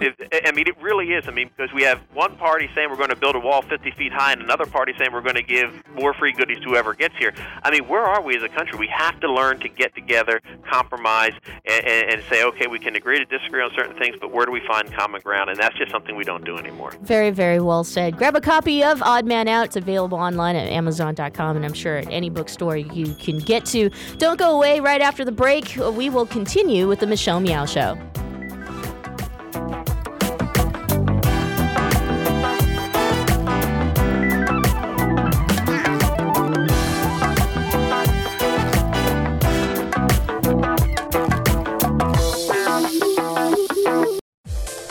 if, 0.00 0.16
if, 0.20 0.46
I 0.46 0.52
mean, 0.52 0.66
it 0.66 0.80
really 0.80 1.12
is. 1.12 1.28
I 1.28 1.30
mean, 1.30 1.50
because 1.56 1.72
we 1.74 1.82
have 1.82 2.00
one 2.12 2.36
party 2.36 2.68
saying 2.74 2.90
we're 2.90 2.96
going 2.96 3.10
to 3.10 3.16
build 3.16 3.36
a 3.36 3.40
wall 3.40 3.62
50 3.62 3.90
feet 3.92 4.12
high, 4.12 4.32
and 4.32 4.42
another 4.42 4.66
party 4.66 4.92
saying 4.98 5.12
we're 5.12 5.22
going 5.22 5.36
to 5.36 5.42
give 5.42 5.70
more 5.94 6.14
free 6.14 6.32
goodies 6.32 6.58
to 6.60 6.64
whoever 6.64 6.94
gets 6.94 7.16
here. 7.16 7.32
I 7.62 7.70
mean, 7.70 7.88
where 7.88 8.02
are 8.02 8.22
we 8.22 8.36
as 8.36 8.42
a 8.42 8.48
country? 8.48 8.78
We 8.78 8.88
have 8.88 9.20
to 9.20 9.32
learn 9.32 9.60
to 9.60 9.68
get 9.68 9.94
together, 9.94 10.40
compromise, 10.70 11.32
and, 11.64 11.86
and, 11.86 12.12
and 12.14 12.22
say, 12.28 12.44
okay, 12.44 12.66
we 12.66 12.78
can 12.78 12.96
agree 12.96 13.18
to 13.18 13.24
disagree 13.24 13.62
on 13.62 13.70
certain 13.76 13.96
things, 13.98 14.16
but 14.20 14.32
where 14.32 14.46
do 14.46 14.52
we 14.52 14.60
find 14.66 14.92
common 14.92 15.20
ground? 15.22 15.50
And 15.50 15.58
that's 15.58 15.76
just 15.76 15.90
something 15.90 16.16
we 16.16 16.24
don't 16.24 16.44
do 16.44 16.56
anymore. 16.56 16.92
Very, 17.02 17.30
very 17.30 17.60
well 17.60 17.84
said. 17.84 18.16
Grab 18.16 18.36
a 18.36 18.40
copy 18.40 18.82
of 18.82 19.02
Odd 19.02 19.26
Man 19.26 19.48
Out. 19.48 19.66
It's 19.66 19.76
available 19.76 20.18
online 20.18 20.56
at 20.56 20.68
Amazon.com, 20.68 21.56
and 21.56 21.64
I'm 21.64 21.72
sure 21.72 21.96
at 21.96 22.10
any 22.10 22.30
bookstore 22.30 22.76
you 22.76 23.14
can 23.14 23.38
get 23.38 23.64
to. 23.66 23.90
Don't 24.16 24.38
go 24.38 24.56
away 24.56 24.80
right 24.80 25.00
after 25.00 25.24
the 25.24 25.32
break. 25.32 25.76
We 25.76 26.08
will 26.08 26.26
continue 26.26 26.88
with 26.88 27.00
the 27.00 27.06
Michelle 27.06 27.40
Meow 27.40 27.66
Show. 27.66 27.98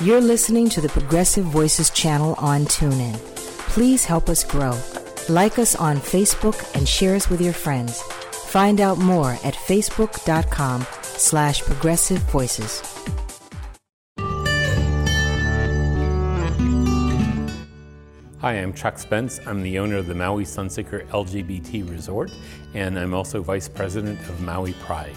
You're 0.07 0.21
listening 0.21 0.69
to 0.69 0.79
the 0.79 0.87
Progressive 0.87 1.43
Voices 1.43 1.89
channel 1.89 2.35
on 2.37 2.61
TuneIn. 2.61 3.17
Please 3.67 4.05
help 4.05 4.29
us 4.29 4.41
grow. 4.41 4.79
Like 5.27 5.59
us 5.59 5.75
on 5.75 5.97
Facebook 5.97 6.55
and 6.75 6.87
share 6.87 7.13
us 7.13 7.29
with 7.29 7.41
your 7.41 7.51
friends. 7.51 8.01
Find 8.57 8.81
out 8.81 8.97
more 8.97 9.33
at 9.43 9.53
facebook.com 9.53 10.83
slash 11.03 11.61
progressive 11.61 12.17
voices. 12.31 12.81
Hi, 18.39 18.53
I'm 18.53 18.73
Chuck 18.73 18.97
Spence. 18.97 19.39
I'm 19.45 19.61
the 19.61 19.77
owner 19.77 19.97
of 19.97 20.07
the 20.07 20.15
Maui 20.15 20.43
Sunseeker 20.43 21.07
LGBT 21.09 21.87
Resort, 21.87 22.31
and 22.73 22.97
I'm 22.97 23.13
also 23.13 23.43
vice 23.43 23.69
president 23.69 24.19
of 24.21 24.41
Maui 24.41 24.73
Pride. 24.73 25.13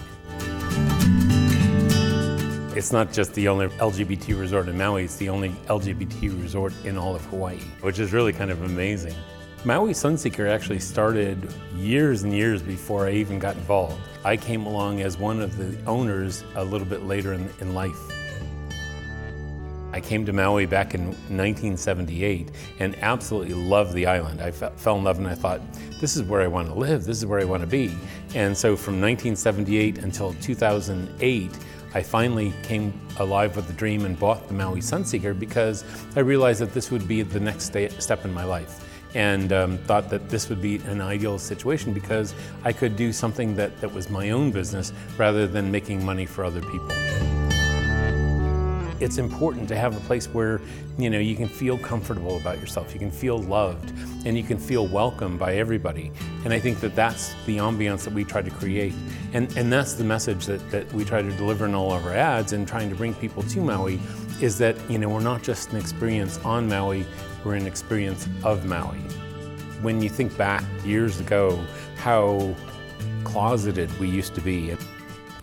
It's 2.77 2.91
not 2.91 3.11
just 3.11 3.33
the 3.33 3.47
only 3.47 3.69
LGBT 3.69 4.39
resort 4.39 4.67
in 4.67 4.77
Maui, 4.77 5.05
it's 5.05 5.15
the 5.15 5.29
only 5.29 5.49
LGBT 5.65 6.39
resort 6.43 6.73
in 6.85 6.95
all 6.95 7.15
of 7.15 7.25
Hawaii, 7.25 7.57
which 7.81 7.97
is 7.97 8.13
really 8.13 8.33
kind 8.33 8.51
of 8.51 8.61
amazing. 8.61 9.15
Maui 9.63 9.91
Sunseeker 9.91 10.49
actually 10.49 10.79
started 10.79 11.53
years 11.75 12.23
and 12.23 12.33
years 12.33 12.63
before 12.63 13.05
I 13.05 13.11
even 13.11 13.37
got 13.37 13.55
involved. 13.55 14.01
I 14.25 14.35
came 14.35 14.65
along 14.65 15.01
as 15.01 15.19
one 15.19 15.39
of 15.39 15.55
the 15.55 15.77
owners 15.85 16.43
a 16.55 16.63
little 16.63 16.87
bit 16.87 17.03
later 17.03 17.33
in, 17.33 17.47
in 17.59 17.75
life. 17.75 17.99
I 19.93 20.01
came 20.01 20.25
to 20.25 20.33
Maui 20.33 20.65
back 20.65 20.95
in 20.95 21.09
1978 21.09 22.49
and 22.79 22.97
absolutely 23.03 23.53
loved 23.53 23.93
the 23.93 24.07
island. 24.07 24.41
I 24.41 24.49
fell 24.49 24.97
in 24.97 25.03
love 25.03 25.19
and 25.19 25.27
I 25.27 25.35
thought, 25.35 25.61
this 25.99 26.15
is 26.15 26.23
where 26.23 26.41
I 26.41 26.47
want 26.47 26.67
to 26.69 26.73
live, 26.73 27.03
this 27.03 27.17
is 27.17 27.27
where 27.27 27.39
I 27.39 27.43
want 27.43 27.61
to 27.61 27.67
be. 27.67 27.95
And 28.33 28.57
so 28.57 28.75
from 28.75 28.99
1978 28.99 29.99
until 29.99 30.33
2008, 30.41 31.51
I 31.93 32.01
finally 32.01 32.51
came 32.63 32.99
alive 33.19 33.55
with 33.55 33.67
the 33.67 33.73
dream 33.73 34.05
and 34.05 34.17
bought 34.17 34.47
the 34.47 34.55
Maui 34.55 34.79
Sunseeker 34.79 35.37
because 35.37 35.83
I 36.15 36.21
realized 36.21 36.61
that 36.61 36.73
this 36.73 36.89
would 36.89 37.07
be 37.07 37.21
the 37.21 37.39
next 37.39 37.65
step 37.99 38.25
in 38.25 38.33
my 38.33 38.43
life 38.43 38.87
and 39.13 39.51
um, 39.51 39.77
thought 39.79 40.09
that 40.09 40.29
this 40.29 40.49
would 40.49 40.61
be 40.61 40.77
an 40.77 41.01
ideal 41.01 41.37
situation 41.37 41.93
because 41.93 42.33
I 42.63 42.73
could 42.73 42.95
do 42.95 43.11
something 43.11 43.55
that, 43.55 43.79
that 43.81 43.93
was 43.93 44.09
my 44.09 44.29
own 44.31 44.51
business 44.51 44.93
rather 45.17 45.47
than 45.47 45.71
making 45.71 46.03
money 46.03 46.25
for 46.25 46.43
other 46.43 46.61
people. 46.61 46.91
It's 49.01 49.17
important 49.17 49.67
to 49.69 49.75
have 49.75 49.97
a 49.97 49.99
place 50.01 50.27
where 50.27 50.61
you 50.99 51.09
know 51.09 51.17
you 51.17 51.35
can 51.35 51.47
feel 51.47 51.75
comfortable 51.75 52.37
about 52.37 52.59
yourself 52.59 52.93
you 52.93 52.99
can 52.99 53.09
feel 53.09 53.39
loved 53.39 53.93
and 54.25 54.37
you 54.37 54.43
can 54.43 54.59
feel 54.59 54.85
welcome 54.85 55.39
by 55.39 55.55
everybody. 55.55 56.11
And 56.43 56.53
i 56.53 56.59
think 56.59 56.79
that 56.81 56.95
that's 56.95 57.33
the 57.47 57.57
ambiance 57.57 58.03
that 58.03 58.13
we 58.13 58.23
try 58.23 58.43
to 58.43 58.51
create. 58.51 58.93
And 59.33 59.51
and 59.57 59.73
that's 59.73 59.93
the 59.93 60.03
message 60.03 60.45
that, 60.45 60.69
that 60.69 60.93
we 60.93 61.03
try 61.03 61.23
to 61.23 61.31
deliver 61.31 61.65
in 61.65 61.73
all 61.73 61.91
of 61.91 62.05
our 62.05 62.13
ads 62.13 62.53
and 62.53 62.67
trying 62.67 62.89
to 62.89 62.95
bring 62.95 63.15
people 63.15 63.41
to 63.41 63.61
maui 63.61 63.99
is 64.39 64.59
that 64.59 64.75
you 64.87 64.99
know 64.99 65.09
we're 65.09 65.19
not 65.19 65.41
just 65.41 65.71
an 65.71 65.77
experience 65.77 66.37
on 66.45 66.69
maui 66.69 67.03
we're 67.43 67.55
an 67.55 67.67
experience 67.67 68.27
of 68.43 68.65
maui 68.65 68.97
when 69.81 70.01
you 70.01 70.09
think 70.09 70.35
back 70.37 70.63
years 70.83 71.19
ago 71.19 71.63
how 71.95 72.55
closeted 73.23 73.89
we 73.99 74.07
used 74.07 74.35
to 74.35 74.41
be 74.41 74.75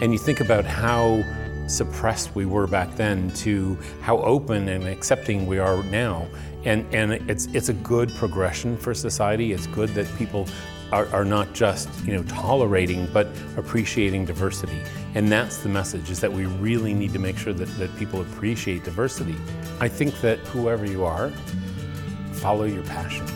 and 0.00 0.12
you 0.12 0.18
think 0.18 0.40
about 0.40 0.64
how 0.64 1.24
suppressed 1.68 2.34
we 2.34 2.46
were 2.46 2.66
back 2.66 2.94
then 2.96 3.30
to 3.32 3.78
how 4.00 4.18
open 4.18 4.68
and 4.68 4.87
accepting 4.87 5.46
we 5.46 5.58
are 5.58 5.82
now. 5.84 6.26
And, 6.64 6.87
and 6.94 7.12
it's, 7.30 7.46
it's 7.46 7.68
a 7.68 7.74
good 7.74 8.11
progression 8.14 8.76
for 8.76 8.94
society. 8.94 9.52
It's 9.52 9.66
good 9.68 9.90
that 9.90 10.12
people 10.16 10.48
are, 10.90 11.06
are 11.08 11.24
not 11.24 11.52
just 11.52 11.88
you 12.06 12.14
know 12.14 12.22
tolerating 12.24 13.06
but 13.12 13.28
appreciating 13.56 14.24
diversity. 14.24 14.80
And 15.14 15.30
that's 15.30 15.58
the 15.58 15.68
message 15.68 16.11
is 16.11 16.20
that 16.20 16.32
we 16.32 16.46
really 16.46 16.94
need 16.94 17.12
to 17.12 17.18
make 17.18 17.37
sure 17.37 17.52
that, 17.52 17.68
that 17.78 17.94
people 17.96 18.22
appreciate 18.22 18.84
diversity. 18.84 19.37
I 19.80 19.88
think 19.88 20.20
that 20.22 20.38
whoever 20.38 20.87
you 20.87 21.04
are, 21.04 21.30
follow 22.38 22.64
your 22.64 22.85
passion. 22.85 23.27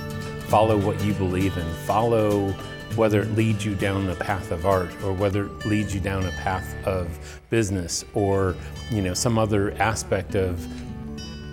Follow 0.49 0.77
what 0.79 1.03
you 1.05 1.13
believe 1.15 1.57
in. 1.57 1.69
Follow 1.87 2.55
whether 2.97 3.23
it 3.23 3.31
leads 3.33 3.65
you 3.65 3.75
down 3.75 4.07
the 4.07 4.15
path 4.17 4.51
of 4.51 4.67
art 4.67 4.91
or 5.03 5.13
whether 5.13 5.47
it 5.47 5.67
leads 5.67 5.95
you 5.95 6.01
down 6.01 6.25
a 6.27 6.31
path 6.33 6.75
of 6.87 7.41
business 7.49 8.05
or 8.15 8.55
you 8.91 9.01
know 9.01 9.15
some 9.15 9.39
other 9.39 9.73
aspect 9.79 10.35
of 10.35 10.67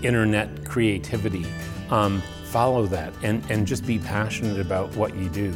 internet 0.04 0.66
creativity 0.66 1.46
um, 1.92 2.22
follow 2.46 2.86
that 2.86 3.14
and, 3.24 3.44
and 3.50 3.66
just 3.66 3.86
be 3.86 4.00
passionate 4.00 4.60
about 4.60 4.94
what 4.96 5.16
you 5.16 5.30
do 5.30 5.54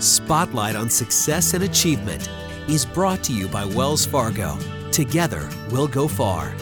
spotlight 0.00 0.76
on 0.76 0.90
success 0.90 1.54
and 1.54 1.64
achievement 1.64 2.28
is 2.68 2.84
brought 2.84 3.22
to 3.22 3.32
you 3.32 3.48
by 3.48 3.64
wells 3.64 4.04
fargo 4.04 4.58
together 4.92 5.48
we'll 5.70 5.88
go 5.88 6.06
far 6.06 6.54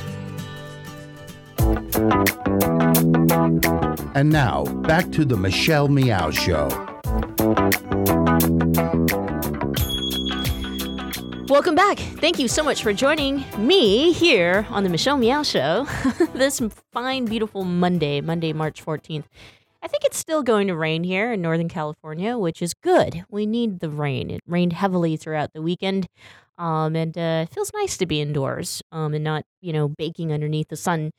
And 4.17 4.31
now, 4.31 4.65
back 4.65 5.13
to 5.13 5.25
the 5.25 5.37
Michelle 5.37 5.87
Meow 5.87 6.33
Show. 6.33 6.69
Welcome 11.49 11.77
back. 11.77 11.99
Thank 11.99 12.41
you 12.41 12.49
so 12.49 12.65
much 12.65 12.83
for 12.83 12.93
joining 12.93 13.45
me 13.59 14.11
here 14.11 14.67
on 14.71 14.83
the 14.83 14.91
Michelle 14.91 15.17
Meow 15.17 15.45
Show 15.45 15.87
this 16.35 16.61
fine, 16.93 17.27
beautiful 17.27 17.63
Monday, 17.63 18.21
Monday, 18.21 18.53
March 18.53 18.85
14th. 18.85 19.27
I 19.81 19.87
think 19.87 20.03
it's 20.03 20.19
still 20.19 20.43
going 20.43 20.67
to 20.67 20.75
rain 20.75 21.05
here 21.05 21.35
in 21.35 21.43
Northern 21.43 21.69
California, 21.69 22.37
which 22.37 22.61
is 22.61 22.75
good. 22.75 23.25
We 23.31 23.47
need 23.47 23.79
the 23.79 23.91
rain. 23.91 24.31
It 24.31 24.41
rained 24.49 24.73
heavily 24.73 25.17
throughout 25.17 25.53
the 25.53 25.63
weekend. 25.63 26.09
Um, 26.57 26.97
and 26.97 27.17
uh, 27.19 27.47
it 27.49 27.55
feels 27.55 27.73
nice 27.75 27.97
to 27.99 28.07
be 28.07 28.21
indoors 28.21 28.83
um, 28.93 29.15
and 29.15 29.25
not, 29.25 29.45
you 29.61 29.73
know, 29.73 29.89
baking 29.89 30.33
underneath 30.33 30.69
the 30.69 30.77
sun 30.77 31.11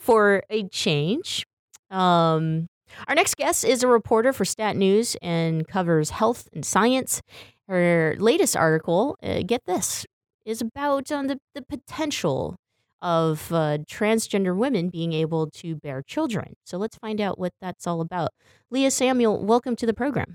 for 0.00 0.42
a 0.50 0.66
change. 0.68 1.46
Um, 1.90 2.66
our 3.06 3.14
next 3.14 3.36
guest 3.36 3.64
is 3.64 3.82
a 3.82 3.86
reporter 3.86 4.32
for 4.32 4.44
Stat 4.44 4.76
News 4.76 5.16
and 5.22 5.68
covers 5.68 6.10
health 6.10 6.48
and 6.52 6.64
science. 6.64 7.22
Her 7.68 8.16
latest 8.18 8.56
article, 8.56 9.16
uh, 9.22 9.42
get 9.46 9.64
this, 9.66 10.04
is 10.44 10.60
about 10.60 11.12
um, 11.12 11.28
the, 11.28 11.38
the 11.54 11.62
potential 11.62 12.56
of 13.02 13.52
uh, 13.52 13.78
transgender 13.88 14.56
women 14.56 14.88
being 14.88 15.12
able 15.12 15.48
to 15.50 15.76
bear 15.76 16.02
children. 16.02 16.54
So 16.64 16.78
let's 16.78 16.96
find 16.98 17.20
out 17.20 17.38
what 17.38 17.52
that's 17.60 17.86
all 17.86 18.00
about. 18.00 18.30
Leah 18.70 18.90
Samuel, 18.90 19.44
welcome 19.44 19.76
to 19.76 19.86
the 19.86 19.94
program. 19.94 20.34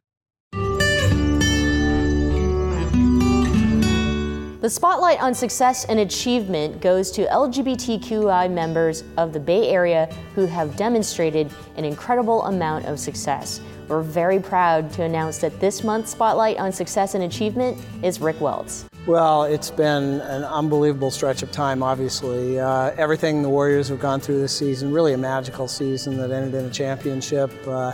The 4.65 4.71
spotlight 4.71 5.21
on 5.21 5.35
success 5.35 5.85
and 5.85 5.99
achievement 5.99 6.81
goes 6.81 7.11
to 7.11 7.27
LGBTQI 7.27 8.49
members 8.49 9.03
of 9.15 9.31
the 9.31 9.39
Bay 9.39 9.69
Area 9.69 10.07
who 10.33 10.47
have 10.47 10.75
demonstrated 10.75 11.51
an 11.77 11.85
incredible 11.85 12.41
amount 12.45 12.85
of 12.85 12.99
success. 12.99 13.61
We're 13.87 14.01
very 14.01 14.39
proud 14.39 14.91
to 14.93 15.03
announce 15.03 15.37
that 15.37 15.59
this 15.59 15.83
month's 15.83 16.09
spotlight 16.09 16.57
on 16.57 16.71
success 16.71 17.13
and 17.13 17.25
achievement 17.25 17.77
is 18.01 18.19
Rick 18.19 18.41
Welts. 18.41 18.85
Well, 19.05 19.43
it's 19.43 19.69
been 19.69 20.19
an 20.21 20.43
unbelievable 20.43 21.11
stretch 21.11 21.43
of 21.43 21.51
time, 21.51 21.83
obviously. 21.83 22.59
Uh, 22.59 22.89
everything 22.97 23.43
the 23.43 23.49
Warriors 23.49 23.87
have 23.89 23.99
gone 23.99 24.19
through 24.19 24.41
this 24.41 24.57
season, 24.57 24.91
really 24.91 25.13
a 25.13 25.17
magical 25.19 25.67
season 25.67 26.17
that 26.17 26.31
ended 26.31 26.55
in 26.55 26.65
a 26.65 26.71
championship. 26.71 27.51
Uh, 27.67 27.93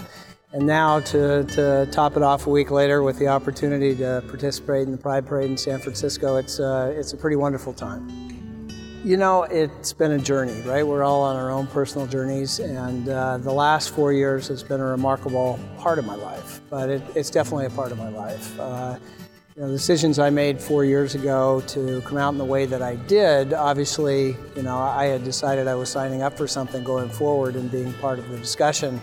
and 0.53 0.65
now 0.65 0.99
to, 0.99 1.43
to 1.45 1.87
top 1.91 2.17
it 2.17 2.23
off 2.23 2.47
a 2.47 2.49
week 2.49 2.71
later 2.71 3.03
with 3.03 3.17
the 3.19 3.27
opportunity 3.27 3.95
to 3.95 4.23
participate 4.27 4.83
in 4.83 4.91
the 4.91 4.97
Pride 4.97 5.25
Parade 5.25 5.49
in 5.49 5.57
San 5.57 5.79
Francisco, 5.79 6.35
it's, 6.35 6.59
uh, 6.59 6.93
it's 6.95 7.13
a 7.13 7.17
pretty 7.17 7.37
wonderful 7.37 7.73
time. 7.73 8.09
You 9.03 9.17
know, 9.17 9.43
it's 9.43 9.93
been 9.93 10.11
a 10.11 10.19
journey, 10.19 10.61
right? 10.61 10.85
We're 10.85 11.03
all 11.03 11.23
on 11.23 11.35
our 11.35 11.49
own 11.49 11.65
personal 11.67 12.05
journeys, 12.05 12.59
and 12.59 13.09
uh, 13.09 13.37
the 13.39 13.51
last 13.51 13.89
four 13.95 14.13
years 14.13 14.47
has 14.49 14.61
been 14.61 14.79
a 14.79 14.85
remarkable 14.85 15.59
part 15.79 15.97
of 15.97 16.05
my 16.05 16.15
life, 16.15 16.61
but 16.69 16.89
it, 16.89 17.01
it's 17.15 17.31
definitely 17.31 17.65
a 17.65 17.71
part 17.71 17.91
of 17.91 17.97
my 17.97 18.09
life. 18.09 18.59
Uh, 18.59 18.99
you 19.55 19.63
know, 19.63 19.69
the 19.69 19.73
decisions 19.73 20.19
I 20.19 20.29
made 20.29 20.61
four 20.61 20.85
years 20.85 21.15
ago 21.15 21.61
to 21.67 22.01
come 22.01 22.17
out 22.17 22.29
in 22.29 22.37
the 22.37 22.45
way 22.45 22.65
that 22.67 22.81
I 22.81 22.95
did, 22.95 23.53
obviously, 23.53 24.37
you 24.55 24.63
know, 24.63 24.77
I 24.77 25.05
had 25.05 25.23
decided 25.23 25.67
I 25.67 25.75
was 25.75 25.89
signing 25.89 26.21
up 26.21 26.37
for 26.37 26.47
something 26.47 26.83
going 26.83 27.09
forward 27.09 27.55
and 27.55 27.71
being 27.71 27.91
part 27.93 28.19
of 28.19 28.29
the 28.29 28.37
discussion. 28.37 29.01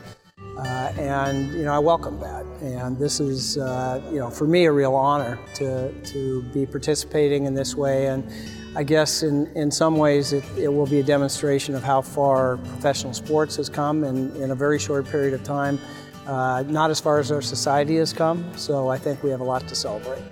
Uh, 0.59 0.93
and, 0.99 1.53
you 1.53 1.63
know, 1.63 1.73
I 1.73 1.79
welcome 1.79 2.19
that. 2.19 2.45
And 2.61 2.99
this 2.99 3.21
is, 3.21 3.59
uh, 3.59 4.03
you 4.11 4.19
know, 4.19 4.29
for 4.29 4.47
me 4.47 4.65
a 4.65 4.73
real 4.73 4.95
honor 4.95 5.39
to, 5.55 5.93
to 5.93 6.43
be 6.55 6.67
participating 6.67 7.45
in 7.45 7.55
this 7.55 7.77
way. 7.77 8.09
And 8.09 8.29
I 8.75 8.83
guess 8.83 9.23
in, 9.23 9.47
in 9.55 9.71
some 9.71 9.97
ways 9.97 10.33
it, 10.33 10.45
it 10.57 10.69
will 10.69 10.87
be 10.87 10.99
a 10.99 11.03
demonstration 11.03 11.77
of 11.77 11.85
how 11.85 12.03
far 12.03 12.57
professional 12.57 13.15
sports 13.15 13.55
has 13.57 13.69
come 13.69 14.03
in, 14.03 14.35
in 14.37 14.51
a 14.51 14.55
very 14.55 14.81
short 14.81 15.07
period 15.07 15.33
of 15.33 15.45
time. 15.45 15.79
Uh, 16.27 16.63
not 16.67 16.91
as 16.91 17.01
far 17.01 17.19
as 17.19 17.31
our 17.31 17.41
society 17.41 17.97
has 17.97 18.13
come, 18.13 18.45
so 18.57 18.89
I 18.89 18.99
think 18.99 19.23
we 19.23 19.31
have 19.31 19.41
a 19.41 19.45
lot 19.45 19.67
to 19.69 19.75
celebrate. 19.75 20.23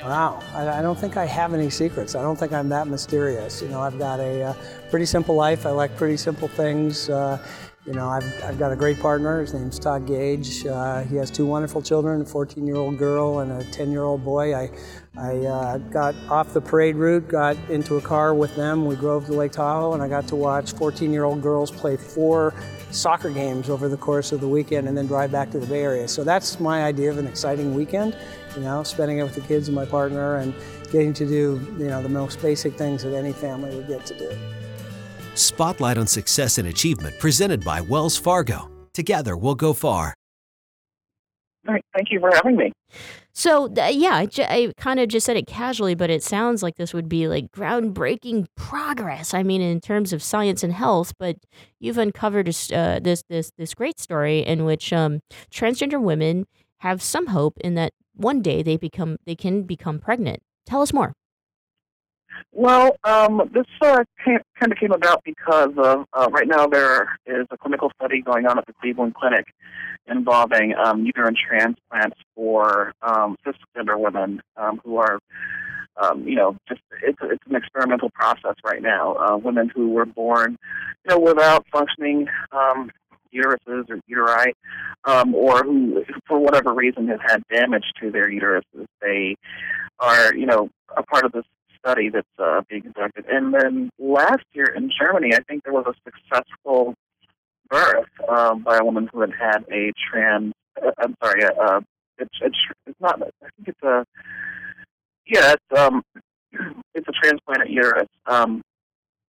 Wow, 0.00 0.42
I, 0.54 0.78
I, 0.78 0.82
don't 0.82 0.98
think 0.98 1.16
I 1.16 1.24
have 1.24 1.54
any 1.54 1.70
secrets. 1.70 2.14
I 2.14 2.22
don't 2.22 2.38
think 2.38 2.52
I'm 2.52 2.68
that 2.68 2.88
mysterious. 2.88 3.62
You 3.62 3.68
know, 3.68 3.80
I've 3.80 3.98
got 3.98 4.20
a 4.20 4.42
uh, 4.42 4.54
pretty 4.90 5.06
simple 5.06 5.34
life. 5.34 5.64
I 5.64 5.70
like 5.70 5.96
pretty 5.96 6.18
simple 6.18 6.46
things. 6.46 7.08
You 7.86 7.92
know, 7.92 8.08
I've, 8.08 8.24
I've 8.42 8.58
got 8.58 8.72
a 8.72 8.76
great 8.76 8.98
partner. 8.98 9.42
His 9.42 9.52
name's 9.52 9.78
Todd 9.78 10.06
Gage. 10.06 10.64
Uh, 10.66 11.02
he 11.02 11.16
has 11.16 11.30
two 11.30 11.44
wonderful 11.44 11.82
children, 11.82 12.22
a 12.22 12.24
14-year-old 12.24 12.96
girl 12.96 13.40
and 13.40 13.52
a 13.52 13.64
10-year-old 13.64 14.24
boy. 14.24 14.54
I, 14.54 14.70
I 15.18 15.36
uh, 15.40 15.78
got 15.78 16.14
off 16.30 16.54
the 16.54 16.62
parade 16.62 16.96
route, 16.96 17.28
got 17.28 17.58
into 17.68 17.96
a 17.96 18.00
car 18.00 18.34
with 18.34 18.56
them. 18.56 18.86
We 18.86 18.96
drove 18.96 19.26
to 19.26 19.32
Lake 19.34 19.52
Tahoe, 19.52 19.92
and 19.92 20.02
I 20.02 20.08
got 20.08 20.26
to 20.28 20.36
watch 20.36 20.72
14-year-old 20.72 21.42
girls 21.42 21.70
play 21.70 21.98
four 21.98 22.54
soccer 22.90 23.30
games 23.30 23.68
over 23.68 23.88
the 23.88 23.98
course 23.98 24.32
of 24.32 24.40
the 24.40 24.48
weekend 24.48 24.88
and 24.88 24.96
then 24.96 25.06
drive 25.06 25.30
back 25.30 25.50
to 25.50 25.58
the 25.58 25.66
Bay 25.66 25.82
Area. 25.82 26.08
So 26.08 26.24
that's 26.24 26.58
my 26.58 26.84
idea 26.84 27.10
of 27.10 27.18
an 27.18 27.26
exciting 27.26 27.74
weekend 27.74 28.16
you 28.56 28.62
know, 28.62 28.82
spending 28.82 29.18
it 29.18 29.22
with 29.22 29.34
the 29.34 29.40
kids 29.42 29.68
and 29.68 29.74
my 29.74 29.84
partner 29.84 30.36
and 30.36 30.54
getting 30.90 31.12
to 31.14 31.26
do, 31.26 31.60
you 31.78 31.88
know, 31.88 32.02
the 32.02 32.08
most 32.08 32.40
basic 32.40 32.74
things 32.74 33.02
that 33.02 33.14
any 33.14 33.32
family 33.32 33.74
would 33.74 33.88
get 33.88 34.06
to 34.06 34.18
do. 34.18 34.30
Spotlight 35.34 35.98
on 35.98 36.06
Success 36.06 36.58
and 36.58 36.68
Achievement 36.68 37.18
presented 37.18 37.64
by 37.64 37.80
Wells 37.80 38.16
Fargo. 38.16 38.70
Together 38.92 39.36
we'll 39.36 39.54
go 39.54 39.72
far. 39.72 40.14
All 41.66 41.72
right, 41.72 41.84
thank 41.94 42.10
you 42.10 42.20
for 42.20 42.30
having 42.34 42.56
me. 42.56 42.72
So, 43.32 43.72
uh, 43.74 43.88
yeah, 43.88 44.14
I, 44.14 44.26
j- 44.26 44.46
I 44.48 44.72
kind 44.76 45.00
of 45.00 45.08
just 45.08 45.24
said 45.26 45.36
it 45.36 45.46
casually, 45.46 45.94
but 45.94 46.10
it 46.10 46.22
sounds 46.22 46.62
like 46.62 46.76
this 46.76 46.92
would 46.92 47.08
be 47.08 47.26
like 47.26 47.50
groundbreaking 47.52 48.46
progress. 48.54 49.34
I 49.34 49.42
mean, 49.42 49.60
in 49.62 49.80
terms 49.80 50.12
of 50.12 50.22
science 50.22 50.62
and 50.62 50.72
health, 50.72 51.14
but 51.18 51.36
you've 51.80 51.98
uncovered 51.98 52.48
uh, 52.72 53.00
this 53.02 53.24
this 53.28 53.50
this 53.56 53.74
great 53.74 53.98
story 53.98 54.40
in 54.40 54.64
which 54.64 54.92
um, 54.92 55.20
transgender 55.50 56.00
women 56.00 56.44
have 56.78 57.02
some 57.02 57.28
hope 57.28 57.58
in 57.60 57.74
that 57.74 57.92
one 58.14 58.42
day 58.42 58.62
they 58.62 58.76
become 58.76 59.16
they 59.24 59.34
can 59.34 59.62
become 59.62 59.98
pregnant. 59.98 60.40
Tell 60.66 60.82
us 60.82 60.92
more. 60.92 61.14
Well, 62.52 62.96
um, 63.04 63.50
this 63.52 63.66
uh, 63.82 64.04
kind 64.24 64.72
of 64.72 64.78
came 64.78 64.92
about 64.92 65.24
because 65.24 65.72
of 65.76 66.06
uh, 66.12 66.28
right 66.30 66.46
now 66.46 66.66
there 66.66 67.18
is 67.26 67.46
a 67.50 67.58
clinical 67.58 67.90
study 67.96 68.22
going 68.22 68.46
on 68.46 68.58
at 68.58 68.66
the 68.66 68.72
Cleveland 68.74 69.14
Clinic 69.14 69.46
involving 70.06 70.74
um, 70.74 71.04
uterine 71.04 71.34
transplants 71.34 72.16
for 72.34 72.92
um, 73.02 73.36
cisgender 73.44 73.98
women 73.98 74.40
um, 74.56 74.80
who 74.84 74.98
are, 74.98 75.18
um, 75.96 76.26
you 76.26 76.36
know, 76.36 76.56
just 76.68 76.80
it's 77.02 77.18
it's 77.22 77.42
an 77.48 77.56
experimental 77.56 78.10
process 78.10 78.54
right 78.64 78.82
now. 78.82 79.14
Uh, 79.14 79.36
women 79.36 79.70
who 79.74 79.90
were 79.90 80.06
born, 80.06 80.56
you 81.04 81.10
know, 81.10 81.18
without 81.18 81.66
functioning 81.72 82.26
um, 82.52 82.90
uteruses 83.34 83.90
or 83.90 83.98
uteri, 84.08 84.52
um, 85.04 85.34
or 85.34 85.62
who, 85.64 86.04
for 86.26 86.38
whatever 86.38 86.72
reason, 86.72 87.08
have 87.08 87.20
had 87.20 87.42
damage 87.48 87.84
to 88.00 88.10
their 88.10 88.30
uteruses. 88.30 88.86
They 89.00 89.36
are, 89.98 90.34
you 90.34 90.46
know, 90.46 90.70
a 90.96 91.02
part 91.02 91.24
of 91.24 91.32
this 91.32 91.44
study 91.84 92.08
that's 92.08 92.26
uh, 92.38 92.62
being 92.68 92.82
conducted. 92.82 93.26
And 93.28 93.52
then 93.52 93.90
last 93.98 94.44
year 94.52 94.66
in 94.66 94.90
Germany, 94.98 95.34
I 95.34 95.40
think 95.40 95.64
there 95.64 95.72
was 95.72 95.86
a 95.86 95.94
successful 96.04 96.94
birth 97.68 98.06
um, 98.28 98.62
by 98.62 98.78
a 98.78 98.84
woman 98.84 99.08
who 99.12 99.20
had 99.20 99.32
had 99.38 99.64
a 99.72 99.92
trans. 100.10 100.52
Uh, 100.82 100.90
I'm 100.98 101.14
sorry, 101.22 101.44
uh, 101.44 101.80
it's, 102.18 102.38
it's 102.40 102.56
it's 102.86 103.00
not. 103.00 103.20
I 103.20 103.48
think 103.56 103.68
it's 103.68 103.82
a 103.82 104.04
yeah, 105.26 105.54
it's 105.54 105.78
um, 105.78 106.02
it's 106.94 107.08
a 107.08 107.12
transplanted 107.12 107.68
uterus. 107.70 108.08
Um, 108.26 108.62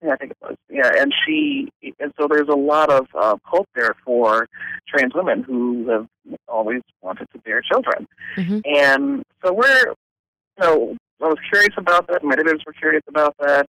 yeah, 0.05 0.13
I 0.13 0.17
think 0.17 0.33
it 0.33 0.37
was. 0.43 0.57
Yeah, 0.69 0.91
and 0.99 1.13
she, 1.25 1.71
and 1.99 2.13
so 2.21 2.27
there's 2.29 2.49
a 2.49 2.57
lot 2.57 2.91
of 2.91 3.07
uh, 3.15 3.37
hope 3.45 3.69
there 3.75 3.95
for 4.05 4.49
trans 4.87 5.15
women 5.15 5.43
who 5.43 5.89
have 5.89 6.07
always 6.47 6.83
wanted 7.01 7.29
to 7.33 7.39
bear 7.39 7.63
children. 7.63 8.07
Mm-hmm. 8.37 8.59
And 8.67 9.23
so 9.43 9.53
we're, 9.55 9.87
you 9.87 10.61
know, 10.61 10.97
I 11.23 11.29
was 11.29 11.39
curious 11.51 11.75
about 11.77 12.07
that. 12.09 12.23
My 12.23 12.35
editors 12.35 12.63
were 12.67 12.73
curious 12.73 13.03
about 13.09 13.35
that, 13.39 13.67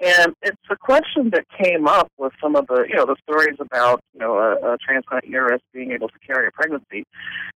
and 0.00 0.34
it's 0.42 0.56
a 0.70 0.76
question 0.76 1.30
that 1.30 1.44
came 1.62 1.86
up 1.86 2.10
with 2.18 2.32
some 2.42 2.56
of 2.56 2.66
the, 2.66 2.84
you 2.88 2.96
know, 2.96 3.06
the 3.06 3.16
stories 3.22 3.56
about, 3.60 4.00
you 4.14 4.20
know, 4.20 4.38
a, 4.38 4.74
a 4.74 4.78
transplant 4.78 5.24
uterus 5.24 5.60
being 5.72 5.92
able 5.92 6.08
to 6.08 6.18
carry 6.26 6.48
a 6.48 6.50
pregnancy, 6.50 7.04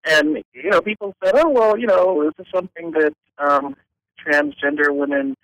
and 0.05 0.43
you 0.53 0.71
know, 0.71 0.81
people 0.81 1.15
said, 1.25 1.35
oh 1.37 1.49
well, 1.49 1.79
you 1.79 1.87
know, 1.87 2.23
this 2.25 2.29
is 2.29 2.35
this 2.39 2.47
something 2.55 2.93
that 2.93 3.13
um, 3.39 3.77
transgender 4.27 4.95
women 4.95 5.35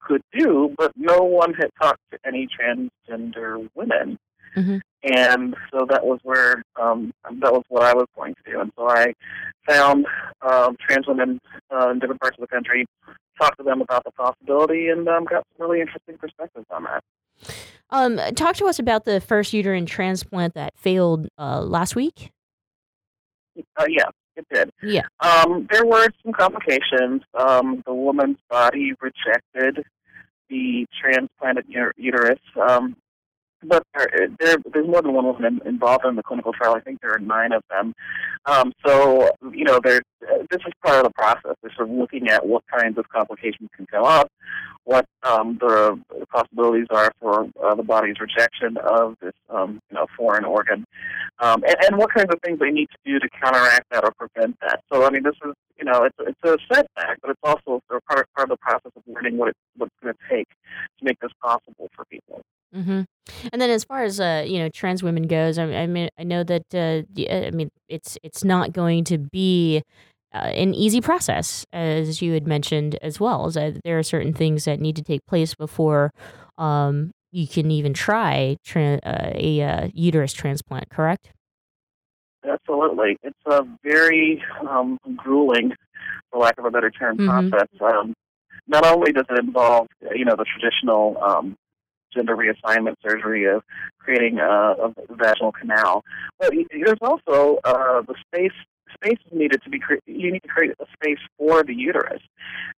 could 0.00 0.22
do, 0.32 0.74
but 0.78 0.92
no 0.96 1.18
one 1.22 1.54
had 1.54 1.70
talked 1.80 2.00
to 2.12 2.18
any 2.24 2.48
transgender 2.48 3.68
women. 3.74 4.18
Mm-hmm. 4.56 4.78
And 5.02 5.54
so 5.72 5.86
that 5.88 6.04
was 6.04 6.18
where 6.24 6.62
um, 6.80 7.12
that 7.24 7.52
was 7.52 7.62
what 7.68 7.84
I 7.84 7.94
was 7.94 8.06
going 8.16 8.34
to 8.34 8.52
do. 8.52 8.60
And 8.60 8.72
so 8.76 8.88
I 8.88 9.14
found 9.66 10.06
um, 10.42 10.76
trans 10.86 11.06
women 11.06 11.40
uh, 11.70 11.90
in 11.90 12.00
different 12.00 12.20
parts 12.20 12.36
of 12.36 12.42
the 12.42 12.48
country, 12.48 12.84
talked 13.40 13.58
to 13.58 13.64
them 13.64 13.80
about 13.80 14.04
the 14.04 14.10
possibility, 14.12 14.88
and 14.88 15.08
um, 15.08 15.24
got 15.24 15.44
some 15.56 15.66
really 15.66 15.80
interesting 15.80 16.16
perspectives 16.18 16.66
on 16.70 16.84
that. 16.84 17.04
Um, 17.90 18.18
talk 18.34 18.56
to 18.56 18.66
us 18.66 18.78
about 18.78 19.04
the 19.04 19.20
first 19.20 19.52
uterine 19.52 19.86
transplant 19.86 20.54
that 20.54 20.74
failed 20.76 21.28
uh, 21.38 21.62
last 21.62 21.96
week. 21.96 22.30
Uh, 23.76 23.86
yeah, 23.88 24.04
it 24.36 24.46
did. 24.52 24.70
Yeah. 24.82 25.06
Um, 25.20 25.66
there 25.70 25.84
were 25.84 26.08
some 26.22 26.32
complications. 26.32 27.22
Um, 27.34 27.82
the 27.86 27.94
woman's 27.94 28.38
body 28.48 28.92
rejected 29.00 29.84
the 30.48 30.86
transplanted 31.00 31.66
uterus. 31.96 32.38
Um, 32.60 32.96
but 33.62 33.82
there, 33.94 34.28
there, 34.38 34.56
there's 34.72 34.86
more 34.86 35.02
than 35.02 35.12
one 35.12 35.26
woman 35.26 35.60
involved 35.64 36.04
in 36.04 36.16
the 36.16 36.22
clinical 36.22 36.52
trial. 36.52 36.74
I 36.74 36.80
think 36.80 37.00
there 37.00 37.12
are 37.12 37.18
nine 37.18 37.52
of 37.52 37.62
them. 37.70 37.94
Um, 38.46 38.72
so, 38.84 39.30
you 39.52 39.64
know, 39.64 39.80
there, 39.82 40.00
this 40.50 40.60
is 40.66 40.72
part 40.84 40.96
of 40.96 41.04
the 41.04 41.10
process. 41.10 41.56
We're 41.62 41.74
sort 41.74 41.90
of 41.90 41.94
looking 41.94 42.28
at 42.28 42.46
what 42.46 42.64
kinds 42.74 42.98
of 42.98 43.08
complications 43.08 43.68
can 43.76 43.86
come 43.86 44.04
up, 44.04 44.30
what 44.84 45.04
um, 45.22 45.58
the 45.60 46.00
possibilities 46.32 46.86
are 46.90 47.12
for 47.20 47.48
uh, 47.62 47.74
the 47.74 47.82
body's 47.82 48.16
rejection 48.20 48.76
of 48.78 49.16
this, 49.20 49.34
um, 49.50 49.80
you 49.90 49.96
know, 49.96 50.06
foreign 50.16 50.44
organ, 50.44 50.84
um, 51.40 51.62
and, 51.66 51.76
and 51.86 51.98
what 51.98 52.12
kinds 52.12 52.32
of 52.32 52.40
things 52.42 52.58
they 52.58 52.70
need 52.70 52.88
to 52.90 52.98
do 53.04 53.18
to 53.18 53.28
counteract 53.42 53.84
that 53.90 54.04
or 54.04 54.12
prevent 54.12 54.58
that. 54.60 54.80
So, 54.92 55.04
I 55.04 55.10
mean, 55.10 55.22
this 55.22 55.36
is, 55.44 55.52
you 55.78 55.84
know, 55.84 56.04
it's, 56.04 56.16
it's 56.20 56.40
a 56.44 56.56
setback, 56.72 57.18
but 57.20 57.30
it's 57.30 57.40
also 57.42 57.82
sort 57.88 58.02
of 58.02 58.04
part, 58.06 58.28
part 58.34 58.50
of 58.50 58.50
the 58.50 58.56
process 58.56 58.92
of 58.96 59.02
learning 59.06 59.36
what, 59.36 59.48
it, 59.48 59.56
what 59.76 59.86
it's 59.86 59.96
going 60.02 60.14
to 60.14 60.34
take 60.34 60.48
to 60.98 61.04
make 61.04 61.18
this 61.20 61.32
possible 61.42 61.88
for 61.94 62.04
people. 62.06 62.42
Mm-hmm. 62.74 63.02
And 63.52 63.60
then, 63.62 63.70
as 63.70 63.84
far 63.84 64.02
as 64.04 64.20
uh, 64.20 64.44
you 64.46 64.58
know, 64.58 64.68
trans 64.68 65.02
women 65.02 65.24
goes, 65.26 65.58
I, 65.58 65.64
I 65.64 65.86
mean, 65.86 66.08
I 66.18 66.24
know 66.24 66.44
that 66.44 66.62
uh, 66.74 67.02
I 67.30 67.50
mean, 67.50 67.70
it's 67.88 68.16
it's 68.22 68.44
not 68.44 68.72
going 68.72 69.04
to 69.04 69.18
be 69.18 69.82
uh, 70.34 70.38
an 70.38 70.74
easy 70.74 71.00
process, 71.00 71.66
as 71.72 72.22
you 72.22 72.32
had 72.32 72.46
mentioned 72.46 72.96
as 73.02 73.18
well. 73.20 73.46
Is 73.46 73.54
that 73.54 73.80
there 73.84 73.98
are 73.98 74.02
certain 74.02 74.32
things 74.32 74.64
that 74.64 74.80
need 74.80 74.96
to 74.96 75.02
take 75.02 75.26
place 75.26 75.54
before 75.54 76.12
um, 76.58 77.10
you 77.32 77.46
can 77.46 77.70
even 77.70 77.92
try 77.94 78.56
tra- 78.64 79.00
uh, 79.04 79.30
a 79.34 79.62
uh, 79.62 79.88
uterus 79.94 80.32
transplant. 80.32 80.88
Correct? 80.90 81.30
Absolutely, 82.48 83.16
it's 83.22 83.38
a 83.46 83.64
very 83.84 84.42
um, 84.68 84.98
grueling, 85.16 85.72
for 86.30 86.40
lack 86.40 86.58
of 86.58 86.64
a 86.64 86.70
better 86.70 86.90
term, 86.90 87.18
Mhm. 87.18 87.50
process. 87.50 87.68
Um, 87.80 88.14
not 88.66 88.86
only 88.86 89.12
does 89.12 89.26
it 89.28 89.38
involve, 89.38 89.88
you 90.14 90.24
know, 90.24 90.36
the 90.36 90.44
traditional 90.44 91.22
um, 91.22 91.56
gender 92.14 92.36
reassignment 92.36 92.94
surgery 93.02 93.44
of 93.44 93.62
creating 93.98 94.38
a, 94.38 94.44
a 94.44 94.92
vaginal 95.10 95.52
canal, 95.52 96.04
but 96.38 96.52
there's 96.70 96.98
also 97.02 97.58
uh, 97.64 98.02
the 98.02 98.14
space 98.26 98.52
space 98.94 99.18
is 99.26 99.32
needed 99.32 99.62
to 99.62 99.70
be 99.70 99.78
cre- 99.78 99.94
you 100.06 100.32
need 100.32 100.42
to 100.42 100.48
create 100.48 100.72
a 100.80 100.86
space 100.92 101.18
for 101.38 101.62
the 101.62 101.74
uterus, 101.74 102.22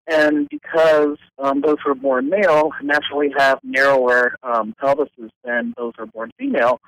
and 0.07 0.49
because 0.49 1.17
um, 1.39 1.61
those 1.61 1.77
who 1.85 1.91
are 1.91 1.95
born 1.95 2.29
male 2.29 2.71
naturally 2.83 3.33
have 3.37 3.59
narrower 3.63 4.37
um, 4.43 4.75
pelvises 4.83 5.31
than 5.45 5.73
those 5.77 5.93
who 5.97 6.05
are 6.05 6.07
born 6.07 6.31
female, 6.39 6.81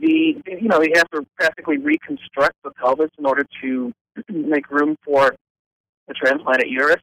the 0.00 0.36
you 0.46 0.68
know 0.68 0.82
you 0.82 0.92
have 0.94 1.10
to 1.10 1.26
practically 1.36 1.78
reconstruct 1.78 2.56
the 2.64 2.70
pelvis 2.72 3.10
in 3.18 3.26
order 3.26 3.46
to 3.62 3.92
make 4.28 4.70
room 4.70 4.96
for 5.04 5.34
the 6.08 6.14
transplanted 6.14 6.68
uterus. 6.68 7.02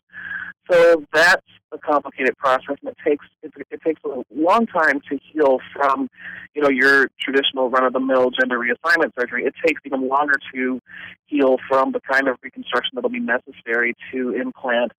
So 0.69 1.05
that's 1.13 1.45
a 1.71 1.77
complicated 1.77 2.37
process, 2.37 2.75
and 2.81 2.89
it 2.89 2.97
takes 3.05 3.25
it, 3.43 3.51
it 3.71 3.81
takes 3.81 4.01
a 4.03 4.23
long 4.33 4.67
time 4.67 5.01
to 5.09 5.19
heal 5.31 5.59
from, 5.73 6.09
you 6.53 6.61
know, 6.61 6.69
your 6.69 7.09
traditional 7.19 7.69
run-of-the-mill 7.69 8.31
gender 8.31 8.59
reassignment 8.59 9.11
surgery. 9.17 9.45
It 9.45 9.53
takes 9.65 9.81
even 9.85 10.07
longer 10.07 10.35
to 10.53 10.79
heal 11.27 11.57
from 11.69 11.93
the 11.93 12.01
kind 12.01 12.27
of 12.27 12.37
reconstruction 12.43 12.91
that'll 12.95 13.09
be 13.09 13.19
necessary 13.19 13.95
to 14.11 14.31
implant 14.31 14.91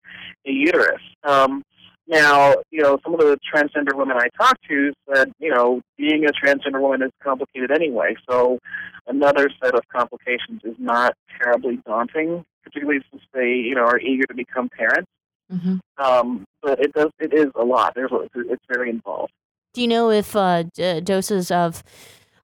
a 0.47 0.51
uterus. 0.51 1.03
Um, 1.25 1.63
now, 2.09 2.55
you 2.71 2.83
know, 2.83 2.99
some 3.05 3.15
of 3.15 3.21
the 3.21 3.39
transgender 3.55 3.95
women 3.95 4.17
I 4.17 4.29
talked 4.37 4.65
to 4.69 4.93
said, 5.09 5.33
you 5.39 5.51
know, 5.51 5.83
being 5.97 6.25
a 6.25 6.33
transgender 6.33 6.81
woman 6.81 7.03
is 7.03 7.13
complicated 7.23 7.71
anyway. 7.71 8.17
So 8.29 8.59
another 9.07 9.49
set 9.63 9.75
of 9.75 9.83
complications 9.89 10.63
is 10.65 10.75
not 10.79 11.15
terribly 11.41 11.79
daunting, 11.87 12.45
particularly 12.65 13.01
since 13.11 13.23
they, 13.33 13.51
you 13.51 13.75
know, 13.75 13.85
are 13.85 14.01
eager 14.01 14.27
to 14.27 14.35
become 14.35 14.69
parents. 14.69 15.11
Mm-hmm. 15.53 15.77
Um, 16.03 16.45
but 16.63 16.81
it 16.81 16.93
does, 16.93 17.11
it 17.19 17.35
is 17.35 17.51
a 17.55 17.65
lot. 17.65 17.95
There's, 17.95 18.11
it's 18.35 18.65
very 18.69 18.91
involved. 18.91 19.33
Do 19.75 19.81
you 19.83 19.89
know 19.89 20.11
if 20.11 20.35
uh, 20.37 20.65
d- 20.75 21.01
doses 21.01 21.51
of 21.51 21.83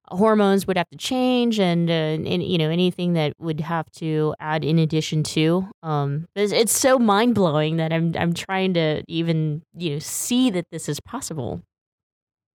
hormones 0.07 0.65
would 0.65 0.77
have 0.77 0.89
to 0.89 0.97
change, 0.97 1.59
and, 1.59 1.89
uh, 1.89 1.93
and 1.93 2.43
you 2.43 2.57
know 2.57 2.69
anything 2.69 3.13
that 3.13 3.33
would 3.39 3.61
have 3.61 3.89
to 3.93 4.33
add 4.39 4.63
in 4.63 4.79
addition 4.79 5.23
to? 5.23 5.67
Um, 5.83 6.27
it's, 6.35 6.51
it's 6.51 6.77
so 6.77 6.97
mind 6.97 7.35
blowing 7.35 7.77
that 7.77 7.93
I'm 7.93 8.15
I'm 8.17 8.33
trying 8.33 8.73
to 8.73 9.03
even 9.07 9.61
you 9.75 9.93
know 9.93 9.99
see 9.99 10.49
that 10.49 10.65
this 10.71 10.89
is 10.89 10.99
possible. 10.99 11.61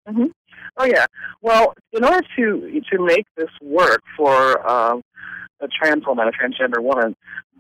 hmm 0.09 0.27
Oh 0.77 0.85
yeah. 0.85 1.07
Well, 1.41 1.75
in 1.93 2.03
order 2.03 2.27
to 2.37 2.81
to 2.91 3.05
make 3.05 3.27
this 3.37 3.51
work 3.63 4.01
for 4.17 4.69
uh, 4.69 4.97
a 5.61 5.69
trans 5.69 6.05
woman, 6.07 6.27
a 6.29 6.33
transgender 6.33 6.83
woman, 6.83 7.15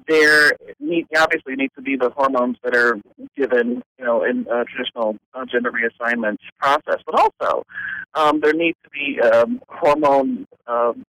there 0.07 0.53
need 0.81 1.07
obviously 1.17 1.57
needs 1.57 1.75
to 1.75 1.83
be 1.83 1.97
the 1.97 2.11
hormones 2.11 2.57
that 2.63 2.75
are 2.75 3.01
given, 3.37 3.83
you 3.99 4.05
know, 4.05 4.25
in 4.25 4.47
a 4.51 4.65
traditional 4.65 5.17
uh, 5.35 5.45
gender 5.47 5.73
reassignment 5.73 6.37
process, 6.59 7.01
but 7.07 7.15
also 7.15 7.65
um, 8.15 8.41
there 8.41 8.53
needs 8.53 8.77
to 8.85 8.91
be 8.91 9.21
um, 9.21 9.61
hormone 9.69 10.47
um, 10.67 11.05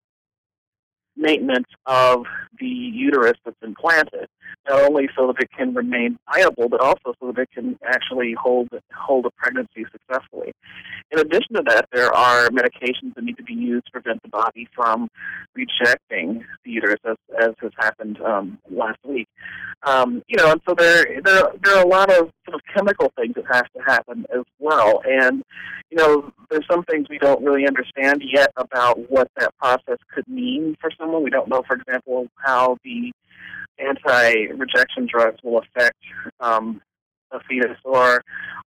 maintenance 1.16 1.68
of 1.86 2.26
the 2.59 2.66
uterus 2.66 3.38
that's 3.45 3.57
implanted, 3.61 4.28
not 4.70 4.82
only 4.82 5.09
so 5.16 5.28
that 5.28 5.41
it 5.41 5.49
can 5.55 5.74
remain 5.74 6.18
viable, 6.32 6.70
but 6.70 6.82
also 6.82 7.14
so 7.20 7.32
that 7.32 7.41
it 7.41 7.49
can 7.53 7.78
actually 7.86 8.34
hold 8.34 8.70
hold 8.95 9.26
a 9.26 9.32
pregnancy 9.32 9.86
successfully. 9.91 10.53
In 11.11 11.20
addition 11.20 11.55
to 11.55 11.64
that, 11.68 11.88
there 11.91 12.14
are 12.14 12.49
medications 12.49 13.14
that 13.16 13.24
need 13.24 13.38
to 13.38 13.43
be 13.43 13.53
used 13.53 13.86
to 13.86 13.91
prevent 13.91 14.22
the 14.24 14.30
body 14.30 14.68
from 14.76 15.09
rejecting 15.55 16.43
the 16.66 16.72
uterus, 16.72 16.99
as, 17.05 17.18
as 17.39 17.51
has 17.61 17.72
happened 17.78 18.20
um, 18.22 18.57
last 18.70 18.99
week. 19.03 19.28
Um, 19.84 20.24
you 20.28 20.38
know, 20.38 20.51
and 20.51 20.61
so 20.68 20.76
there, 20.78 21.22
there 21.24 21.43
there 21.61 21.78
are 21.78 21.84
a 21.84 21.88
lot 21.88 22.11
of 22.11 22.32
sort 22.46 22.56
of 22.56 22.62
chemical 22.74 23.12
things 23.18 23.36
that 23.36 23.46
have 23.52 23.72
to 23.76 23.82
happen 23.86 24.26
as 24.34 24.44
well. 24.60 25.02
And 25.06 25.44
you 25.89 25.98
know, 25.98 26.34
there's 26.50 26.66
some 26.70 26.84
things 26.84 27.08
we 27.10 27.20
don't 27.20 27.44
really 27.44 27.68
understand 27.68 28.24
yet 28.26 28.52
about 28.58 29.12
what 29.12 29.30
that 29.38 29.56
process 29.58 29.98
could 30.14 30.28
mean 30.28 30.76
for 30.82 30.89
someone. 30.98 31.24
We 31.24 31.30
don't 31.30 31.50
know, 31.50 31.64
for 31.68 31.76
example, 31.76 32.28
how 32.38 32.78
the 32.84 33.12
anti-rejection 33.80 35.08
drugs 35.12 35.38
will 35.44 35.60
affect 35.60 35.98
um, 36.39 36.82
a 37.32 37.39
fetus 37.48 37.78
or 37.84 38.24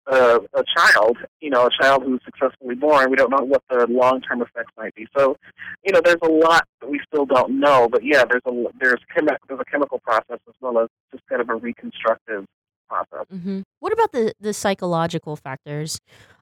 a, 0.06 0.40
a 0.54 0.64
child. 0.76 1.18
You 1.40 1.50
know, 1.50 1.66
a 1.66 1.82
child 1.82 2.04
who's 2.04 2.20
successfully 2.24 2.74
born. 2.74 3.10
We 3.10 3.16
don't 3.16 3.30
know 3.30 3.44
what 3.44 3.62
the 3.68 3.86
long-term 3.88 4.42
effects 4.42 4.72
might 4.76 4.94
be. 4.94 5.06
So, 5.16 5.36
you 5.84 5.92
know, 5.92 6.00
there's 6.04 6.16
a 6.22 6.30
lot 6.30 6.66
that 6.80 6.90
we 6.90 7.00
still 7.06 7.26
don't 7.26 7.58
know. 7.58 7.88
But 7.90 8.04
yeah, 8.04 8.24
there's 8.24 8.42
a 8.46 8.64
there's 8.80 9.00
chemi- 9.16 9.36
there's 9.48 9.60
a 9.60 9.70
chemical 9.70 9.98
process 10.00 10.38
as 10.48 10.54
well 10.60 10.78
as 10.78 10.88
just 11.12 11.26
kind 11.28 11.40
of 11.40 11.48
a 11.48 11.54
reconstructive 11.54 12.46
process. 12.88 13.26
hmm 13.30 13.60
What 13.80 13.92
about 13.92 14.12
the 14.12 14.32
the 14.40 14.52
psychological 14.52 15.36
factors? 15.36 15.98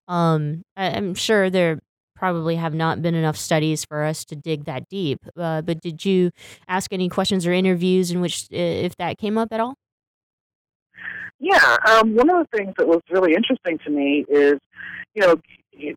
Um, 0.09 0.63
I, 0.77 0.91
I'm 0.91 1.15
sure 1.15 1.51
there 1.51 1.81
probably 2.15 2.57
have 2.57 2.75
not 2.75 3.03
been 3.03 3.15
enough 3.15 3.37
studies 3.37 3.85
for 3.85 4.05
us 4.05 4.25
to 4.25 4.37
dig 4.37 4.65
that 4.65 4.89
deep. 4.89 5.21
Uh, 5.37 5.61
but 5.63 5.81
did 5.81 6.05
you 6.05 6.31
ask 6.69 6.93
any 6.93 7.09
questions 7.09 7.47
or 7.47 7.53
interviews 7.53 8.11
in 8.11 8.21
which 8.21 8.47
if 8.51 8.97
that 8.97 9.19
came 9.19 9.37
up 9.37 9.53
at 9.53 9.61
all? 9.61 9.75
Yeah, 11.41 11.77
um, 11.87 12.15
one 12.15 12.31
of 12.31 12.47
the 12.47 12.57
things 12.57 12.75
that 12.79 12.87
was 12.87 13.01
really 13.11 13.35
interesting 13.35 13.79
to 13.85 13.91
me 13.91 14.25
is, 14.29 14.55
you 15.15 15.23
know, 15.23 15.41
you 15.77 15.97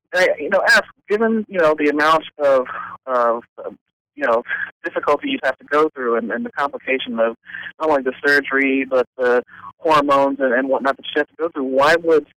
know, 0.50 0.62
ask 0.68 0.86
given 1.08 1.46
you 1.48 1.60
know 1.60 1.76
the 1.78 1.90
amount 1.90 2.24
of 2.40 2.66
of 3.06 3.44
um, 3.64 3.78
you 4.16 4.26
know 4.26 4.44
difficulty 4.84 5.30
you'd 5.30 5.40
have 5.44 5.58
to 5.60 5.66
go 5.66 5.90
through 5.90 6.18
and, 6.18 6.32
and 6.32 6.46
the 6.46 6.52
complication 6.52 7.20
of 7.20 7.36
not 7.80 7.90
only 7.90 8.02
the 8.02 8.14
surgery 8.26 8.86
but 8.90 9.06
the 9.18 9.44
hormones 9.78 10.40
and, 10.40 10.54
and 10.54 10.70
whatnot 10.70 10.98
that 10.98 11.06
you 11.06 11.20
have 11.20 11.28
to 11.28 11.36
go 11.38 11.50
through. 11.50 11.64
Why 11.64 11.96
would 11.96 12.28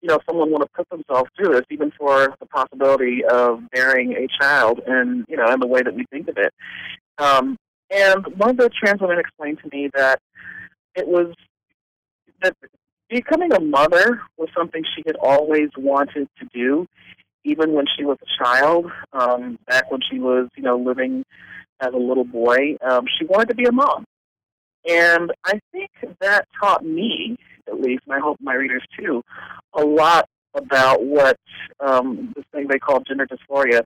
you 0.00 0.08
know 0.08 0.18
someone 0.26 0.50
want 0.50 0.64
to 0.64 0.70
put 0.74 0.88
themselves 0.90 1.30
through 1.36 1.54
this, 1.54 1.64
even 1.70 1.92
for 1.98 2.34
the 2.40 2.46
possibility 2.46 3.24
of 3.24 3.60
bearing 3.70 4.12
a 4.12 4.26
child, 4.40 4.80
and 4.86 5.24
you 5.28 5.36
know, 5.36 5.50
in 5.52 5.60
the 5.60 5.66
way 5.66 5.82
that 5.82 5.94
we 5.94 6.04
think 6.10 6.28
of 6.28 6.36
it? 6.38 6.52
Um, 7.18 7.56
and 7.90 8.26
one 8.38 8.50
of 8.50 8.56
the 8.56 8.70
trans 8.70 9.00
women 9.00 9.18
explained 9.18 9.58
to 9.62 9.76
me 9.76 9.90
that 9.94 10.20
it 10.94 11.06
was 11.06 11.34
that 12.42 12.56
becoming 13.08 13.52
a 13.52 13.60
mother 13.60 14.20
was 14.36 14.48
something 14.56 14.82
she 14.96 15.02
had 15.06 15.16
always 15.16 15.68
wanted 15.76 16.28
to 16.38 16.48
do, 16.52 16.86
even 17.44 17.72
when 17.72 17.84
she 17.96 18.04
was 18.04 18.18
a 18.22 18.44
child. 18.44 18.90
Um, 19.12 19.58
back 19.66 19.90
when 19.90 20.00
she 20.10 20.18
was, 20.18 20.48
you 20.56 20.62
know, 20.62 20.76
living 20.78 21.24
as 21.80 21.92
a 21.92 21.98
little 21.98 22.24
boy, 22.24 22.76
um, 22.88 23.04
she 23.18 23.26
wanted 23.26 23.48
to 23.48 23.54
be 23.54 23.64
a 23.64 23.72
mom, 23.72 24.04
and 24.88 25.32
I 25.44 25.60
think 25.70 25.90
that 26.20 26.46
taught 26.60 26.84
me, 26.84 27.36
at 27.68 27.80
least, 27.80 28.02
and 28.06 28.14
I 28.14 28.20
hope 28.20 28.38
my 28.40 28.54
readers 28.54 28.84
too, 28.98 29.22
a 29.74 29.82
lot 29.82 30.28
about 30.54 31.02
what 31.04 31.38
um, 31.80 32.32
this 32.36 32.44
thing 32.52 32.66
they 32.68 32.78
call 32.78 33.00
gender 33.00 33.26
dysphoria 33.26 33.82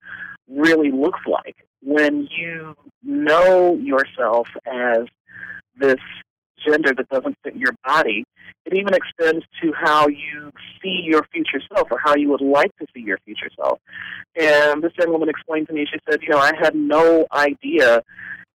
really 0.48 0.90
looks 0.90 1.20
like 1.26 1.56
when 1.82 2.28
you 2.36 2.74
know 3.02 3.76
yourself 3.76 4.48
as 4.66 5.06
this 5.78 6.00
gender 6.66 6.92
that 6.94 7.08
doesn't 7.08 7.36
fit 7.44 7.54
your 7.56 7.72
body. 7.84 8.24
It 8.64 8.74
even 8.74 8.94
extends 8.94 9.44
to 9.62 9.72
how 9.72 10.08
you 10.08 10.50
see 10.82 11.02
your 11.04 11.24
future 11.32 11.60
self 11.72 11.88
or 11.90 11.98
how 12.02 12.16
you 12.16 12.30
would 12.30 12.40
like 12.40 12.74
to 12.78 12.86
see 12.94 13.02
your 13.02 13.18
future 13.24 13.50
self. 13.56 13.78
And 14.40 14.82
this 14.82 14.92
young 14.98 15.12
woman 15.12 15.28
explained 15.28 15.68
to 15.68 15.72
me, 15.72 15.86
she 15.90 15.98
said, 16.10 16.20
you 16.22 16.30
know, 16.30 16.38
I 16.38 16.52
had 16.60 16.74
no 16.74 17.26
idea 17.32 18.02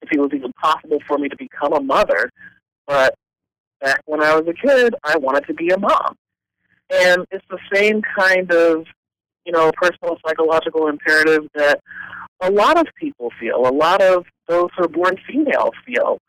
if 0.02 0.12
it 0.12 0.20
was 0.20 0.32
even 0.34 0.52
possible 0.54 1.00
for 1.08 1.18
me 1.18 1.30
to 1.30 1.38
become 1.38 1.74
a 1.74 1.82
mother, 1.82 2.30
but 2.88 3.16
back 3.82 4.02
when 4.06 4.24
I 4.24 4.36
was 4.36 4.48
a 4.48 4.54
kid, 4.54 4.96
I 5.04 5.18
wanted 5.18 5.46
to 5.48 5.54
be 5.54 5.70
a 5.70 5.78
mom. 5.78 6.16
And 6.90 7.26
it's 7.32 7.46
the 7.50 7.60
same 7.74 8.02
kind 8.02 8.52
of, 8.52 8.86
you 9.46 9.52
know, 9.52 9.72
personal 9.74 10.18
psychological 10.26 10.88
imperative 10.88 11.48
that 11.56 11.80
a 12.42 12.50
lot 12.50 12.80
of 12.80 12.88
people 13.00 13.32
feel, 13.40 13.68
a 13.68 13.72
lot 13.72 14.02
of 14.02 14.26
those 14.48 14.70
who 14.76 14.86
are 14.86 14.88
born 14.88 15.18
female 15.28 15.72
feel 15.86 16.20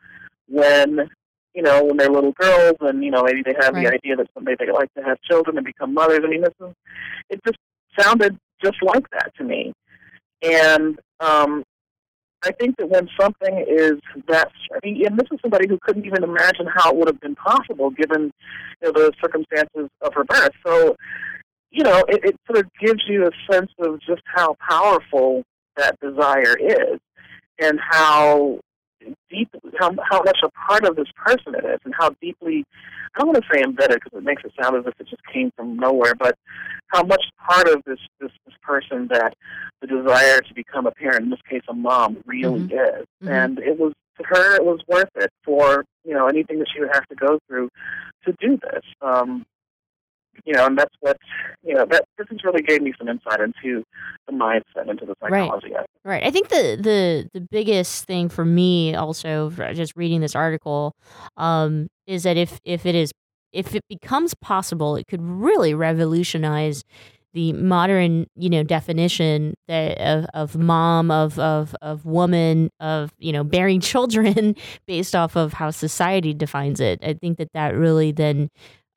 when 0.48 1.08
you 1.54 1.62
know, 1.62 1.84
when 1.84 1.96
they're 1.96 2.10
little 2.10 2.32
girls 2.32 2.76
and, 2.80 3.02
you 3.02 3.10
know, 3.10 3.22
maybe 3.24 3.42
they 3.42 3.54
have 3.60 3.74
the 3.74 3.86
idea 3.88 4.16
that 4.16 4.28
someday 4.34 4.54
they 4.58 4.70
like 4.70 4.92
to 4.94 5.02
have 5.02 5.20
children 5.22 5.56
and 5.56 5.66
become 5.66 5.92
mothers. 5.92 6.20
I 6.22 6.28
mean, 6.28 6.42
this 6.42 6.54
is, 6.60 6.74
it 7.28 7.40
just 7.44 7.58
sounded 7.98 8.36
just 8.62 8.76
like 8.82 9.08
that 9.10 9.34
to 9.36 9.44
me. 9.44 9.72
And 10.42 10.98
um, 11.18 11.64
I 12.42 12.52
think 12.52 12.76
that 12.78 12.88
when 12.88 13.08
something 13.20 13.64
is 13.68 14.00
that, 14.28 14.50
I 14.72 14.78
mean, 14.82 15.04
and 15.06 15.18
this 15.18 15.28
is 15.30 15.38
somebody 15.42 15.68
who 15.68 15.78
couldn't 15.82 16.06
even 16.06 16.24
imagine 16.24 16.66
how 16.74 16.90
it 16.90 16.96
would 16.96 17.08
have 17.08 17.20
been 17.20 17.34
possible 17.34 17.90
given, 17.90 18.32
you 18.82 18.92
know, 18.92 18.92
the 18.92 19.12
circumstances 19.22 19.88
of 20.00 20.14
her 20.14 20.24
birth. 20.24 20.52
So, 20.66 20.96
you 21.70 21.84
know, 21.84 22.02
it, 22.08 22.24
it 22.24 22.36
sort 22.46 22.64
of 22.64 22.70
gives 22.80 23.02
you 23.06 23.26
a 23.26 23.52
sense 23.52 23.70
of 23.78 24.00
just 24.00 24.22
how 24.24 24.56
powerful 24.68 25.42
that 25.76 25.98
desire 26.00 26.56
is 26.58 26.98
and 27.58 27.78
how 27.90 28.58
deep, 29.30 29.48
how, 29.78 29.90
how 30.10 30.22
much 30.22 30.38
a 30.44 30.50
part 30.50 30.84
of 30.84 30.96
this 30.96 31.08
person 31.16 31.54
it 31.54 31.64
is, 31.64 31.78
and 31.84 31.94
how 31.98 32.10
deeply, 32.20 32.64
I 33.14 33.20
don't 33.20 33.28
want 33.28 33.42
to 33.42 33.48
say 33.52 33.62
embedded 33.62 34.00
because 34.02 34.18
it 34.18 34.24
makes 34.24 34.42
it 34.44 34.52
sound 34.60 34.76
as 34.76 34.84
if 34.86 35.00
it 35.00 35.08
just 35.08 35.22
came 35.32 35.50
from 35.56 35.76
nowhere, 35.76 36.14
but 36.14 36.36
how 36.88 37.02
much 37.02 37.22
part 37.38 37.68
of 37.68 37.82
this, 37.86 37.98
this, 38.20 38.30
this 38.46 38.54
person 38.62 39.08
that 39.08 39.34
the 39.80 39.86
desire 39.86 40.40
to 40.40 40.54
become 40.54 40.86
a 40.86 40.90
parent, 40.90 41.24
in 41.24 41.30
this 41.30 41.40
case 41.48 41.62
a 41.68 41.74
mom, 41.74 42.18
really 42.26 42.64
is. 42.64 43.06
And 43.30 43.58
it 43.58 43.78
was, 43.78 43.92
to 44.18 44.24
her, 44.26 44.56
it 44.56 44.64
was 44.64 44.80
worth 44.88 45.10
it 45.16 45.30
for, 45.44 45.84
you 46.04 46.14
know, 46.14 46.26
anything 46.26 46.58
that 46.58 46.68
she 46.72 46.80
would 46.80 46.90
have 46.92 47.06
to 47.08 47.14
go 47.14 47.38
through 47.46 47.70
to 48.26 48.34
do 48.40 48.58
this. 48.58 48.82
Um, 49.00 49.44
you 50.44 50.54
know, 50.54 50.66
and 50.66 50.78
that's 50.78 50.94
what 51.00 51.16
you 51.62 51.74
know 51.74 51.86
that 51.90 52.04
this 52.18 52.26
has 52.30 52.44
really 52.44 52.62
gave 52.62 52.82
me 52.82 52.92
some 52.98 53.08
insight 53.08 53.40
into 53.40 53.84
the 54.26 54.32
mindset, 54.32 54.88
into 54.88 55.06
the 55.06 55.14
psychology. 55.20 55.72
Right. 55.72 55.86
Right. 56.04 56.24
I 56.24 56.30
think 56.30 56.48
the 56.48 56.78
the 56.80 57.30
the 57.32 57.40
biggest 57.40 58.04
thing 58.04 58.28
for 58.28 58.44
me 58.44 58.94
also 58.94 59.50
just 59.74 59.96
reading 59.96 60.20
this 60.20 60.34
article 60.34 60.94
um, 61.36 61.88
is 62.06 62.22
that 62.22 62.36
if 62.36 62.60
if 62.64 62.86
it 62.86 62.94
is 62.94 63.12
if 63.52 63.74
it 63.74 63.82
becomes 63.88 64.34
possible, 64.34 64.96
it 64.96 65.06
could 65.08 65.22
really 65.22 65.74
revolutionize 65.74 66.84
the 67.32 67.52
modern 67.52 68.26
you 68.34 68.50
know 68.50 68.62
definition 68.62 69.54
that 69.68 69.98
of, 69.98 70.26
of 70.34 70.56
mom 70.56 71.10
of, 71.10 71.38
of 71.38 71.76
of 71.80 72.04
woman 72.04 72.70
of 72.80 73.12
you 73.18 73.32
know 73.32 73.44
bearing 73.44 73.80
children 73.80 74.56
based 74.86 75.14
off 75.14 75.36
of 75.36 75.52
how 75.52 75.70
society 75.70 76.34
defines 76.34 76.80
it 76.80 76.98
i 77.04 77.12
think 77.12 77.38
that 77.38 77.52
that 77.52 77.74
really 77.76 78.10
then 78.10 78.48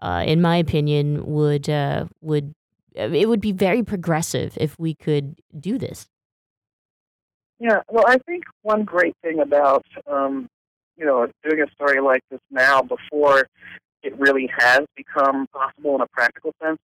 uh, 0.04 0.24
in 0.26 0.42
my 0.42 0.58
opinion 0.58 1.26
would 1.26 1.70
uh, 1.70 2.06
would 2.22 2.54
it 2.94 3.28
would 3.28 3.42
be 3.42 3.52
very 3.52 3.82
progressive 3.82 4.56
if 4.62 4.78
we 4.78 4.94
could 4.94 5.40
do 5.60 5.80
this 5.80 6.08
yeah 7.60 7.80
well 7.90 8.04
i 8.08 8.18
think 8.28 8.44
one 8.62 8.84
great 8.84 9.16
thing 9.24 9.40
about 9.40 9.86
um, 10.06 10.48
you 10.98 11.06
know 11.06 11.28
doing 11.44 11.62
a 11.62 11.72
story 11.72 12.00
like 12.02 12.22
this 12.30 12.42
now 12.52 12.82
before 12.82 13.48
it 14.04 14.14
really 14.20 14.52
has 14.60 14.82
become 14.98 15.48
possible 15.48 15.96
in 15.96 16.02
a 16.02 16.08
practical 16.08 16.54
sense 16.62 16.78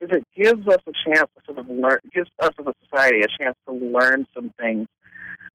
is 0.00 0.10
it 0.12 0.24
gives 0.36 0.68
us 0.68 0.80
a 0.86 0.92
chance 1.04 1.28
to 1.34 1.42
sort 1.46 1.58
of 1.58 1.68
learn, 1.68 1.98
gives 2.12 2.28
us 2.40 2.52
as 2.58 2.66
a 2.66 2.72
society 2.84 3.22
a 3.22 3.42
chance 3.42 3.56
to 3.66 3.74
learn 3.74 4.26
some 4.34 4.52
things 4.60 4.86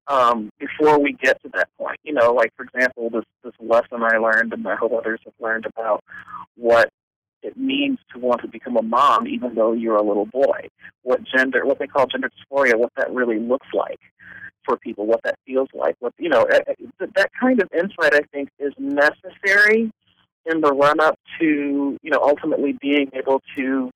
um, 0.07 0.49
before 0.59 0.99
we 0.99 1.13
get 1.13 1.41
to 1.43 1.49
that 1.53 1.69
point. 1.77 1.99
You 2.03 2.13
know, 2.13 2.33
like 2.33 2.51
for 2.57 2.65
example, 2.65 3.09
this 3.09 3.23
this 3.43 3.53
lesson 3.59 4.01
I 4.01 4.17
learned, 4.17 4.53
and 4.53 4.67
I 4.67 4.75
hope 4.75 4.91
others 4.91 5.19
have 5.25 5.33
learned 5.39 5.65
about 5.65 6.03
what 6.55 6.89
it 7.43 7.57
means 7.57 7.99
to 8.13 8.19
want 8.19 8.41
to 8.41 8.47
become 8.47 8.77
a 8.77 8.81
mom, 8.81 9.27
even 9.27 9.53
though 9.53 9.73
you're 9.73 9.97
a 9.97 10.03
little 10.03 10.25
boy. 10.25 10.69
What 11.03 11.21
gender, 11.23 11.65
what 11.65 11.77
they 11.77 11.87
call 11.87 12.07
gender 12.07 12.29
dysphoria, 12.29 12.75
what 12.75 12.93
that 12.95 13.13
really 13.13 13.37
looks 13.37 13.67
like 13.73 13.99
for 14.65 14.77
people, 14.77 15.05
what 15.05 15.21
that 15.23 15.37
feels 15.45 15.67
like. 15.73 15.95
What 15.99 16.13
you 16.17 16.29
know, 16.29 16.47
that 16.99 17.29
kind 17.39 17.61
of 17.61 17.69
insight 17.73 18.13
I 18.13 18.21
think 18.31 18.49
is 18.59 18.73
necessary 18.77 19.91
in 20.45 20.61
the 20.61 20.73
run 20.73 20.99
up 20.99 21.19
to 21.39 21.97
you 22.01 22.11
know 22.11 22.19
ultimately 22.21 22.73
being 22.81 23.09
able 23.13 23.41
to 23.57 23.91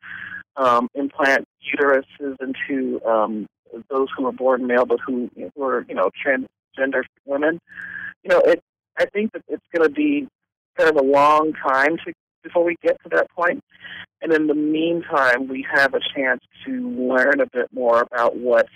um, 0.58 0.88
implant 0.94 1.46
uteruses 1.74 2.36
into 2.42 3.04
um, 3.06 3.48
those 3.90 4.08
who 4.18 4.26
are 4.26 4.32
born 4.32 4.66
male 4.66 4.86
but 4.86 5.00
who, 5.06 5.30
are 5.62 5.86
you 5.88 5.96
know 5.96 6.10
transgender 6.26 7.04
women. 7.26 7.60
You 8.24 8.30
know, 8.32 8.40
it. 8.40 8.62
I 9.00 9.06
think 9.06 9.32
that 9.34 9.44
it's 9.48 9.64
going 9.76 9.88
to 9.88 9.94
be 9.94 10.28
kind 10.76 10.90
of 10.90 10.96
a 10.96 11.06
long 11.06 11.54
time 11.54 11.98
to 12.06 12.14
before 12.44 12.64
we 12.64 12.76
get 12.82 12.98
to 13.04 13.10
that 13.10 13.30
point. 13.32 13.64
And 14.22 14.34
in 14.34 14.48
the 14.48 14.56
meantime, 14.56 15.48
we 15.48 15.66
have 15.74 15.94
a 15.94 16.00
chance 16.16 16.42
to 16.66 16.90
learn 16.90 17.40
a 17.40 17.46
bit 17.46 17.68
more 17.72 18.02
about 18.02 18.36
what 18.36 18.68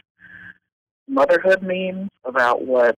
motherhood 1.08 1.64
means, 1.64 2.10
about 2.24 2.64
what 2.64 2.96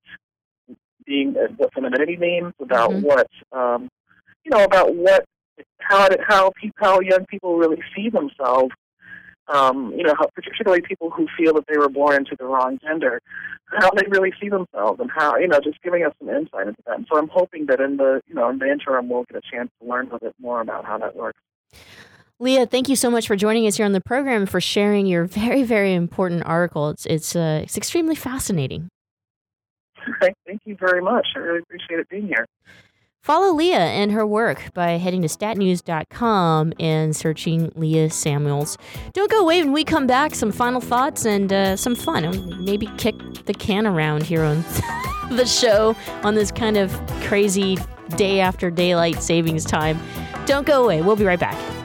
being 1.06 1.34
what 1.58 1.74
femininity 1.74 2.18
means, 2.18 2.54
about 2.60 2.92
mm-hmm. 2.92 3.06
what 3.06 3.28
um, 3.52 3.90
you 4.44 4.52
know, 4.52 4.64
about 4.64 4.96
what 4.96 5.26
how 5.80 6.10
how 6.28 6.52
how 6.78 7.00
young 7.00 7.26
people 7.26 7.58
really 7.58 7.82
see 7.96 8.10
themselves. 8.10 8.74
Um, 9.50 9.94
you 9.98 10.04
know, 10.04 10.14
how, 10.18 10.28
particularly 10.34 10.82
people 10.82 11.10
who 11.10 11.28
feel 11.38 11.54
that 11.56 11.66
they 11.68 11.78
were 11.78 11.90
born 11.90 12.16
into 12.16 12.36
the 12.40 12.46
wrong 12.46 12.80
gender, 12.82 13.22
how 13.78 13.92
they 13.92 14.06
really 14.08 14.32
see 14.42 14.48
themselves, 14.48 15.02
and 15.02 15.12
how 15.12 15.36
you 15.36 15.48
know, 15.48 15.60
just 15.60 15.82
giving 15.82 16.06
us 16.06 16.14
some 16.20 16.30
insight 16.30 16.68
into 16.68 16.82
that. 16.88 16.98
And 16.98 17.08
so 17.12 17.18
I'm 17.18 17.28
hoping 17.28 17.66
that 17.66 17.82
in 17.82 17.98
the 17.98 18.22
you 18.28 18.36
know 18.36 18.50
in 18.50 18.60
the 18.60 18.72
interim 18.72 19.10
we'll 19.10 19.26
get 19.26 19.38
a 19.38 19.56
chance 19.56 19.70
to 19.82 19.88
learn 19.88 20.10
a 20.12 20.20
bit 20.20 20.34
more 20.40 20.62
about 20.62 20.86
how 20.86 20.98
that 21.00 21.16
works. 21.16 21.40
Leah, 22.40 22.66
thank 22.66 22.90
you 22.90 22.96
so 22.96 23.10
much 23.10 23.28
for 23.28 23.36
joining 23.36 23.68
us 23.68 23.78
here 23.78 23.86
on 23.86 23.92
the 23.92 24.02
program 24.02 24.46
for 24.46 24.62
sharing 24.62 25.06
your 25.06 25.26
very 25.26 25.64
very 25.64 25.94
important 25.94 26.44
article. 26.46 26.90
It's 26.90 27.06
it's 27.06 27.36
uh, 27.36 27.62
it's 27.64 27.78
extremely 27.78 28.16
fascinating. 28.16 28.90
Thank 30.22 30.62
you 30.66 30.76
very 30.80 31.02
much. 31.02 31.28
I 31.36 31.40
really 31.40 31.60
appreciate 31.60 32.00
it 32.00 32.10
being 32.10 32.28
here. 32.28 32.46
Follow 33.24 33.54
Leah 33.54 33.78
and 33.78 34.12
her 34.12 34.28
work 34.28 34.74
by 34.74 34.98
heading 34.98 35.22
to 35.22 35.30
statnews.com 35.30 36.74
and 36.78 37.16
searching 37.16 37.72
Leah 37.74 38.10
Samuels. 38.10 38.78
Don't 39.14 39.32
go 39.32 39.40
away 39.40 39.64
when 39.64 39.72
we 39.72 39.86
come 39.86 40.06
back. 40.06 40.36
Some 40.36 40.52
final 40.52 40.82
thoughts 40.82 41.26
and 41.26 41.54
uh, 41.54 41.78
some 41.78 41.96
fun. 41.96 42.66
Maybe 42.66 42.88
kick 42.98 43.16
the 43.46 43.54
can 43.54 43.88
around 43.88 44.24
here 44.24 44.44
on 44.44 44.58
the 45.32 45.46
show 45.46 45.96
on 46.24 46.36
this 46.36 46.52
kind 46.52 46.76
of 46.76 46.92
crazy 47.22 47.78
day 48.18 48.42
after 48.42 48.70
daylight 48.70 49.24
savings 49.24 49.64
time. 49.64 49.98
Don't 50.46 50.68
go 50.68 50.84
away. 50.84 51.02
We'll 51.02 51.16
be 51.16 51.24
right 51.24 51.40
back. 51.40 51.83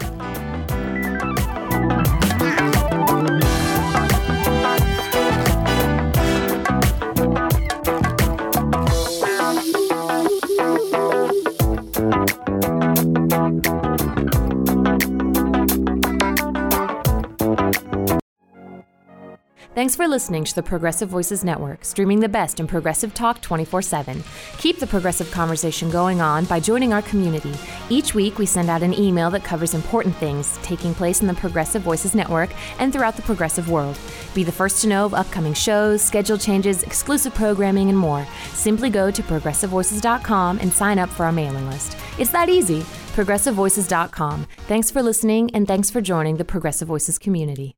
Thanks 19.79 19.95
for 19.95 20.09
listening 20.09 20.43
to 20.43 20.55
the 20.57 20.63
Progressive 20.65 21.09
Voices 21.09 21.45
Network, 21.45 21.85
streaming 21.85 22.19
the 22.19 22.29
best 22.29 22.59
in 22.59 22.67
progressive 22.67 23.15
talk 23.15 23.41
24 23.41 23.81
7. 23.83 24.25
Keep 24.57 24.81
the 24.81 24.89
progressive 24.89 25.31
conversation 25.31 25.89
going 25.89 26.21
on 26.21 26.47
by 26.47 26.59
joining 26.59 26.93
our 26.93 27.03
community. 27.03 27.55
Each 27.89 28.13
week, 28.13 28.39
we 28.39 28.45
send 28.45 28.71
out 28.71 28.83
an 28.83 28.93
email 28.93 29.31
that 29.31 29.45
covers 29.45 29.75
important 29.75 30.17
things 30.17 30.59
taking 30.65 30.95
place 30.95 31.21
in 31.21 31.29
the 31.29 31.35
Progressive 31.35 31.83
Voices 31.83 32.13
Network 32.13 32.51
and 32.81 32.93
throughout 32.93 33.15
the 33.15 33.23
progressive 33.23 33.71
world. 33.71 33.97
Be 34.35 34.43
the 34.43 34.51
first 34.51 34.83
to 34.83 34.89
know 34.89 35.07
of 35.07 35.15
upcoming 35.15 35.55
shows, 35.55 36.03
schedule 36.03 36.39
changes, 36.39 36.83
exclusive 36.83 37.33
programming, 37.35 37.89
and 37.89 37.97
more. 37.97 38.27
Simply 38.55 38.91
go 38.91 39.13
to 39.13 39.23
progressivevoices.com 39.23 40.59
and 40.59 40.73
sign 40.73 40.99
up 40.99 41.09
for 41.09 41.25
our 41.25 41.31
mailing 41.31 41.69
list. 41.69 41.97
It's 42.19 42.33
that 42.33 42.49
easy. 42.49 42.85
ProgressiveVoices.com. 43.19 44.47
Thanks 44.69 44.93
for 44.93 45.03
listening 45.03 45.51
and 45.53 45.67
thanks 45.67 45.91
for 45.91 46.01
joining 46.01 46.37
the 46.37 46.45
Progressive 46.45 46.87
Voices 46.87 47.19
community. 47.19 47.75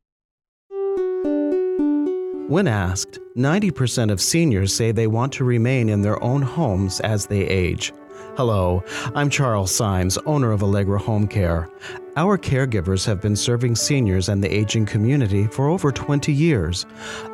When 2.49 2.67
asked, 2.67 3.19
90% 3.39 4.11
of 4.11 4.21
seniors 4.21 4.75
say 4.75 4.93
they 4.93 5.07
want 5.07 5.33
to 5.35 5.45
remain 5.45 5.89
in 5.89 6.03
their 6.03 6.23
own 6.23 6.43
homes 6.43 7.01
as 7.01 7.27
they 7.27 7.43
age. 7.47 7.93
Hello, 8.41 8.83
I'm 9.15 9.29
Charles 9.29 9.71
Symes, 9.71 10.17
owner 10.25 10.51
of 10.53 10.63
Allegra 10.63 10.99
Home 10.99 11.29
Care. 11.29 11.69
Our 12.17 12.39
caregivers 12.39 13.05
have 13.05 13.21
been 13.21 13.37
serving 13.37 13.77
seniors 13.77 14.31
and 14.31 14.43
the 14.43 14.49
aging 14.49 14.87
community 14.87 15.47
for 15.47 15.69
over 15.69 15.93
20 15.93 16.33
years. 16.33 16.87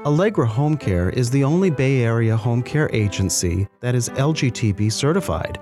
Allegra 0.04 0.48
Home 0.48 0.76
Care 0.76 1.11
is 1.11 1.30
the 1.30 1.44
only 1.44 1.70
Bay 1.70 2.02
Area 2.02 2.36
home 2.36 2.61
care 2.61 2.90
agency 2.92 3.68
that 3.78 3.94
is 3.94 4.09
LGTB 4.09 4.90
certified. 4.90 5.61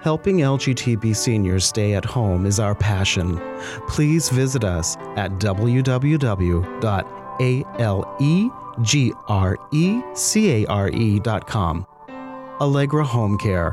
Helping 0.00 0.38
LGTB 0.38 1.14
seniors 1.14 1.66
stay 1.66 1.92
at 1.92 2.06
home 2.06 2.46
is 2.46 2.58
our 2.58 2.74
passion. 2.74 3.38
Please 3.88 4.30
visit 4.30 4.64
us 4.64 4.96
at 5.16 5.32
www.ale 5.32 5.68
G 8.80 9.12
R 9.28 9.58
E 9.70 10.00
C 10.14 10.64
A 10.64 10.66
R 10.66 10.88
E 10.88 11.20
dot 11.20 11.46
com. 11.46 11.86
Allegra 12.60 13.04
Home 13.04 13.38
Care, 13.38 13.72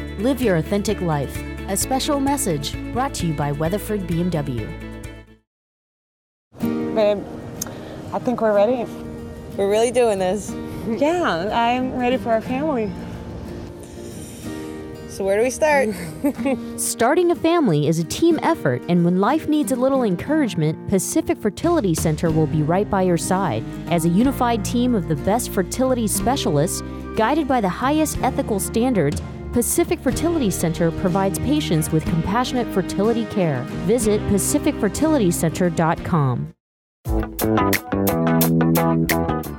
Live 0.21 0.39
your 0.39 0.57
authentic 0.57 1.01
life. 1.01 1.35
A 1.67 1.75
special 1.75 2.19
message 2.19 2.75
brought 2.93 3.11
to 3.15 3.25
you 3.25 3.33
by 3.33 3.51
Weatherford 3.53 4.01
BMW. 4.01 4.69
Babe, 6.59 7.23
I 8.13 8.19
think 8.19 8.39
we're 8.39 8.53
ready. 8.53 8.85
We're 9.57 9.67
really 9.67 9.89
doing 9.89 10.19
this. 10.19 10.53
Yeah, 10.87 11.49
I'm 11.51 11.97
ready 11.97 12.17
for 12.17 12.29
our 12.29 12.41
family. 12.41 12.91
So, 15.09 15.23
where 15.23 15.37
do 15.37 15.43
we 15.43 15.49
start? 15.49 15.89
Starting 16.79 17.31
a 17.31 17.35
family 17.35 17.87
is 17.87 17.97
a 17.97 18.03
team 18.03 18.39
effort, 18.43 18.83
and 18.89 19.03
when 19.03 19.19
life 19.19 19.47
needs 19.47 19.71
a 19.71 19.75
little 19.75 20.03
encouragement, 20.03 20.87
Pacific 20.87 21.39
Fertility 21.39 21.95
Center 21.95 22.29
will 22.29 22.45
be 22.45 22.61
right 22.61 22.87
by 22.87 23.01
your 23.01 23.17
side. 23.17 23.63
As 23.89 24.05
a 24.05 24.09
unified 24.09 24.63
team 24.63 24.93
of 24.93 25.07
the 25.07 25.15
best 25.15 25.49
fertility 25.49 26.05
specialists, 26.05 26.83
guided 27.15 27.47
by 27.47 27.59
the 27.59 27.69
highest 27.69 28.19
ethical 28.19 28.59
standards, 28.59 29.19
Pacific 29.53 29.99
Fertility 29.99 30.49
Center 30.49 30.89
provides 30.91 31.37
patients 31.39 31.91
with 31.91 32.05
compassionate 32.05 32.73
fertility 32.73 33.25
care. 33.25 33.63
Visit 33.85 34.21
pacificfertilitycenter.com. 34.21 36.53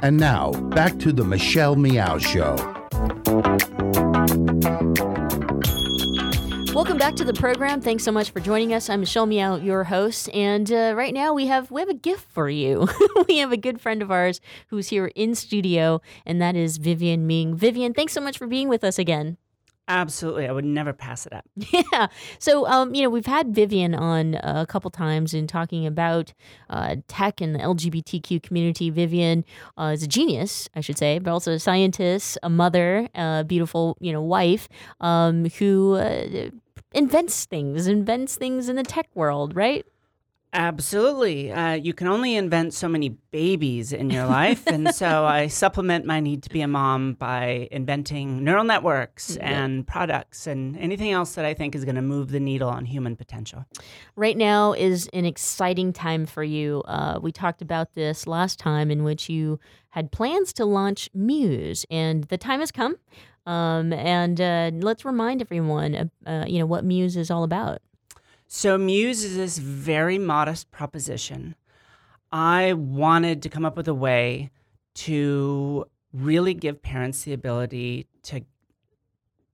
And 0.03 0.17
now, 0.17 0.53
back 0.71 0.99
to 1.01 1.13
the 1.13 1.25
Michelle 1.25 1.77
Meow 1.77 2.17
Show. 2.19 2.57
Welcome 6.75 6.97
back 6.97 7.15
to 7.17 7.25
the 7.25 7.35
program. 7.35 7.83
Thanks 7.83 8.03
so 8.03 8.11
much 8.11 8.31
for 8.31 8.41
joining 8.41 8.73
us. 8.73 8.89
I'm 8.89 9.01
Michelle 9.01 9.27
Meow, 9.27 9.57
your 9.57 9.85
host, 9.85 10.31
and 10.31 10.73
uh, 10.73 10.95
right 10.97 11.13
now 11.13 11.35
we 11.35 11.47
have 11.47 11.71
we 11.71 11.83
have 11.83 11.91
a 11.91 11.95
gift 11.95 12.33
for 12.33 12.49
you. 12.49 12.89
we 13.29 13.37
have 13.39 13.53
a 13.53 13.59
good 13.59 13.79
friend 13.81 14.01
of 14.01 14.11
ours 14.11 14.41
who's 14.69 14.89
here 14.89 15.13
in 15.15 15.35
studio, 15.35 16.01
and 16.25 16.41
that 16.41 16.57
is 16.57 16.79
Vivienne 16.79 17.27
Ming. 17.27 17.55
Vivienne, 17.55 17.93
thanks 17.93 18.15
so 18.15 18.23
much 18.23 18.39
for 18.39 18.47
being 18.47 18.71
with 18.71 18.83
us 18.83 18.99
again. 18.99 19.37
Absolutely, 19.89 20.47
I 20.47 20.53
would 20.53 20.65
never 20.65 20.93
pass 20.93 21.27
it 21.27 21.33
up. 21.33 21.45
Yeah. 21.93 22.07
So, 22.39 22.67
um, 22.67 22.95
you 22.95 23.03
know, 23.03 23.11
we've 23.11 23.27
had 23.27 23.55
Vivienne 23.55 23.95
on 23.95 24.37
uh, 24.37 24.63
a 24.63 24.67
couple 24.67 24.91
times 24.91 25.35
in 25.35 25.47
talking 25.47 25.87
about 25.87 26.33
uh, 26.71 26.97
tech 27.09 27.41
and 27.41 27.55
the 27.55 27.59
LGBTQ 27.59 28.43
community. 28.43 28.91
Vivienne 28.91 29.45
uh, 29.77 29.91
is 29.95 30.03
a 30.03 30.07
genius, 30.07 30.69
I 30.77 30.81
should 30.81 30.97
say, 30.99 31.19
but 31.19 31.31
also 31.33 31.53
a 31.53 31.59
scientist, 31.59 32.39
a 32.43 32.49
mother, 32.49 33.09
a 33.15 33.45
beautiful, 33.45 33.97
you 34.01 34.13
know, 34.13 34.23
wife 34.23 34.69
um, 35.01 35.47
who 35.59 35.95
uh, 35.97 36.51
invents 36.93 37.45
things, 37.47 37.87
invents 37.87 38.37
things 38.37 38.69
in 38.69 38.77
the 38.77 38.85
tech 38.85 39.09
world, 39.15 39.57
right? 39.57 39.85
Absolutely. 40.55 41.51
Uh, 41.51 41.73
you 41.73 41.95
can 41.95 42.07
only 42.07 42.37
invent 42.37 42.75
so 42.75 42.87
many 42.87 43.09
babies 43.31 43.93
in 43.93 44.11
your 44.11 44.27
life. 44.27 44.67
and 44.67 44.95
so 44.95 45.25
I 45.39 45.47
supplement 45.47 46.05
my 46.05 46.21
need 46.21 46.43
to 46.43 46.51
be 46.51 46.61
a 46.61 46.69
mom 46.69 47.15
by 47.15 47.69
inventing 47.71 48.45
neural 48.45 48.65
networks 48.65 49.37
Yeah. 49.37 49.63
and 49.65 49.87
products 49.87 50.47
and 50.47 50.77
anything 50.77 51.11
else 51.11 51.35
that 51.37 51.47
I 51.47 51.55
think 51.55 51.75
is 51.75 51.85
going 51.87 51.95
to 51.97 52.03
move 52.03 52.31
the 52.31 52.41
needle 52.41 52.69
on 52.69 52.85
human 52.85 53.17
potential. 53.17 53.65
Right 54.15 54.37
now 54.37 54.75
is 54.75 55.09
an 55.15 55.25
exciting 55.25 55.93
time 55.93 56.27
for 56.27 56.45
you. 56.45 56.83
Uh, 56.87 57.19
we 57.23 57.33
talked 57.33 57.63
about 57.63 57.95
this 57.95 58.27
last 58.27 58.59
time, 58.59 58.91
in 58.91 59.05
which 59.05 59.31
you 59.31 59.59
had 59.91 60.13
plans 60.13 60.53
to 60.55 60.65
launch 60.67 61.09
Muse, 61.15 61.87
and 61.91 62.25
the 62.25 62.37
time 62.39 62.61
has 62.61 62.71
come. 62.71 62.97
Um, 63.47 63.93
and 63.93 64.41
uh, 64.41 64.71
let's 64.75 65.05
remind 65.05 65.41
everyone, 65.41 65.95
uh, 66.27 66.31
uh, 66.31 66.45
you 66.47 66.59
know, 66.59 66.67
what 66.67 66.85
Muse 66.85 67.17
is 67.17 67.31
all 67.31 67.43
about. 67.43 67.81
So, 68.55 68.77
Muse 68.77 69.25
is 69.25 69.35
this 69.35 69.57
very 69.57 70.19
modest 70.19 70.71
proposition. 70.71 71.55
I 72.31 72.75
wanted 72.75 73.41
to 73.43 73.49
come 73.49 73.65
up 73.65 73.79
with 73.79 73.89
a 73.89 73.95
way 73.95 74.51
to 74.97 75.87
really 76.13 76.53
give 76.53 76.83
parents 76.83 77.23
the 77.23 77.33
ability 77.33 78.09
to 78.25 78.43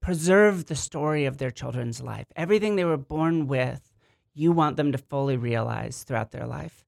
preserve 0.00 0.66
the 0.66 0.74
story 0.74 1.26
of 1.26 1.38
their 1.38 1.52
children's 1.52 2.02
life. 2.02 2.26
Everything 2.34 2.74
they 2.74 2.84
were 2.84 2.96
born 2.96 3.46
with, 3.46 3.94
you 4.34 4.50
want 4.50 4.76
them 4.76 4.90
to 4.90 4.98
fully 4.98 5.36
realize 5.36 6.02
throughout 6.02 6.32
their 6.32 6.48
life. 6.48 6.84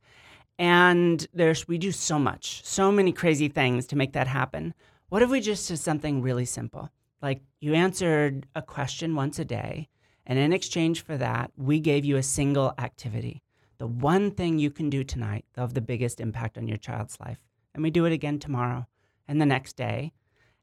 And 0.59 1.25
there's 1.33 1.69
we 1.69 1.79
do 1.79 1.93
so 1.93 2.19
much, 2.19 2.61
so 2.65 2.91
many 2.91 3.13
crazy 3.13 3.47
things 3.47 3.87
to 3.87 3.97
make 3.97 4.15
that 4.15 4.27
happen. 4.27 4.75
What 5.11 5.23
if 5.23 5.31
we 5.31 5.41
just 5.41 5.69
did 5.69 5.79
something 5.79 6.23
really 6.23 6.45
simple? 6.45 6.91
Like 7.23 7.43
you 7.61 7.75
answered 7.75 8.49
a 8.57 8.63
question 8.63 9.15
once 9.15 9.39
a 9.39 9.45
day, 9.45 9.90
and 10.31 10.39
in 10.39 10.53
exchange 10.53 11.03
for 11.03 11.17
that, 11.17 11.51
we 11.57 11.81
gave 11.81 12.05
you 12.05 12.17
a 12.17 12.23
single 12.23 12.73
activity. 12.79 13.43
The 13.79 13.89
one 13.89 14.31
thing 14.31 14.61
you 14.61 14.71
can 14.71 14.89
do 14.89 15.03
tonight 15.03 15.45
that'll 15.53 15.67
have 15.67 15.75
the 15.75 15.81
biggest 15.81 16.21
impact 16.21 16.57
on 16.57 16.69
your 16.69 16.77
child's 16.77 17.19
life. 17.19 17.41
And 17.75 17.83
we 17.83 17.91
do 17.91 18.05
it 18.05 18.13
again 18.13 18.39
tomorrow 18.39 18.87
and 19.27 19.41
the 19.41 19.47
next 19.47 19.75
day. 19.75 20.13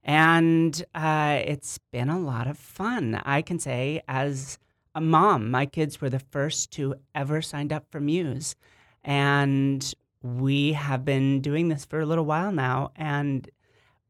And 0.06 0.82
uh, 0.96 1.42
it's 1.44 1.80
been 1.92 2.08
a 2.08 2.18
lot 2.18 2.48
of 2.48 2.58
fun. 2.58 3.22
I 3.26 3.42
can 3.42 3.60
say, 3.60 4.02
as 4.08 4.58
a 4.96 5.02
mom, 5.02 5.52
my 5.52 5.66
kids 5.66 6.00
were 6.00 6.10
the 6.10 6.20
first 6.20 6.72
to 6.72 6.96
ever 7.14 7.42
signed 7.42 7.74
up 7.74 7.88
for 7.92 8.00
Muse. 8.00 8.56
And 9.04 9.94
we 10.24 10.72
have 10.74 11.04
been 11.04 11.42
doing 11.42 11.68
this 11.68 11.84
for 11.84 12.00
a 12.00 12.06
little 12.06 12.26
while 12.26 12.54
now. 12.54 12.92
And 12.96 13.50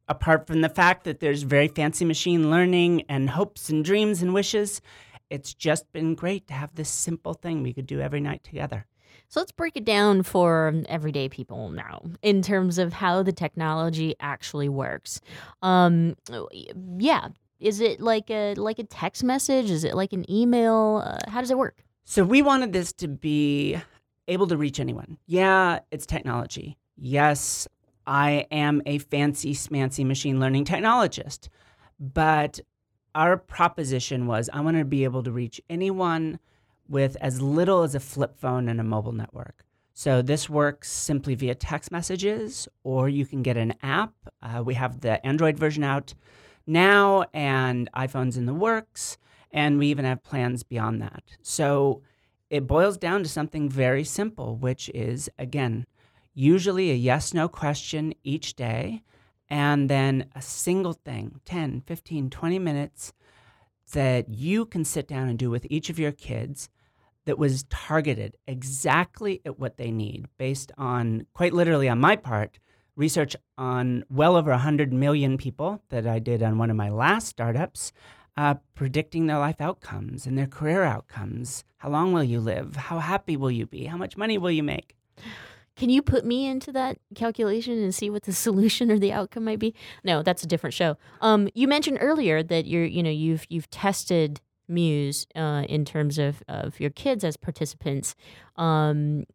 apart 0.08 0.46
from 0.46 0.62
the 0.62 0.70
fact 0.70 1.04
that 1.06 1.20
there's 1.20 1.42
very 1.42 1.68
fancy 1.68 2.06
machine 2.06 2.52
learning 2.52 3.06
and 3.10 3.32
hopes 3.32 3.70
and 3.70 3.84
dreams 3.84 4.22
and 4.22 4.36
wishes, 4.36 4.82
it's 5.30 5.54
just 5.54 5.92
been 5.92 6.16
great 6.16 6.48
to 6.48 6.54
have 6.54 6.76
this 6.76 6.90
simple 6.90 7.34
thing 7.34 7.64
we 7.64 7.74
could 7.74 7.88
do 7.88 8.00
every 8.00 8.20
night 8.20 8.44
together. 8.44 8.86
So 9.30 9.40
let's 9.40 9.52
break 9.52 9.76
it 9.76 9.84
down 9.84 10.24
for 10.24 10.74
everyday 10.88 11.28
people 11.28 11.70
now 11.70 12.02
in 12.22 12.42
terms 12.42 12.78
of 12.78 12.94
how 12.94 13.24
the 13.24 13.34
technology 13.34 14.16
actually 14.20 14.70
works. 14.70 15.20
Um, 15.62 16.16
yeah, 16.98 17.30
is 17.60 17.82
it 17.82 18.00
like 18.00 18.30
a 18.30 18.54
like 18.56 18.80
a 18.80 18.84
text 18.84 19.24
message? 19.24 19.70
Is 19.70 19.84
it 19.84 19.96
like 19.96 20.14
an 20.14 20.30
email? 20.32 21.04
Uh, 21.06 21.30
how 21.30 21.42
does 21.42 21.52
it 21.52 21.58
work? 21.58 21.84
So 22.06 22.24
we 22.24 22.42
wanted 22.42 22.72
this 22.72 22.94
to 22.94 23.08
be 23.08 23.78
able 24.30 24.48
to 24.48 24.56
reach 24.56 24.80
anyone. 24.80 25.18
Yeah, 25.26 25.80
it's 25.92 26.06
technology. 26.06 26.78
Yes, 26.96 27.68
I 28.06 28.46
am 28.52 28.82
a 28.86 29.00
fancy 29.00 29.54
smancy 29.54 30.06
machine 30.06 30.40
learning 30.40 30.66
technologist. 30.66 31.50
But 32.00 32.60
our 33.18 33.36
proposition 33.36 34.28
was 34.28 34.48
I 34.54 34.62
want 34.62 34.78
to 34.78 34.86
be 34.86 35.04
able 35.04 35.24
to 35.24 35.32
reach 35.32 35.60
anyone 35.72 36.40
with 36.88 37.18
as 37.20 37.42
little 37.42 37.82
as 37.82 37.96
a 37.96 38.00
flip 38.00 38.38
phone 38.38 38.70
and 38.70 38.80
a 38.80 38.84
mobile 38.84 39.12
network. 39.12 39.66
So 39.96 40.22
this 40.22 40.48
works 40.48 40.92
simply 40.92 41.34
via 41.34 41.56
text 41.56 41.92
messages, 41.92 42.68
or 42.84 43.10
you 43.10 43.26
can 43.26 43.42
get 43.42 43.58
an 43.58 43.74
app. 43.82 44.14
Uh, 44.40 44.62
we 44.64 44.76
have 44.76 45.02
the 45.02 45.26
Android 45.26 45.58
version 45.58 45.84
out 45.84 46.14
now, 46.68 47.26
and 47.34 47.90
iPhones 47.96 48.38
in 48.38 48.46
the 48.46 48.54
works, 48.54 49.18
and 49.52 49.80
we 49.80 49.88
even 49.88 50.06
have 50.06 50.22
plans 50.22 50.62
beyond 50.62 51.02
that. 51.02 51.24
So 51.42 52.04
it 52.52 52.68
boils 52.68 53.00
down 53.00 53.24
to 53.24 53.30
something 53.30 53.68
very 53.68 54.04
simple, 54.04 54.58
which 54.58 54.90
is 54.94 55.28
again, 55.40 55.88
usually 56.36 56.92
a 56.92 56.94
yes 56.94 57.34
no 57.34 57.48
question 57.48 58.14
each 58.24 58.56
day, 58.56 59.02
and 59.50 59.90
then 59.90 60.30
a 60.36 60.42
single 60.42 60.94
thing 60.94 61.40
10, 61.46 61.82
15, 61.86 62.30
20 62.30 62.60
minutes 62.60 63.14
that 63.94 64.30
you 64.30 64.66
can 64.66 64.84
sit 64.84 65.08
down 65.08 65.30
and 65.30 65.40
do 65.40 65.50
with 65.50 65.66
each 65.70 65.90
of 65.90 65.98
your 65.98 66.12
kids 66.12 66.70
that 67.26 67.38
was 67.38 67.64
targeted 67.70 68.36
exactly 68.48 69.42
at 69.46 69.60
what 69.60 69.78
they 69.78 69.92
need 69.92 70.28
based 70.38 70.72
on 70.78 71.26
quite 71.34 71.54
literally 71.54 71.90
on 71.90 72.00
my 72.00 72.16
part 72.16 72.60
research 72.96 73.36
on 73.58 74.04
well 74.10 74.36
over 74.36 74.52
100 74.52 74.92
million 74.92 75.38
people 75.38 75.82
that 75.90 76.08
i 76.08 76.20
did 76.20 76.42
on 76.42 76.58
one 76.58 76.70
of 76.70 76.76
my 76.76 76.90
last 76.90 77.28
startups 77.28 77.92
uh, 78.38 78.56
predicting 78.76 79.26
their 79.26 79.40
life 79.40 79.60
outcomes 79.60 80.28
and 80.28 80.38
their 80.38 80.48
career 80.48 80.84
outcomes. 80.84 81.64
How 81.78 81.90
long 81.90 82.14
will 82.14 82.24
you 82.24 82.40
live? 82.40 82.76
How 82.76 83.00
happy 83.00 83.36
will 83.36 83.52
you 83.52 83.66
be? 83.66 83.86
How 83.86 83.98
much 83.98 84.16
money 84.16 84.38
will 84.38 84.52
you 84.52 84.64
make 84.64 84.96
Can 85.78 85.90
you 85.90 86.02
put 86.02 86.26
me 86.26 86.48
into 86.48 86.72
that 86.74 86.98
calculation 87.16 87.82
and 87.82 87.94
see 87.94 88.10
what 88.10 88.24
the 88.24 88.34
solution 88.48 88.92
or 88.92 89.00
the 89.00 89.14
outcome 89.14 89.46
might 89.46 89.60
be? 89.60 89.74
No, 90.04 90.24
that's 90.24 90.44
a 90.44 90.48
different 90.48 90.74
show. 90.74 90.98
Um, 91.22 91.48
you 91.54 91.68
mentioned 91.68 92.00
earlier 92.02 92.44
that 92.44 92.66
you're, 92.66 92.86
you 92.86 93.04
know, 93.04 93.12
you've 93.12 93.46
you've 93.50 93.70
tested 93.70 94.42
Muse 94.68 95.28
uh, 95.36 95.64
in 95.70 95.86
terms 95.86 96.18
of 96.18 96.44
of 96.48 96.80
your 96.80 96.90
kids 96.90 97.24
as 97.24 97.38
participants. 97.38 98.16
Um, 98.58 99.26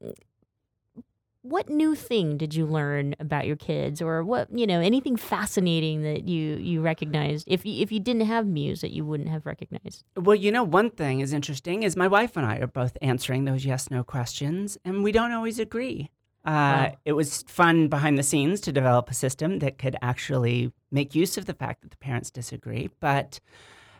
what 1.43 1.69
new 1.69 1.97
thing 1.97 2.37
did 2.37 2.55
you 2.55 2.67
learn 2.67 3.17
about 3.19 3.47
your 3.47 3.57
kids, 3.57 4.01
or 4.01 4.23
what 4.23 4.49
you 4.57 4.67
know, 4.67 4.81
anything 4.81 5.17
fascinating 5.17 6.03
that 6.03 6.29
you 6.29 6.57
you 6.57 6.81
recognized 6.81 7.47
if 7.49 7.65
you, 7.67 7.83
if 7.83 7.91
you 7.91 8.01
didn't 8.01 8.27
have 8.27 8.47
Muse 8.47 8.81
that 8.81 8.93
you 8.93 9.05
wouldn't 9.05 9.29
have 9.29 9.47
recognized? 9.47 10.05
Well, 10.17 10.37
you 10.37 10.53
know, 10.53 10.63
one 10.63 10.91
thing 10.91 11.21
is 11.21 11.33
interesting 11.33 11.83
is 11.83 11.97
my 11.97 12.09
wife 12.09 12.37
and 12.37 12.47
I 12.47 12.59
are 12.59 12.67
both 12.67 12.97
answering 13.01 13.45
those 13.45 13.65
yes 13.65 13.91
no 13.91 14.05
questions, 14.05 14.79
and 14.85 15.03
we 15.03 15.13
don't 15.13 15.33
always 15.33 15.59
agree. 15.59 16.11
Uh, 16.45 16.51
Wow. 16.91 16.97
It 17.05 17.13
was 17.13 17.43
fun 17.43 17.89
behind 17.89 18.19
the 18.19 18.23
scenes 18.23 18.61
to 18.63 18.73
develop 18.73 19.09
a 19.11 19.15
system 19.15 19.61
that 19.61 19.79
could 19.79 19.97
actually 20.03 20.73
make 20.91 21.15
use 21.15 21.39
of 21.39 21.47
the 21.47 21.55
fact 21.55 21.83
that 21.83 21.91
the 21.91 21.97
parents 21.99 22.31
disagree. 22.31 22.91
But, 23.01 23.39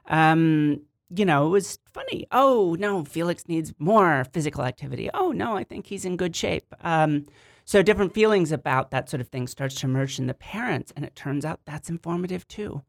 um, 0.09 0.81
you 1.15 1.25
know, 1.25 1.47
it 1.47 1.51
was 1.51 1.79
funny. 1.93 2.27
Oh, 2.33 2.77
no, 2.81 3.05
Felix 3.05 3.47
needs 3.47 3.73
more 3.79 4.25
physical 4.33 4.65
activity. 4.65 5.09
Oh, 5.15 5.31
no, 5.31 5.57
I 5.57 5.65
think 5.65 5.87
he's 5.87 6.05
in 6.05 6.17
good 6.17 6.35
shape. 6.35 6.75
Um, 6.83 7.27
so 7.65 7.81
different 7.83 8.13
feelings 8.13 8.51
about 8.51 8.91
that 8.91 9.09
sort 9.09 9.21
of 9.21 9.29
thing 9.29 9.47
starts 9.47 9.77
to 9.77 9.87
emerge 9.87 10.19
in 10.19 10.27
the 10.27 10.35
parents, 10.35 10.93
and 10.97 11.05
it 11.05 11.15
turns 11.15 11.45
out 11.45 11.61
that's 11.65 11.89
informative 11.89 12.47
too. 12.49 12.83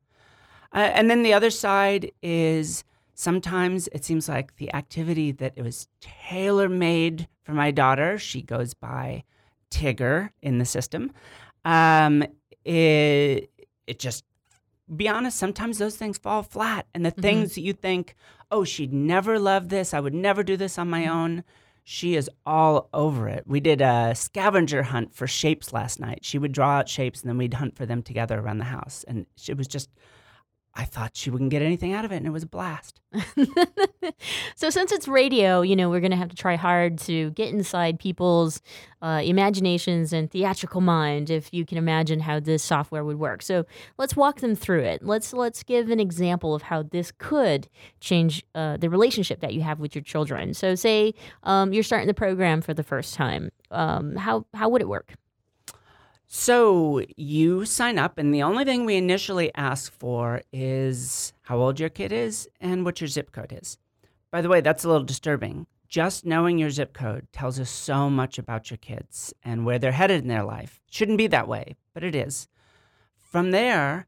Uh, 0.73 0.89
and 0.95 1.09
then 1.11 1.21
the 1.21 1.33
other 1.33 1.51
side 1.51 2.11
is 2.23 2.83
sometimes 3.13 3.87
it 3.89 4.03
seems 4.03 4.27
like 4.27 4.55
the 4.55 4.73
activity 4.73 5.31
that 5.31 5.53
it 5.55 5.61
was 5.61 5.87
tailor 6.01 6.67
made 6.67 7.27
for 7.43 7.53
my 7.53 7.69
daughter, 7.69 8.17
she 8.17 8.41
goes 8.41 8.73
by 8.73 9.23
Tigger 9.73 10.29
in 10.41 10.59
the 10.59 10.65
system. 10.65 11.11
Um, 11.65 12.23
it, 12.63 13.49
it 13.87 13.99
just, 13.99 14.23
be 14.95 15.09
honest, 15.09 15.37
sometimes 15.37 15.77
those 15.77 15.95
things 15.95 16.17
fall 16.17 16.43
flat. 16.43 16.85
And 16.93 17.05
the 17.05 17.11
things 17.11 17.55
that 17.55 17.61
you 17.61 17.73
think, 17.73 18.15
oh, 18.51 18.63
she'd 18.63 18.93
never 18.93 19.39
love 19.39 19.69
this, 19.69 19.93
I 19.93 19.99
would 19.99 20.13
never 20.13 20.43
do 20.43 20.55
this 20.57 20.77
on 20.77 20.89
my 20.89 21.07
own. 21.07 21.43
She 21.83 22.15
is 22.15 22.29
all 22.45 22.89
over 22.93 23.27
it. 23.27 23.43
We 23.45 23.59
did 23.59 23.81
a 23.81 24.13
scavenger 24.15 24.83
hunt 24.83 25.13
for 25.13 25.27
shapes 25.27 25.73
last 25.73 25.99
night. 25.99 26.19
She 26.23 26.37
would 26.37 26.53
draw 26.53 26.77
out 26.77 26.87
shapes 26.87 27.21
and 27.21 27.29
then 27.29 27.37
we'd 27.37 27.55
hunt 27.55 27.75
for 27.75 27.85
them 27.85 28.01
together 28.01 28.39
around 28.39 28.59
the 28.59 28.65
house. 28.65 29.03
And 29.07 29.25
it 29.47 29.57
was 29.57 29.67
just 29.67 29.89
I 30.75 30.85
thought 30.85 31.15
she 31.15 31.29
wouldn't 31.29 31.51
get 31.51 31.61
anything 31.61 31.93
out 31.93 32.03
of 32.03 32.11
it, 32.11 32.17
and 32.17 32.25
it 32.25 32.31
was 32.31 32.43
a 32.43 32.47
blast. 32.47 32.99
so 34.55 34.71
since 34.71 34.91
it's 34.91 35.07
radio, 35.07 35.61
you 35.61 35.75
know, 35.75 35.87
we're 35.87 35.99
going 35.99 36.11
to 36.11 36.17
have 36.17 36.29
to 36.29 36.35
try 36.35 36.55
hard 36.55 36.97
to 36.99 37.29
get 37.31 37.53
inside 37.53 37.99
people's 37.99 38.59
uh, 39.03 39.21
imaginations 39.23 40.13
and 40.13 40.31
theatrical 40.31 40.81
mind 40.81 41.29
if 41.29 41.53
you 41.53 41.63
can 41.63 41.77
imagine 41.77 42.21
how 42.21 42.39
this 42.39 42.63
software 42.63 43.03
would 43.03 43.19
work. 43.19 43.43
So 43.43 43.65
let's 43.99 44.15
walk 44.15 44.39
them 44.39 44.55
through 44.55 44.81
it. 44.81 45.03
Let's 45.03 45.31
let's 45.31 45.61
give 45.61 45.91
an 45.91 45.99
example 45.99 46.55
of 46.55 46.63
how 46.63 46.83
this 46.83 47.11
could 47.19 47.67
change 47.99 48.43
uh, 48.55 48.77
the 48.77 48.89
relationship 48.89 49.41
that 49.41 49.53
you 49.53 49.61
have 49.61 49.79
with 49.79 49.93
your 49.93 50.03
children. 50.03 50.55
So 50.55 50.73
say 50.73 51.13
um, 51.43 51.71
you're 51.71 51.83
starting 51.83 52.07
the 52.07 52.15
program 52.15 52.61
for 52.61 52.73
the 52.73 52.83
first 52.83 53.13
time. 53.13 53.51
Um, 53.69 54.15
how 54.15 54.47
how 54.55 54.69
would 54.69 54.81
it 54.81 54.87
work? 54.87 55.13
So 56.35 56.99
you 57.15 57.63
sign 57.63 57.99
up, 57.99 58.17
and 58.17 58.33
the 58.33 58.41
only 58.41 58.65
thing 58.65 58.85
we 58.85 58.95
initially 58.95 59.53
ask 59.53 59.93
for 59.93 60.41
is 60.51 61.31
how 61.43 61.59
old 61.59 61.79
your 61.79 61.89
kid 61.89 62.11
is 62.11 62.49
and 62.59 62.83
what 62.83 62.99
your 62.99 63.07
zip 63.07 63.31
code 63.31 63.55
is. 63.55 63.77
By 64.31 64.41
the 64.41 64.49
way, 64.49 64.59
that's 64.59 64.83
a 64.83 64.89
little 64.89 65.05
disturbing. 65.05 65.67
Just 65.87 66.25
knowing 66.25 66.57
your 66.57 66.71
zip 66.71 66.91
code 66.91 67.27
tells 67.31 67.59
us 67.59 67.69
so 67.69 68.09
much 68.09 68.39
about 68.39 68.71
your 68.71 68.79
kids 68.79 69.31
and 69.43 69.63
where 69.63 69.77
they're 69.77 69.91
headed 69.91 70.23
in 70.23 70.27
their 70.27 70.43
life. 70.43 70.81
Shouldn't 70.89 71.19
be 71.19 71.27
that 71.27 71.47
way, 71.47 71.75
but 71.93 72.03
it 72.03 72.15
is. 72.15 72.47
From 73.15 73.51
there, 73.51 74.07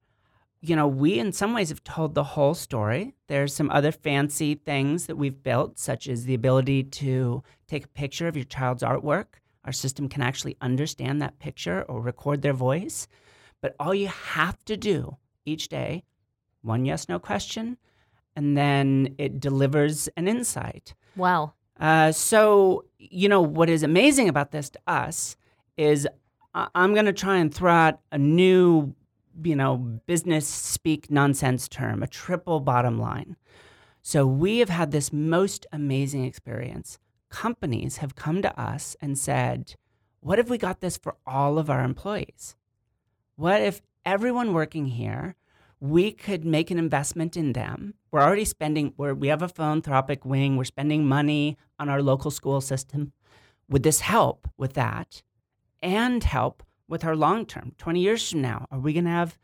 you 0.62 0.76
know, 0.76 0.88
we 0.88 1.20
in 1.20 1.32
some 1.32 1.54
ways 1.54 1.70
have 1.70 1.84
told 1.84 2.16
the 2.16 2.24
whole 2.24 2.56
story. 2.56 3.14
There's 3.28 3.54
some 3.54 3.70
other 3.70 3.92
fancy 3.92 4.56
things 4.56 5.06
that 5.06 5.16
we've 5.16 5.44
built, 5.44 5.78
such 5.78 6.08
as 6.08 6.26
the 6.26 6.34
ability 6.34 6.86
to 6.86 7.44
take 7.68 7.86
a 7.86 7.90
picture 7.90 8.28
of 8.28 8.36
your 8.36 8.46
child's 8.46 8.82
artwork 8.82 9.26
our 9.66 9.72
system 9.72 10.08
can 10.08 10.22
actually 10.22 10.56
understand 10.62 11.22
that 11.22 11.40
picture 11.40 11.84
or 11.84 12.00
record 12.00 12.42
their 12.42 12.54
voice. 12.54 13.08
But 13.62 13.76
all 13.80 13.94
you 13.94 14.08
have 14.08 14.64
to 14.66 14.78
do 14.78 15.18
each 15.46 15.68
day, 15.68 16.04
one 16.62 16.86
yes 16.86 17.10
no 17.10 17.20
question, 17.20 17.78
and 18.36 18.58
then 18.58 19.16
it 19.18 19.40
delivers 19.40 20.08
an 20.16 20.28
insight. 20.28 20.94
Wow. 21.16 21.54
Uh, 21.80 22.12
so, 22.12 22.86
you 22.98 23.28
know, 23.28 23.42
what 23.42 23.70
is 23.70 23.84
amazing 23.84 24.30
about 24.30 24.52
this 24.52 24.70
to 24.70 24.80
us 24.88 25.36
is 25.78 26.08
I- 26.54 26.70
I'm 26.76 26.94
going 26.94 27.06
to 27.06 27.14
try 27.14 27.38
and 27.38 27.54
throw 27.54 27.72
out 27.72 28.00
a 28.12 28.18
new, 28.18 28.96
you 29.44 29.56
know, 29.56 29.78
business 30.06 30.48
speak 30.48 31.12
nonsense 31.12 31.68
term, 31.68 32.02
a 32.02 32.08
triple 32.08 32.60
bottom 32.60 33.00
line. 33.00 33.36
So 34.02 34.26
we 34.28 34.60
have 34.60 34.70
had 34.70 34.92
this 34.92 35.12
most 35.12 35.66
amazing 35.72 36.26
experience 36.26 37.00
companies 37.36 37.98
have 37.98 38.16
come 38.16 38.42
to 38.42 38.60
us 38.60 38.96
and 39.02 39.18
said, 39.18 39.76
What 40.22 40.40
if 40.40 40.50
we 40.50 40.58
got 40.58 40.80
this 40.80 40.96
for 40.96 41.18
all 41.28 41.60
of 41.60 41.70
our 41.70 41.84
employees? 41.84 42.56
What 43.36 43.62
if 43.62 43.82
everyone 44.06 44.54
working 44.54 44.86
here, 44.86 45.36
we 45.82 46.14
could 46.14 46.46
make 46.46 46.72
an 46.72 46.80
investment 46.80 47.36
in 47.36 47.52
them? 47.52 47.96
We're 48.10 48.22
already 48.22 48.46
spending, 48.46 48.94
we're, 48.96 49.14
we 49.14 49.28
have 49.28 49.42
a 49.42 49.50
philanthropic 49.50 50.24
wing, 50.24 50.56
we're 50.56 50.64
spending 50.64 51.06
money 51.06 51.58
on 51.78 51.90
our 51.90 52.02
local 52.02 52.32
school 52.32 52.62
system. 52.62 53.12
Would 53.68 53.84
this 53.84 54.00
help 54.00 54.48
with 54.58 54.74
that 54.74 55.22
and 55.82 56.24
help 56.24 56.64
with 56.88 57.04
our 57.04 57.18
long 57.18 57.46
term? 57.46 57.74
20 57.78 58.00
years 58.00 58.32
from 58.32 58.42
now, 58.44 58.66
are 58.72 58.80
we 58.80 58.94
going 58.94 59.04
to 59.04 59.12
have, 59.12 59.38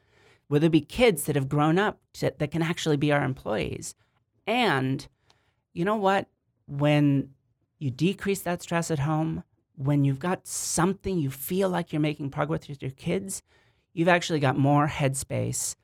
will 0.48 0.62
there 0.62 0.70
be 0.70 0.80
kids 0.80 1.26
that 1.26 1.36
have 1.36 1.50
grown 1.50 1.78
up 1.78 2.00
to, 2.14 2.34
that 2.38 2.52
can 2.52 2.62
actually 2.62 2.98
be 2.98 3.12
our 3.12 3.24
employees? 3.24 3.96
And 4.48 5.06
you 5.74 5.84
know 5.84 5.98
what? 5.98 6.30
When 6.68 7.32
you 7.82 7.90
decrease 7.90 8.42
that 8.42 8.62
stress 8.62 8.92
at 8.92 9.00
home. 9.00 9.44
When 9.76 10.04
you've 10.04 10.20
got 10.20 10.46
something 10.46 11.18
you 11.18 11.32
feel 11.32 11.70
like 11.70 11.92
you're 11.92 12.00
making 12.00 12.30
progress 12.30 12.68
with 12.68 12.82
your 12.82 12.92
kids, 12.92 13.42
you've 13.94 14.08
actually 14.08 14.40
got 14.40 14.58
more 14.58 14.88
headspace. 14.88 15.76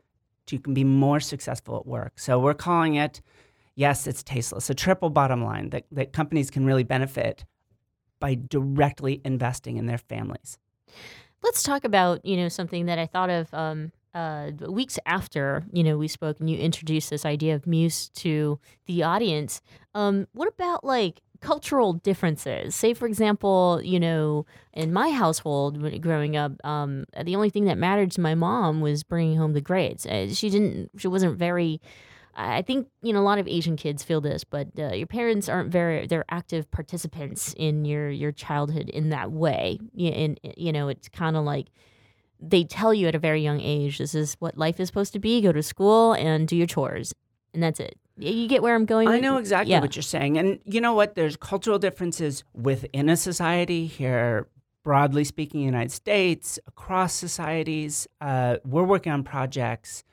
You 0.50 0.60
can 0.60 0.74
be 0.74 0.84
more 0.84 1.20
successful 1.20 1.76
at 1.78 1.88
work. 1.88 2.20
So 2.20 2.40
we're 2.40 2.54
calling 2.54 2.96
it, 2.96 3.22
yes, 3.76 4.06
it's 4.06 4.22
tasteless, 4.24 4.70
a 4.70 4.76
triple 4.76 5.10
bottom 5.10 5.44
line 5.44 5.72
that, 5.72 5.86
that 5.92 6.14
companies 6.14 6.52
can 6.52 6.66
really 6.66 6.84
benefit 6.84 7.44
by 8.20 8.36
directly 8.36 9.22
investing 9.26 9.78
in 9.78 9.88
their 9.88 9.98
families. 9.98 10.58
Let's 11.44 11.64
talk 11.64 11.84
about 11.84 12.26
you 12.26 12.38
know 12.38 12.50
something 12.50 12.88
that 12.88 12.98
I 12.98 13.06
thought 13.06 13.30
of 13.30 13.54
um, 13.54 13.92
uh, 14.14 14.52
weeks 14.68 14.98
after 15.06 15.64
you 15.72 15.84
know 15.84 15.98
we 15.98 16.08
spoke 16.08 16.40
and 16.40 16.50
you 16.50 16.58
introduced 16.58 17.10
this 17.10 17.26
idea 17.26 17.56
of 17.56 17.68
Muse 17.68 18.10
to 18.16 18.60
the 18.86 19.04
audience. 19.04 19.62
Um, 19.94 20.28
what 20.34 20.48
about 20.48 20.84
like 20.84 21.22
cultural 21.42 21.94
differences. 21.94 22.76
Say, 22.76 22.94
for 22.94 23.08
example, 23.08 23.82
you 23.84 24.00
know, 24.00 24.46
in 24.74 24.94
my 24.94 25.10
household 25.12 26.02
growing 26.02 26.36
up, 26.36 26.54
um, 26.66 27.06
the 27.24 27.36
only 27.36 27.50
thing 27.50 27.66
that 27.66 27.78
mattered 27.78 28.12
to 28.12 28.22
my 28.22 28.36
mom 28.36 28.82
was 28.82 29.04
bringing 29.04 29.38
home 29.38 29.54
the 29.54 29.62
grades. 29.62 30.06
Uh, 30.06 30.34
she 30.34 30.50
didn't. 30.50 30.92
She 30.98 31.08
wasn't 31.08 31.38
very. 31.38 31.82
I 32.40 32.62
think 32.62 32.88
you 33.02 33.14
know 33.14 33.20
a 33.20 33.26
lot 33.26 33.40
of 33.40 33.48
Asian 33.48 33.76
kids 33.78 34.04
feel 34.04 34.22
this, 34.22 34.44
but 34.44 34.68
uh, 34.78 34.94
your 34.94 35.08
parents 35.08 35.50
aren't 35.50 35.72
very. 35.72 36.06
They're 36.06 36.26
active 36.30 36.70
participants 36.70 37.54
in 37.58 37.84
your 37.86 38.10
your 38.10 38.32
childhood 38.32 38.90
in 38.90 39.10
that 39.10 39.32
way. 39.32 39.80
And 39.98 40.40
you 40.56 40.72
know, 40.72 40.88
it's 40.88 41.10
kind 41.10 41.36
of 41.36 41.44
like 41.46 41.68
they 42.40 42.64
tell 42.64 42.94
you 42.94 43.08
at 43.08 43.16
a 43.16 43.20
very 43.20 43.42
young 43.42 43.60
age, 43.60 43.98
this 43.98 44.14
is 44.14 44.36
what 44.40 44.58
life 44.58 44.80
is 44.80 44.88
supposed 44.88 45.14
to 45.14 45.20
be. 45.20 45.42
Go 45.42 45.52
to 45.52 45.64
school 45.64 46.14
and 46.14 46.48
do 46.48 46.56
your 46.56 46.68
chores, 46.68 47.14
and 47.58 47.64
that's 47.64 47.80
it. 47.80 47.98
You 48.20 48.48
get 48.48 48.62
where 48.62 48.76
I'm 48.76 48.86
going? 48.86 49.08
I 49.08 49.20
know 49.20 49.38
exactly 49.38 49.72
yeah. 49.72 49.80
what 49.80 49.96
you're 49.96 50.04
saying. 50.04 50.38
And 50.38 50.60
you 50.64 50.80
know 50.80 50.94
what? 50.94 51.16
There's 51.16 51.36
cultural 51.36 51.80
differences 51.80 52.44
within 52.54 53.10
a 53.10 53.18
society 53.18 53.88
here, 53.88 54.48
broadly 54.84 55.24
speaking, 55.24 55.62
United 55.62 55.92
States, 55.92 56.60
across 56.68 57.16
societies. 57.16 58.08
Uh, 58.22 58.58
we're 58.64 58.84
working 58.84 59.12
on 59.12 59.24
projects 59.24 60.04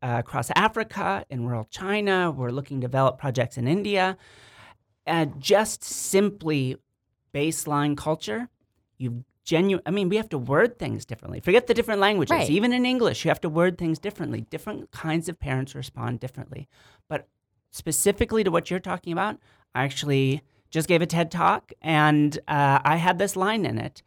uh, 0.00 0.18
across 0.20 0.48
Africa, 0.54 1.24
in 1.28 1.44
rural 1.44 1.64
China. 1.64 2.30
We're 2.30 2.50
looking 2.50 2.80
to 2.80 2.86
develop 2.86 3.18
projects 3.18 3.58
in 3.58 3.66
India. 3.66 4.16
And 5.06 5.40
just 5.40 5.82
simply 5.82 6.76
baseline 7.34 7.96
culture, 7.96 8.48
you 8.96 9.24
genuine 9.46 9.82
i 9.86 9.90
mean 9.90 10.10
we 10.10 10.16
have 10.16 10.28
to 10.28 10.36
word 10.36 10.78
things 10.78 11.06
differently 11.06 11.40
forget 11.40 11.66
the 11.66 11.72
different 11.72 12.00
languages 12.00 12.32
right. 12.32 12.50
even 12.50 12.72
in 12.72 12.84
english 12.84 13.24
you 13.24 13.30
have 13.30 13.40
to 13.40 13.48
word 13.48 13.78
things 13.78 13.98
differently 13.98 14.42
different 14.42 14.90
kinds 14.90 15.28
of 15.30 15.38
parents 15.38 15.74
respond 15.74 16.20
differently 16.20 16.68
but 17.08 17.28
specifically 17.76 18.42
to 18.42 18.50
what 18.50 18.70
you're 18.70 18.80
talking 18.80 19.12
about, 19.12 19.38
I 19.74 19.84
actually 19.84 20.42
just 20.70 20.88
gave 20.88 21.02
a 21.02 21.06
TED 21.06 21.30
talk 21.30 21.72
and 21.82 22.36
uh, 22.48 22.80
I 22.84 22.96
had 22.96 23.18
this 23.18 23.36
line 23.36 23.64
in 23.64 23.78
it. 23.78 24.02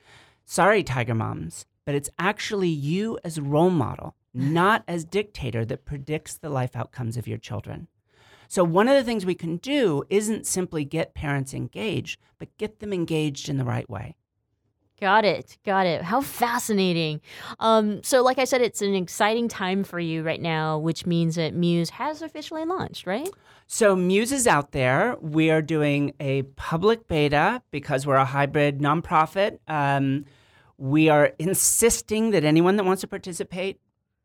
Sorry, 0.45 0.83
Tiger 0.83 1.13
Moms, 1.13 1.65
but 1.85 1.95
it's 1.95 2.09
actually 2.17 2.69
you 2.69 3.19
as 3.23 3.39
role 3.39 3.69
model, 3.69 4.15
not 4.33 4.83
as 4.87 5.05
dictator, 5.05 5.63
that 5.65 5.85
predicts 5.85 6.37
the 6.37 6.49
life 6.49 6.75
outcomes 6.75 7.15
of 7.15 7.27
your 7.27 7.37
children. 7.37 7.87
So, 8.47 8.63
one 8.63 8.87
of 8.87 8.95
the 8.95 9.03
things 9.03 9.27
we 9.27 9.35
can 9.35 9.57
do 9.57 10.03
isn't 10.09 10.47
simply 10.47 10.83
get 10.83 11.13
parents 11.13 11.53
engaged, 11.53 12.19
but 12.39 12.57
get 12.57 12.79
them 12.79 12.91
engaged 12.91 13.47
in 13.47 13.57
the 13.57 13.63
right 13.63 13.87
way. 13.87 14.15
Got 14.99 15.25
it. 15.25 15.57
Got 15.65 15.85
it. 15.85 16.01
How 16.01 16.21
fascinating. 16.21 17.21
Um, 17.59 18.03
so, 18.03 18.21
like 18.21 18.37
I 18.37 18.43
said, 18.43 18.61
it's 18.61 18.81
an 18.81 18.95
exciting 18.95 19.47
time 19.47 19.83
for 19.83 19.99
you 19.99 20.23
right 20.23 20.41
now, 20.41 20.77
which 20.77 21.05
means 21.05 21.35
that 21.35 21.53
Muse 21.53 21.91
has 21.91 22.21
officially 22.21 22.65
launched, 22.65 23.07
right? 23.07 23.29
So, 23.67 23.95
Muse 23.95 24.31
is 24.31 24.47
out 24.47 24.71
there. 24.71 25.15
We 25.21 25.51
are 25.51 25.61
doing 25.61 26.13
a 26.19 26.43
public 26.43 27.07
beta 27.07 27.61
because 27.71 28.05
we're 28.05 28.15
a 28.15 28.25
hybrid 28.25 28.79
nonprofit. 28.79 29.59
Um, 29.67 30.25
we 30.77 31.09
are 31.09 31.33
insisting 31.39 32.31
that 32.31 32.43
anyone 32.43 32.75
that 32.77 32.85
wants 32.85 33.01
to 33.01 33.07
participate 33.07 33.79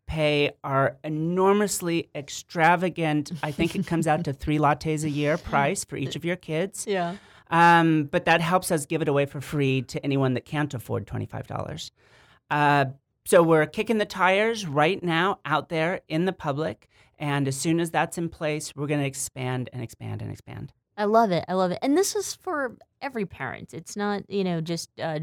pay 0.07 0.51
our 0.63 0.97
enormously 1.03 2.11
extravagant, 2.15 3.33
I 3.43 3.51
think 3.51 3.75
it 3.75 3.87
comes 3.87 4.07
out 4.07 4.25
to 4.25 4.33
three 4.35 4.59
lattes 4.59 5.05
a 5.05 5.11
year 5.11 5.39
price 5.39 5.85
for 5.85 5.97
each 5.97 6.17
of 6.17 6.25
your 6.25 6.37
kids. 6.37 6.87
Yeah. 6.87 7.17
Um, 7.51 8.05
but 8.05 8.25
that 8.25 8.41
helps 8.41 8.71
us 8.71 8.87
give 8.87 9.03
it 9.03 9.09
away 9.09 9.27
for 9.27 9.41
free 9.41 9.83
to 9.83 10.03
anyone 10.05 10.35
that 10.35 10.45
can't 10.45 10.73
afford 10.73 11.07
$25. 11.07 11.91
Uh, 12.51 12.87
so 13.27 13.43
we're 13.43 13.67
kicking 13.67 13.99
the 13.99 14.05
tires 14.05 14.67
right 14.67 15.03
now 15.03 15.39
out 15.45 15.69
there 15.69 16.01
in 16.09 16.25
the 16.25 16.33
public. 16.33 16.89
And 17.19 17.49
as 17.49 17.57
soon 17.57 17.81
as 17.81 17.91
that's 17.91 18.19
in 18.19 18.29
place, 18.29 18.75
we're 18.75 18.87
going 18.87 19.01
to 19.01 19.07
expand 19.07 19.71
and 19.73 19.83
expand 19.83 20.21
and 20.21 20.31
expand. 20.31 20.73
I 20.97 21.05
love 21.05 21.31
it. 21.33 21.45
I 21.49 21.55
love 21.55 21.71
it. 21.71 21.79
And 21.83 21.97
this 21.97 22.15
is 22.15 22.35
for 22.35 22.77
every 23.03 23.27
parent. 23.27 23.75
It's 23.75 23.97
not, 23.97 24.29
you 24.29 24.45
know, 24.45 24.61
just 24.61 24.91
uh, 25.01 25.21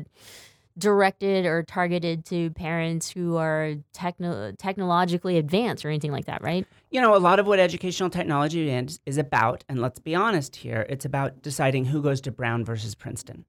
directed 0.78 1.46
or 1.46 1.64
targeted 1.64 2.26
to 2.26 2.50
parents 2.52 3.10
who 3.10 3.38
are 3.38 3.76
techno- 3.94 4.52
technologically 4.54 5.38
advanced 5.38 5.86
or 5.86 5.90
anything 5.90 6.12
like 6.12 6.26
that, 6.26 6.42
right? 6.42 6.66
You 6.90 7.02
know, 7.02 7.16
a 7.16 7.20
lot 7.20 7.40
of 7.40 7.48
what 7.48 7.60
educational 7.60 8.10
technology 8.10 8.70
is, 8.70 9.00
is 9.06 9.18
about, 9.18 9.64
and 9.70 9.82
let's 9.82 10.00
be 10.00 10.16
honest 10.16 10.56
here, 10.56 10.86
it's 10.90 11.06
about 11.06 11.42
deciding 11.42 11.86
who 11.86 12.02
goes 12.02 12.22
to 12.22 12.32
Brown 12.32 12.66
versus 12.66 12.96
Princeton. 12.96 13.46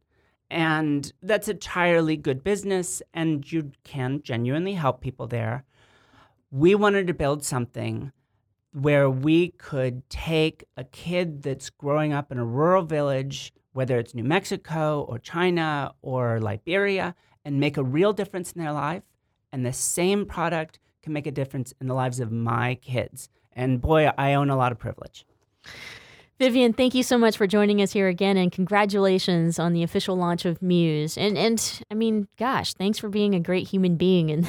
And 0.51 1.11
that's 1.23 1.49
entirely 1.49 2.17
good 2.17 2.45
business, 2.45 3.03
and 3.15 3.51
you 3.51 3.73
can 3.85 4.21
genuinely 4.23 4.75
help 4.75 5.01
people 5.01 5.27
there. 5.27 5.65
We 6.51 6.75
wanted 6.75 7.07
to 7.07 7.15
build 7.15 7.43
something 7.43 8.13
where 8.73 9.09
we 9.09 9.49
could 9.53 10.09
take 10.11 10.65
a 10.77 10.85
kid 10.85 11.43
that's 11.43 11.71
growing 11.71 12.13
up 12.13 12.33
in 12.33 12.39
a 12.39 12.45
rural 12.45 12.83
village 12.83 13.53
whether 13.73 13.99
it's 13.99 14.15
New 14.15 14.25
Mexico 14.25 15.03
or 15.09 15.19
China 15.19 15.95
or 16.03 16.41
Liberia, 16.41 17.15
and 17.45 17.59
make 17.61 17.77
a 17.77 17.85
real 17.85 18.13
difference 18.13 18.53
in 18.53 18.63
their 18.63 18.73
life. 18.73 19.03
And 19.53 19.67
the 19.67 19.73
same 19.73 20.27
product 20.27 20.79
can 21.03 21.13
make 21.13 21.27
a 21.27 21.33
difference 21.33 21.75
in 21.81 21.89
the 21.89 21.95
lives 21.95 22.21
of 22.21 22.31
my 22.31 22.77
kids. 22.77 23.29
And 23.55 23.81
boy, 23.81 24.11
I 24.17 24.35
own 24.35 24.51
a 24.51 24.57
lot 24.57 24.73
of 24.73 24.79
privilege. 24.79 25.27
Vivienne, 26.39 26.73
thank 26.73 26.95
you 26.95 27.05
so 27.05 27.19
much 27.19 27.37
for 27.37 27.47
joining 27.47 27.81
us 27.81 27.93
here 27.93 28.09
again, 28.09 28.37
and 28.37 28.51
congratulations 28.51 29.61
on 29.61 29.73
the 29.75 29.85
official 29.85 30.17
launch 30.17 30.45
of 30.45 30.61
Muse. 30.61 31.17
And 31.17 31.39
and 31.39 31.83
I 31.91 31.95
mean, 31.95 32.27
gosh, 32.37 32.75
thanks 32.75 32.99
for 32.99 33.09
being 33.09 33.35
a 33.35 33.41
great 33.41 33.69
human 33.69 33.95
being 33.97 34.31
and 34.31 34.49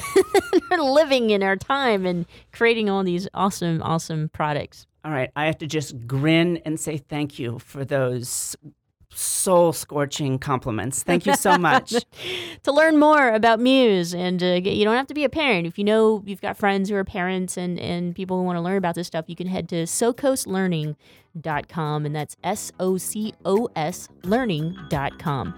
living 0.71 1.29
in 1.29 1.43
our 1.43 1.55
time 1.55 2.05
and 2.05 2.25
creating 2.51 2.89
all 2.89 3.03
these 3.03 3.27
awesome, 3.35 3.83
awesome 3.83 4.29
products. 4.29 4.87
All 5.05 5.11
right, 5.11 5.29
I 5.35 5.45
have 5.45 5.57
to 5.59 5.67
just 5.67 6.07
grin 6.07 6.57
and 6.65 6.79
say 6.79 6.97
thank 6.97 7.37
you 7.37 7.59
for 7.59 7.85
those 7.85 8.55
soul 9.15 9.73
scorching 9.73 10.39
compliments. 10.39 11.03
Thank 11.03 11.25
you 11.25 11.35
so 11.35 11.57
much. 11.57 11.91
to 12.63 12.71
learn 12.71 12.97
more 12.99 13.29
about 13.29 13.59
Muse, 13.59 14.13
and 14.13 14.41
uh, 14.41 14.61
you 14.63 14.85
don't 14.85 14.95
have 14.95 15.07
to 15.07 15.13
be 15.13 15.23
a 15.23 15.29
parent. 15.29 15.67
If 15.67 15.77
you 15.77 15.83
know 15.83 16.23
you've 16.25 16.41
got 16.41 16.57
friends 16.57 16.89
who 16.89 16.95
are 16.95 17.03
parents 17.03 17.57
and, 17.57 17.79
and 17.79 18.15
people 18.15 18.37
who 18.37 18.43
want 18.43 18.57
to 18.57 18.61
learn 18.61 18.77
about 18.77 18.95
this 18.95 19.07
stuff, 19.07 19.25
you 19.27 19.35
can 19.35 19.47
head 19.47 19.67
to 19.69 19.83
socoslearning.com, 19.83 22.05
and 22.05 22.15
that's 22.15 22.37
S 22.43 22.71
O 22.79 22.97
C 22.97 23.33
O 23.45 23.69
S 23.75 24.09
learning.com. 24.23 25.55